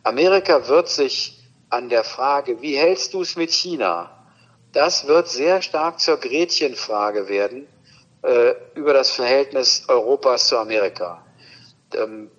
Amerika 0.05 0.69
wird 0.69 0.89
sich 0.89 1.43
an 1.71 1.89
der 1.89 2.05
Frage, 2.05 2.62
wie 2.62 2.77
hältst 2.77 3.15
du 3.15 3.23
es 3.23 3.35
mit 3.35 3.51
China? 3.51 4.24
Das 4.75 5.07
wird 5.07 5.29
sehr 5.29 5.62
stark 5.62 6.01
zur 6.01 6.16
Gretchenfrage 6.16 7.29
werden 7.29 7.68
äh, 8.22 8.55
über 8.75 8.93
das 8.93 9.12
Verhältnis 9.12 9.85
Europas 9.89 10.49
zu 10.49 10.59
Amerika. 10.59 11.25
Ähm, 11.95 12.31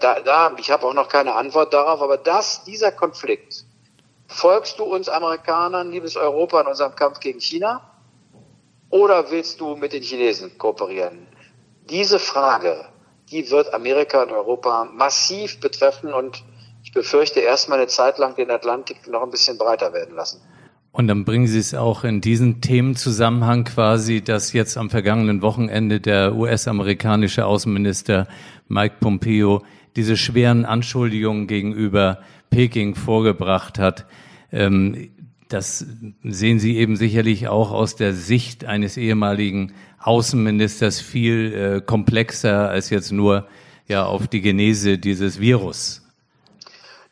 da, 0.00 0.20
da, 0.20 0.56
ich 0.58 0.70
habe 0.70 0.86
auch 0.86 0.94
noch 0.94 1.08
keine 1.08 1.34
Antwort 1.34 1.72
darauf, 1.72 2.02
aber 2.02 2.16
das, 2.16 2.64
dieser 2.64 2.90
Konflikt, 2.90 3.64
folgst 4.26 4.78
du 4.80 4.84
uns 4.84 5.08
Amerikanern, 5.08 5.90
liebes 5.90 6.16
Europa, 6.16 6.60
in 6.60 6.66
unserem 6.66 6.94
Kampf 6.96 7.20
gegen 7.20 7.40
China? 7.40 7.80
Oder 8.90 9.30
willst 9.30 9.60
du 9.60 9.76
mit 9.76 9.92
den 9.92 10.02
Chinesen 10.02 10.58
kooperieren? 10.58 11.28
Diese 11.88 12.18
Frage, 12.18 12.86
die 13.30 13.50
wird 13.50 13.72
Amerika 13.72 14.22
und 14.22 14.32
Europa 14.32 14.84
massiv 14.84 15.60
betreffen 15.60 16.12
und 16.12 16.42
ich 16.82 16.92
befürchte 16.92 17.40
erstmal 17.40 17.78
eine 17.78 17.88
Zeit 17.88 18.18
lang 18.18 18.34
den 18.34 18.50
Atlantik 18.50 19.06
noch 19.06 19.22
ein 19.22 19.30
bisschen 19.30 19.58
breiter 19.58 19.92
werden 19.92 20.16
lassen. 20.16 20.40
Und 20.98 21.06
dann 21.06 21.24
bringen 21.24 21.46
Sie 21.46 21.60
es 21.60 21.74
auch 21.74 22.02
in 22.02 22.20
diesen 22.20 22.60
Themenzusammenhang 22.60 23.62
quasi, 23.62 24.20
dass 24.20 24.52
jetzt 24.52 24.76
am 24.76 24.90
vergangenen 24.90 25.42
Wochenende 25.42 26.00
der 26.00 26.34
US-amerikanische 26.34 27.46
Außenminister 27.46 28.26
Mike 28.66 28.96
Pompeo 28.98 29.62
diese 29.94 30.16
schweren 30.16 30.64
Anschuldigungen 30.64 31.46
gegenüber 31.46 32.18
Peking 32.50 32.96
vorgebracht 32.96 33.78
hat. 33.78 34.06
Ähm, 34.50 35.10
das 35.46 35.86
sehen 36.24 36.58
Sie 36.58 36.76
eben 36.76 36.96
sicherlich 36.96 37.46
auch 37.46 37.70
aus 37.70 37.94
der 37.94 38.12
Sicht 38.12 38.64
eines 38.64 38.96
ehemaligen 38.96 39.74
Außenministers 40.00 41.00
viel 41.00 41.54
äh, 41.54 41.80
komplexer 41.80 42.70
als 42.70 42.90
jetzt 42.90 43.12
nur 43.12 43.46
ja 43.86 44.04
auf 44.04 44.26
die 44.26 44.40
Genese 44.40 44.98
dieses 44.98 45.38
Virus. 45.38 46.07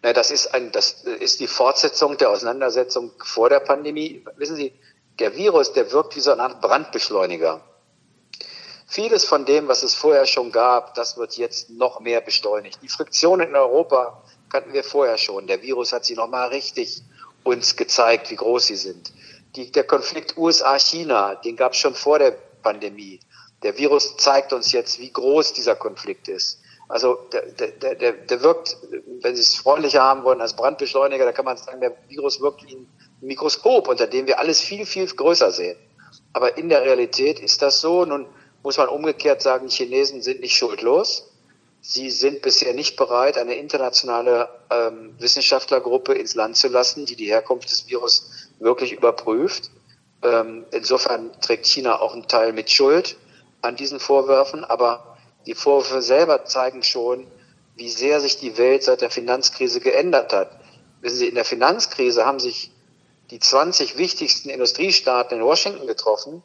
Na, 0.06 0.12
das 0.12 0.30
ist 0.30 0.54
ein, 0.54 0.70
das 0.70 1.02
ist 1.02 1.40
die 1.40 1.48
Fortsetzung 1.48 2.16
der 2.16 2.30
Auseinandersetzung 2.30 3.10
vor 3.24 3.48
der 3.48 3.58
Pandemie. 3.58 4.24
Wissen 4.36 4.54
Sie, 4.54 4.72
der 5.18 5.34
Virus, 5.34 5.72
der 5.72 5.90
wirkt 5.90 6.14
wie 6.14 6.20
so 6.20 6.30
eine 6.30 6.44
Art 6.44 6.60
Brandbeschleuniger. 6.60 7.60
Vieles 8.86 9.24
von 9.24 9.44
dem, 9.46 9.66
was 9.66 9.82
es 9.82 9.96
vorher 9.96 10.26
schon 10.26 10.52
gab, 10.52 10.94
das 10.94 11.16
wird 11.16 11.36
jetzt 11.36 11.70
noch 11.70 11.98
mehr 11.98 12.20
beschleunigt. 12.20 12.78
Die 12.82 12.88
Friktionen 12.88 13.48
in 13.48 13.56
Europa 13.56 14.22
kannten 14.48 14.72
wir 14.72 14.84
vorher 14.84 15.18
schon. 15.18 15.48
Der 15.48 15.60
Virus 15.62 15.92
hat 15.92 16.04
sie 16.04 16.14
nochmal 16.14 16.50
richtig 16.50 17.02
uns 17.42 17.74
gezeigt, 17.74 18.30
wie 18.30 18.36
groß 18.36 18.64
sie 18.68 18.76
sind. 18.76 19.12
Die, 19.56 19.72
der 19.72 19.82
Konflikt 19.82 20.36
USA-China, 20.36 21.34
den 21.34 21.56
gab 21.56 21.72
es 21.72 21.78
schon 21.78 21.96
vor 21.96 22.20
der 22.20 22.30
Pandemie. 22.62 23.18
Der 23.64 23.76
Virus 23.76 24.16
zeigt 24.18 24.52
uns 24.52 24.70
jetzt, 24.70 25.00
wie 25.00 25.12
groß 25.12 25.52
dieser 25.52 25.74
Konflikt 25.74 26.28
ist. 26.28 26.60
Also 26.88 27.18
der, 27.32 27.42
der, 27.70 27.94
der, 27.94 28.12
der 28.12 28.42
wirkt, 28.42 28.76
wenn 29.22 29.34
Sie 29.34 29.42
es 29.42 29.56
freundlicher 29.56 30.02
haben 30.02 30.22
wollen, 30.22 30.40
als 30.40 30.54
Brandbeschleuniger, 30.54 31.24
da 31.24 31.32
kann 31.32 31.44
man 31.44 31.56
sagen, 31.56 31.80
der 31.80 31.96
Virus 32.08 32.40
wirkt 32.40 32.64
wie 32.64 32.76
ein 32.76 32.88
Mikroskop, 33.20 33.88
unter 33.88 34.06
dem 34.06 34.26
wir 34.26 34.38
alles 34.38 34.60
viel, 34.60 34.86
viel 34.86 35.06
größer 35.06 35.50
sehen. 35.50 35.76
Aber 36.32 36.56
in 36.56 36.68
der 36.68 36.82
Realität 36.82 37.40
ist 37.40 37.62
das 37.62 37.80
so. 37.80 38.04
Nun 38.04 38.26
muss 38.62 38.76
man 38.76 38.88
umgekehrt 38.88 39.42
sagen, 39.42 39.68
die 39.68 39.74
Chinesen 39.74 40.22
sind 40.22 40.40
nicht 40.40 40.56
schuldlos. 40.56 41.32
Sie 41.80 42.10
sind 42.10 42.42
bisher 42.42 42.74
nicht 42.74 42.96
bereit, 42.96 43.38
eine 43.38 43.54
internationale 43.54 44.48
ähm, 44.70 45.14
Wissenschaftlergruppe 45.18 46.14
ins 46.14 46.34
Land 46.34 46.56
zu 46.56 46.68
lassen, 46.68 47.06
die 47.06 47.16
die 47.16 47.26
Herkunft 47.26 47.70
des 47.70 47.88
Virus 47.88 48.48
wirklich 48.58 48.92
überprüft. 48.92 49.70
Ähm, 50.22 50.66
insofern 50.72 51.30
trägt 51.40 51.66
China 51.66 52.00
auch 52.00 52.12
einen 52.12 52.26
Teil 52.26 52.52
mit 52.52 52.70
Schuld 52.70 53.16
an 53.62 53.76
diesen 53.76 54.00
Vorwürfen. 54.00 54.64
Aber 54.64 55.15
die 55.46 55.54
Vorwürfe 55.54 56.02
selber 56.02 56.44
zeigen 56.44 56.82
schon, 56.82 57.26
wie 57.76 57.88
sehr 57.88 58.20
sich 58.20 58.38
die 58.38 58.56
Welt 58.58 58.82
seit 58.82 59.00
der 59.00 59.10
Finanzkrise 59.10 59.80
geändert 59.80 60.32
hat. 60.32 60.50
Wissen 61.00 61.18
Sie, 61.18 61.28
in 61.28 61.34
der 61.34 61.44
Finanzkrise 61.44 62.24
haben 62.24 62.40
sich 62.40 62.72
die 63.30 63.38
20 63.38 63.98
wichtigsten 63.98 64.48
Industriestaaten 64.48 65.38
in 65.38 65.44
Washington 65.44 65.86
getroffen 65.86 66.42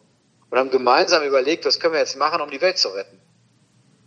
und 0.49 0.57
haben 0.57 0.71
gemeinsam 0.71 1.23
überlegt, 1.23 1.65
was 1.65 1.79
können 1.79 1.93
wir 1.93 1.99
jetzt 1.99 2.17
machen, 2.17 2.41
um 2.41 2.51
die 2.51 2.61
Welt 2.61 2.77
zu 2.77 2.89
retten. 2.89 3.19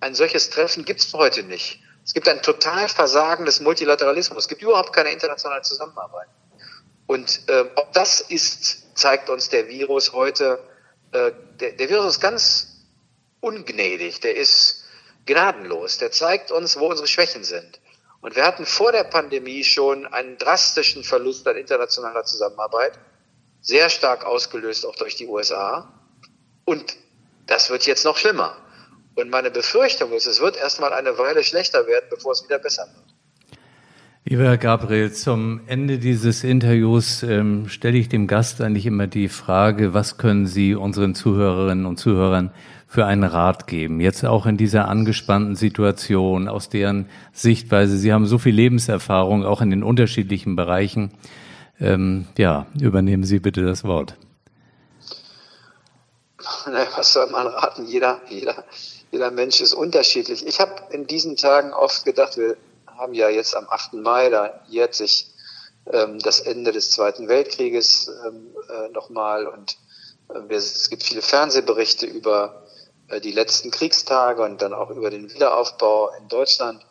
Ein 0.01 0.15
solches 0.15 0.51
Treffen 0.51 0.85
gibt 0.85 1.01
es 1.01 1.13
heute 1.15 1.43
nicht. 1.43 1.81
Es 2.05 2.13
gibt 2.13 2.29
ein 2.29 2.43
total 2.43 2.89
Versagen 2.89 3.47
des 3.47 3.61
Multilateralismus. 3.61 4.45
Es 4.45 4.49
gibt 4.49 4.61
überhaupt 4.61 4.93
keine 4.93 5.11
internationale 5.11 5.63
Zusammenarbeit. 5.63 6.29
Und 7.07 7.49
äh, 7.49 7.65
ob 7.77 7.93
das 7.93 8.21
ist, 8.21 8.97
zeigt 8.97 9.31
uns 9.31 9.49
der 9.49 9.69
Virus 9.69 10.13
heute. 10.13 10.59
Äh, 11.13 11.33
der, 11.61 11.73
der 11.73 11.89
Virus 11.89 12.17
ist 12.17 12.21
ganz 12.21 12.85
ungnädig. 13.41 14.21
Der 14.21 14.37
ist 14.37 14.84
gnadenlos. 15.27 15.99
Der 15.99 16.11
zeigt 16.11 16.51
uns, 16.51 16.79
wo 16.79 16.87
unsere 16.87 17.09
Schwächen 17.09 17.45
sind. 17.45 17.81
Und 18.21 18.37
wir 18.37 18.45
hatten 18.45 18.65
vor 18.65 18.91
der 18.91 19.05
Pandemie 19.05 19.65
schon 19.65 20.07
einen 20.07 20.39
drastischen 20.39 21.05
Verlust 21.05 21.47
an 21.47 21.57
internationaler 21.57 22.25
Zusammenarbeit, 22.25 22.99
sehr 23.61 23.91
stark 23.91 24.25
ausgelöst 24.25 24.87
auch 24.87 24.97
durch 24.97 25.17
die 25.17 25.27
USA. 25.27 25.93
Und 26.65 26.97
das 27.47 27.69
wird 27.71 27.87
jetzt 27.87 28.05
noch 28.05 28.17
schlimmer. 28.17 28.57
Und 29.15 29.31
meine 29.31 29.51
Befürchtung 29.51 30.13
ist, 30.13 30.27
es 30.27 30.41
wird 30.41 30.57
erstmal 30.57 30.93
eine 30.93 31.19
Weile 31.19 31.45
schlechter 31.45 31.87
werden, 31.87 32.07
bevor 32.11 32.33
es 32.33 32.43
wieder 32.45 32.59
besser 32.59 32.87
wird. 32.95 33.04
Lieber 34.27 34.45
Herr 34.45 34.57
Gabriel, 34.57 35.13
zum 35.13 35.61
Ende 35.67 35.99
dieses 35.99 36.45
Interviews 36.45 37.23
ähm, 37.23 37.69
stelle 37.69 37.99
ich 37.99 38.09
dem 38.09 38.27
Gast 38.27 38.63
eigentlich 38.63 38.87
immer 38.87 39.07
die 39.07 39.29
Frage, 39.29 39.93
was 39.93 40.17
können 40.17 40.47
Sie 40.47 40.75
unseren 40.75 41.15
Zuhörerinnen 41.15 41.85
und 41.85 41.99
Zuhörern 41.99 42.51
für 42.87 43.05
einen 43.05 43.25
Rat 43.25 43.67
geben? 43.67 44.01
Jetzt 44.01 44.25
auch 44.25 44.47
in 44.47 44.57
dieser 44.57 44.89
angespannten 44.89 45.57
Situation, 45.57 46.49
aus 46.49 46.71
deren 46.71 47.11
Sichtweise. 47.35 47.99
Sie 47.99 48.15
haben 48.15 48.25
so 48.25 48.39
viel 48.39 48.55
Lebenserfahrung, 48.55 49.45
auch 49.45 49.61
in 49.61 49.69
den 49.69 49.83
unterschiedlichen 49.83 50.57
Bereichen. 50.57 51.11
Ähm, 51.79 52.27
ja, 52.39 52.65
übernehmen 52.81 53.25
Sie 53.25 53.41
bitte 53.41 53.63
das 53.63 53.85
Wort. 53.85 54.17
Was 56.97 57.13
soll 57.13 57.29
man 57.29 57.47
raten? 57.47 57.85
Jeder, 57.85 58.23
jeder, 58.31 58.65
jeder 59.13 59.31
Mensch 59.31 59.61
ist 59.61 59.75
unterschiedlich. 59.75 60.47
Ich 60.47 60.61
habe 60.61 60.73
in 60.93 61.07
diesen 61.07 61.37
Tagen 61.37 61.75
oft 61.75 62.07
gedacht, 62.07 62.39
wir 62.39 62.57
haben 62.97 63.15
ja 63.15 63.29
jetzt 63.29 63.57
am 63.57 63.69
8. 63.69 63.95
Mai, 63.95 64.31
da 64.31 64.61
jährt 64.69 64.95
sich 64.95 65.35
ähm, 65.93 66.19
das 66.19 66.41
Ende 66.41 66.73
des 66.73 66.91
Zweiten 66.91 67.29
Weltkrieges 67.29 68.11
ähm, 68.27 68.55
äh, 68.69 68.89
nochmal 68.91 69.47
und 69.47 69.77
äh, 70.29 70.55
es 70.55 70.89
gibt 70.91 71.03
viele 71.03 71.23
Fernsehberichte 71.23 72.07
über 72.07 72.67
äh, 73.09 73.21
die 73.21 73.33
letzten 73.33 73.71
Kriegstage 73.71 74.43
und 74.43 74.63
dann 74.63 74.73
auch 74.73 74.91
über 74.91 75.11
den 75.11 75.33
Wiederaufbau 75.33 76.11
in 76.19 76.29
Deutschland. 76.29 76.85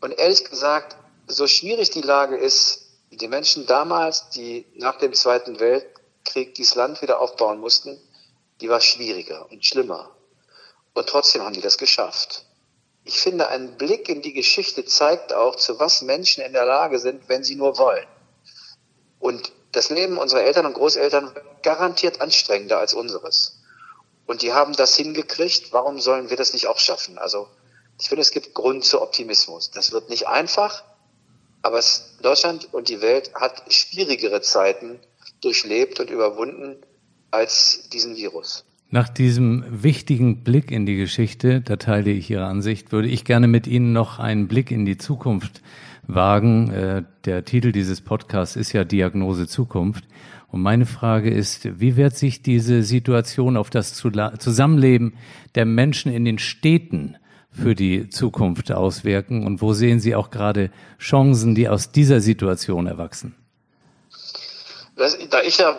Und 0.00 0.18
ehrlich 0.18 0.44
gesagt, 0.44 0.96
so 1.26 1.46
schwierig 1.46 1.90
die 1.90 2.02
Lage 2.02 2.36
ist, 2.36 2.82
die 3.10 3.28
Menschen 3.28 3.66
damals, 3.66 4.28
die 4.30 4.66
nach 4.74 4.98
dem 4.98 5.14
Zweiten 5.14 5.60
Weltkrieg 5.60 6.54
dieses 6.54 6.74
Land 6.74 7.00
wieder 7.00 7.20
aufbauen 7.20 7.58
mussten, 7.58 7.98
die 8.60 8.68
war 8.68 8.80
schwieriger 8.80 9.50
und 9.50 9.64
schlimmer. 9.64 10.10
Und 10.92 11.08
trotzdem 11.08 11.42
haben 11.42 11.54
die 11.54 11.60
das 11.60 11.78
geschafft 11.78 12.43
ich 13.04 13.20
finde, 13.20 13.48
ein 13.48 13.76
Blick 13.76 14.08
in 14.08 14.22
die 14.22 14.32
Geschichte 14.32 14.84
zeigt 14.84 15.32
auch, 15.34 15.56
zu 15.56 15.78
was 15.78 16.02
Menschen 16.02 16.42
in 16.42 16.54
der 16.54 16.64
Lage 16.64 16.98
sind, 16.98 17.28
wenn 17.28 17.44
sie 17.44 17.54
nur 17.54 17.76
wollen. 17.76 18.06
Und 19.20 19.52
das 19.72 19.90
Leben 19.90 20.18
unserer 20.18 20.42
Eltern 20.42 20.66
und 20.66 20.74
Großeltern 20.74 21.34
garantiert 21.62 22.20
anstrengender 22.20 22.78
als 22.78 22.94
unseres. 22.94 23.60
Und 24.26 24.40
die 24.40 24.52
haben 24.52 24.72
das 24.72 24.96
hingekriegt. 24.96 25.72
Warum 25.72 26.00
sollen 26.00 26.30
wir 26.30 26.36
das 26.36 26.54
nicht 26.54 26.66
auch 26.66 26.78
schaffen? 26.78 27.18
Also, 27.18 27.48
ich 28.00 28.08
finde, 28.08 28.22
es 28.22 28.30
gibt 28.30 28.54
Grund 28.54 28.84
zu 28.84 29.02
Optimismus. 29.02 29.70
Das 29.70 29.92
wird 29.92 30.08
nicht 30.08 30.26
einfach, 30.26 30.82
aber 31.62 31.78
es, 31.78 32.16
Deutschland 32.22 32.72
und 32.72 32.88
die 32.88 33.02
Welt 33.02 33.34
hat 33.34 33.72
schwierigere 33.72 34.40
Zeiten 34.40 35.00
durchlebt 35.42 36.00
und 36.00 36.10
überwunden 36.10 36.82
als 37.30 37.88
diesen 37.90 38.16
Virus. 38.16 38.64
Nach 38.94 39.08
diesem 39.08 39.64
wichtigen 39.68 40.44
Blick 40.44 40.70
in 40.70 40.86
die 40.86 40.94
Geschichte, 40.94 41.60
da 41.60 41.74
teile 41.74 42.12
ich 42.12 42.30
Ihre 42.30 42.44
Ansicht, 42.44 42.92
würde 42.92 43.08
ich 43.08 43.24
gerne 43.24 43.48
mit 43.48 43.66
Ihnen 43.66 43.92
noch 43.92 44.20
einen 44.20 44.46
Blick 44.46 44.70
in 44.70 44.84
die 44.84 44.96
Zukunft 44.96 45.62
wagen. 46.06 46.70
Äh, 46.70 47.02
der 47.24 47.44
Titel 47.44 47.72
dieses 47.72 48.02
Podcasts 48.02 48.54
ist 48.54 48.72
ja 48.72 48.84
Diagnose 48.84 49.48
Zukunft. 49.48 50.04
Und 50.46 50.62
meine 50.62 50.86
Frage 50.86 51.28
ist, 51.28 51.80
wie 51.80 51.96
wird 51.96 52.16
sich 52.16 52.42
diese 52.42 52.84
Situation 52.84 53.56
auf 53.56 53.68
das 53.68 53.94
Zusammenleben 53.94 55.14
der 55.56 55.66
Menschen 55.66 56.12
in 56.12 56.24
den 56.24 56.38
Städten 56.38 57.16
für 57.50 57.74
die 57.74 58.10
Zukunft 58.10 58.70
auswirken? 58.70 59.44
Und 59.44 59.60
wo 59.60 59.72
sehen 59.72 59.98
Sie 59.98 60.14
auch 60.14 60.30
gerade 60.30 60.70
Chancen, 61.00 61.56
die 61.56 61.68
aus 61.68 61.90
dieser 61.90 62.20
Situation 62.20 62.86
erwachsen? 62.86 63.34
da 64.96 65.40
ich 65.42 65.58
ja 65.58 65.76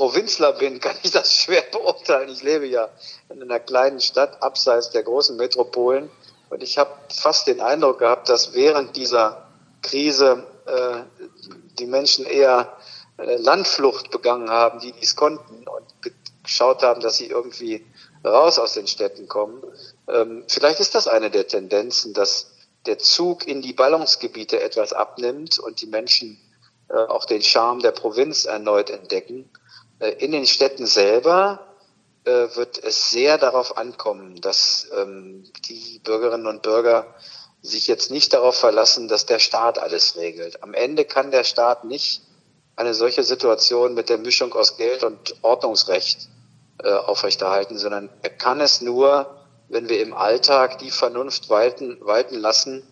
Provinzler 0.00 0.54
bin, 0.54 0.80
kann 0.80 0.96
ich 1.02 1.10
das 1.10 1.36
schwer 1.36 1.60
beurteilen. 1.60 2.30
Ich 2.30 2.42
lebe 2.42 2.66
ja 2.66 2.88
in 3.28 3.42
einer 3.42 3.60
kleinen 3.60 4.00
Stadt 4.00 4.42
abseits 4.42 4.88
der 4.88 5.02
großen 5.02 5.36
Metropolen 5.36 6.08
und 6.48 6.62
ich 6.62 6.78
habe 6.78 6.90
fast 7.14 7.46
den 7.46 7.60
Eindruck 7.60 7.98
gehabt, 7.98 8.30
dass 8.30 8.54
während 8.54 8.96
dieser 8.96 9.46
Krise 9.82 10.46
äh, 10.64 11.02
die 11.78 11.84
Menschen 11.84 12.24
eher 12.24 12.78
äh, 13.18 13.36
Landflucht 13.36 14.10
begangen 14.10 14.48
haben, 14.48 14.80
die 14.80 14.92
dies 14.92 15.16
konnten 15.16 15.68
und 15.68 16.14
geschaut 16.44 16.82
haben, 16.82 17.02
dass 17.02 17.18
sie 17.18 17.26
irgendwie 17.26 17.84
raus 18.24 18.58
aus 18.58 18.72
den 18.72 18.86
Städten 18.86 19.28
kommen. 19.28 19.62
Ähm, 20.08 20.44
vielleicht 20.48 20.80
ist 20.80 20.94
das 20.94 21.08
eine 21.08 21.30
der 21.30 21.46
Tendenzen, 21.46 22.14
dass 22.14 22.52
der 22.86 22.96
Zug 22.96 23.46
in 23.46 23.60
die 23.60 23.74
Ballungsgebiete 23.74 24.62
etwas 24.62 24.94
abnimmt 24.94 25.58
und 25.58 25.82
die 25.82 25.88
Menschen 25.88 26.40
äh, 26.88 26.94
auch 26.94 27.26
den 27.26 27.42
Charme 27.42 27.80
der 27.80 27.92
Provinz 27.92 28.46
erneut 28.46 28.88
entdecken. 28.88 29.50
Äh, 30.00 30.10
in 30.18 30.32
den 30.32 30.46
Städten 30.46 30.86
selber 30.86 31.66
äh, 32.24 32.48
wird 32.56 32.82
es 32.82 33.10
sehr 33.10 33.38
darauf 33.38 33.76
ankommen, 33.76 34.40
dass 34.40 34.88
ähm, 34.96 35.44
die 35.66 36.00
Bürgerinnen 36.02 36.46
und 36.46 36.62
Bürger 36.62 37.14
sich 37.62 37.86
jetzt 37.86 38.10
nicht 38.10 38.32
darauf 38.32 38.56
verlassen, 38.56 39.06
dass 39.08 39.26
der 39.26 39.38
Staat 39.38 39.78
alles 39.78 40.16
regelt. 40.16 40.62
Am 40.62 40.74
Ende 40.74 41.04
kann 41.04 41.30
der 41.30 41.44
Staat 41.44 41.84
nicht 41.84 42.22
eine 42.74 42.94
solche 42.94 43.22
Situation 43.22 43.94
mit 43.94 44.08
der 44.08 44.18
Mischung 44.18 44.54
aus 44.54 44.78
Geld 44.78 45.04
und 45.04 45.36
Ordnungsrecht 45.42 46.28
äh, 46.82 46.90
aufrechterhalten, 46.90 47.76
sondern 47.76 48.08
er 48.22 48.30
kann 48.30 48.60
es 48.60 48.80
nur, 48.80 49.44
wenn 49.68 49.90
wir 49.90 50.00
im 50.00 50.14
Alltag 50.14 50.78
die 50.78 50.90
Vernunft 50.90 51.50
walten, 51.50 51.98
walten 52.00 52.36
lassen, 52.36 52.82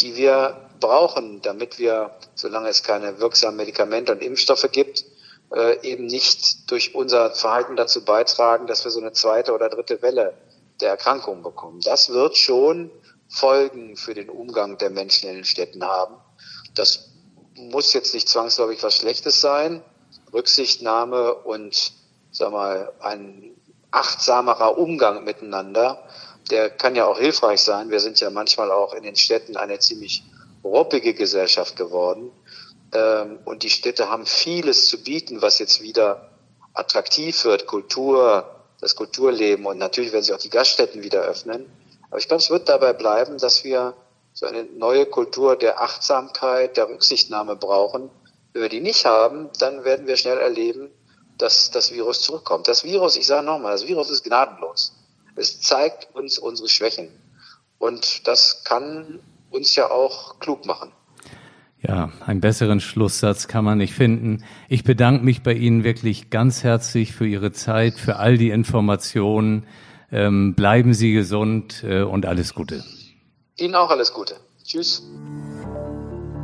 die 0.00 0.16
wir 0.16 0.70
brauchen, 0.80 1.42
damit 1.42 1.78
wir, 1.78 2.12
solange 2.34 2.70
es 2.70 2.82
keine 2.82 3.20
wirksamen 3.20 3.58
Medikamente 3.58 4.12
und 4.12 4.22
Impfstoffe 4.22 4.68
gibt, 4.72 5.04
äh, 5.54 5.80
eben 5.82 6.06
nicht 6.06 6.70
durch 6.70 6.94
unser 6.94 7.34
Verhalten 7.34 7.76
dazu 7.76 8.04
beitragen, 8.04 8.66
dass 8.66 8.84
wir 8.84 8.90
so 8.90 9.00
eine 9.00 9.12
zweite 9.12 9.52
oder 9.52 9.68
dritte 9.68 10.02
Welle 10.02 10.34
der 10.80 10.90
Erkrankung 10.90 11.42
bekommen. 11.42 11.80
Das 11.80 12.10
wird 12.10 12.36
schon 12.36 12.90
Folgen 13.28 13.96
für 13.96 14.14
den 14.14 14.28
Umgang 14.28 14.78
der 14.78 14.90
Menschen 14.90 15.28
in 15.28 15.36
den 15.36 15.44
Städten 15.44 15.84
haben. 15.84 16.16
Das 16.74 17.10
muss 17.54 17.92
jetzt 17.92 18.14
nicht 18.14 18.28
zwangsläufig 18.28 18.82
was 18.82 18.96
Schlechtes 18.96 19.40
sein. 19.40 19.82
Rücksichtnahme 20.32 21.34
und 21.34 21.92
sag 22.32 22.52
mal, 22.52 22.92
ein 23.00 23.54
achtsamerer 23.90 24.78
Umgang 24.78 25.24
miteinander, 25.24 26.02
der 26.50 26.70
kann 26.70 26.96
ja 26.96 27.06
auch 27.06 27.18
hilfreich 27.18 27.62
sein. 27.62 27.90
Wir 27.90 28.00
sind 28.00 28.20
ja 28.20 28.30
manchmal 28.30 28.70
auch 28.70 28.94
in 28.94 29.02
den 29.02 29.16
Städten 29.16 29.56
eine 29.56 29.78
ziemlich 29.78 30.24
ruppige 30.64 31.14
Gesellschaft 31.14 31.76
geworden. 31.76 32.30
Ähm, 32.92 33.38
und 33.44 33.62
die 33.62 33.70
Städte 33.70 34.10
haben 34.10 34.26
vieles 34.26 34.88
zu 34.88 35.02
bieten, 35.02 35.42
was 35.42 35.58
jetzt 35.58 35.82
wieder 35.82 36.30
attraktiv 36.72 37.44
wird. 37.44 37.66
Kultur, 37.66 38.48
das 38.80 38.96
Kulturleben 38.96 39.66
und 39.66 39.78
natürlich 39.78 40.12
werden 40.12 40.24
sich 40.24 40.34
auch 40.34 40.38
die 40.38 40.50
Gaststätten 40.50 41.02
wieder 41.02 41.20
öffnen. 41.22 41.70
Aber 42.08 42.18
ich 42.18 42.28
glaube, 42.28 42.42
es 42.42 42.50
wird 42.50 42.68
dabei 42.68 42.92
bleiben, 42.92 43.38
dass 43.38 43.64
wir 43.64 43.94
so 44.32 44.46
eine 44.46 44.64
neue 44.64 45.06
Kultur 45.06 45.56
der 45.56 45.80
Achtsamkeit, 45.80 46.76
der 46.76 46.88
Rücksichtnahme 46.88 47.56
brauchen. 47.56 48.10
Wenn 48.52 48.62
wir 48.62 48.68
die 48.68 48.80
nicht 48.80 49.04
haben, 49.04 49.50
dann 49.58 49.84
werden 49.84 50.06
wir 50.06 50.16
schnell 50.16 50.38
erleben, 50.38 50.90
dass 51.38 51.70
das 51.70 51.92
Virus 51.92 52.20
zurückkommt. 52.20 52.68
Das 52.68 52.84
Virus, 52.84 53.16
ich 53.16 53.26
sage 53.26 53.46
nochmal, 53.46 53.72
das 53.72 53.86
Virus 53.86 54.10
ist 54.10 54.24
gnadenlos. 54.24 54.92
Es 55.36 55.60
zeigt 55.60 56.14
uns 56.14 56.38
unsere 56.38 56.68
Schwächen. 56.68 57.10
Und 57.78 58.26
das 58.26 58.64
kann 58.64 59.20
uns 59.50 59.74
ja 59.76 59.90
auch 59.90 60.38
klug 60.38 60.64
machen. 60.66 60.92
Ja, 61.86 62.10
einen 62.26 62.40
besseren 62.40 62.80
Schlusssatz 62.80 63.48
kann 63.48 63.64
man 63.64 63.78
nicht 63.78 63.94
finden. 63.94 64.44
Ich 64.68 64.84
bedanke 64.84 65.24
mich 65.24 65.42
bei 65.42 65.54
Ihnen 65.54 65.82
wirklich 65.82 66.28
ganz 66.28 66.62
herzlich 66.62 67.12
für 67.12 67.26
Ihre 67.26 67.52
Zeit, 67.52 67.94
für 67.94 68.16
all 68.16 68.36
die 68.36 68.50
Informationen. 68.50 69.64
Ähm, 70.12 70.54
bleiben 70.54 70.92
Sie 70.92 71.12
gesund 71.12 71.84
äh, 71.86 72.02
und 72.02 72.26
alles 72.26 72.54
Gute. 72.54 72.84
Ihnen 73.58 73.74
auch 73.74 73.90
alles 73.90 74.12
Gute. 74.12 74.34
Tschüss. 74.62 75.08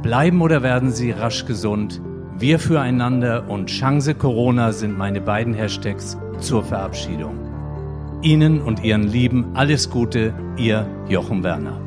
Bleiben 0.02 0.40
oder 0.40 0.62
werden 0.62 0.90
Sie 0.90 1.10
rasch 1.10 1.44
gesund? 1.46 2.00
Wir 2.38 2.58
füreinander 2.58 3.48
und 3.48 3.66
Chance 3.66 4.14
Corona 4.14 4.72
sind 4.72 4.96
meine 4.96 5.20
beiden 5.20 5.52
Hashtags 5.52 6.16
zur 6.38 6.62
Verabschiedung. 6.62 8.20
Ihnen 8.22 8.60
und 8.62 8.84
Ihren 8.84 9.04
Lieben 9.04 9.54
alles 9.54 9.90
Gute, 9.90 10.34
Ihr 10.56 10.86
Jochen 11.08 11.42
Werner. 11.42 11.85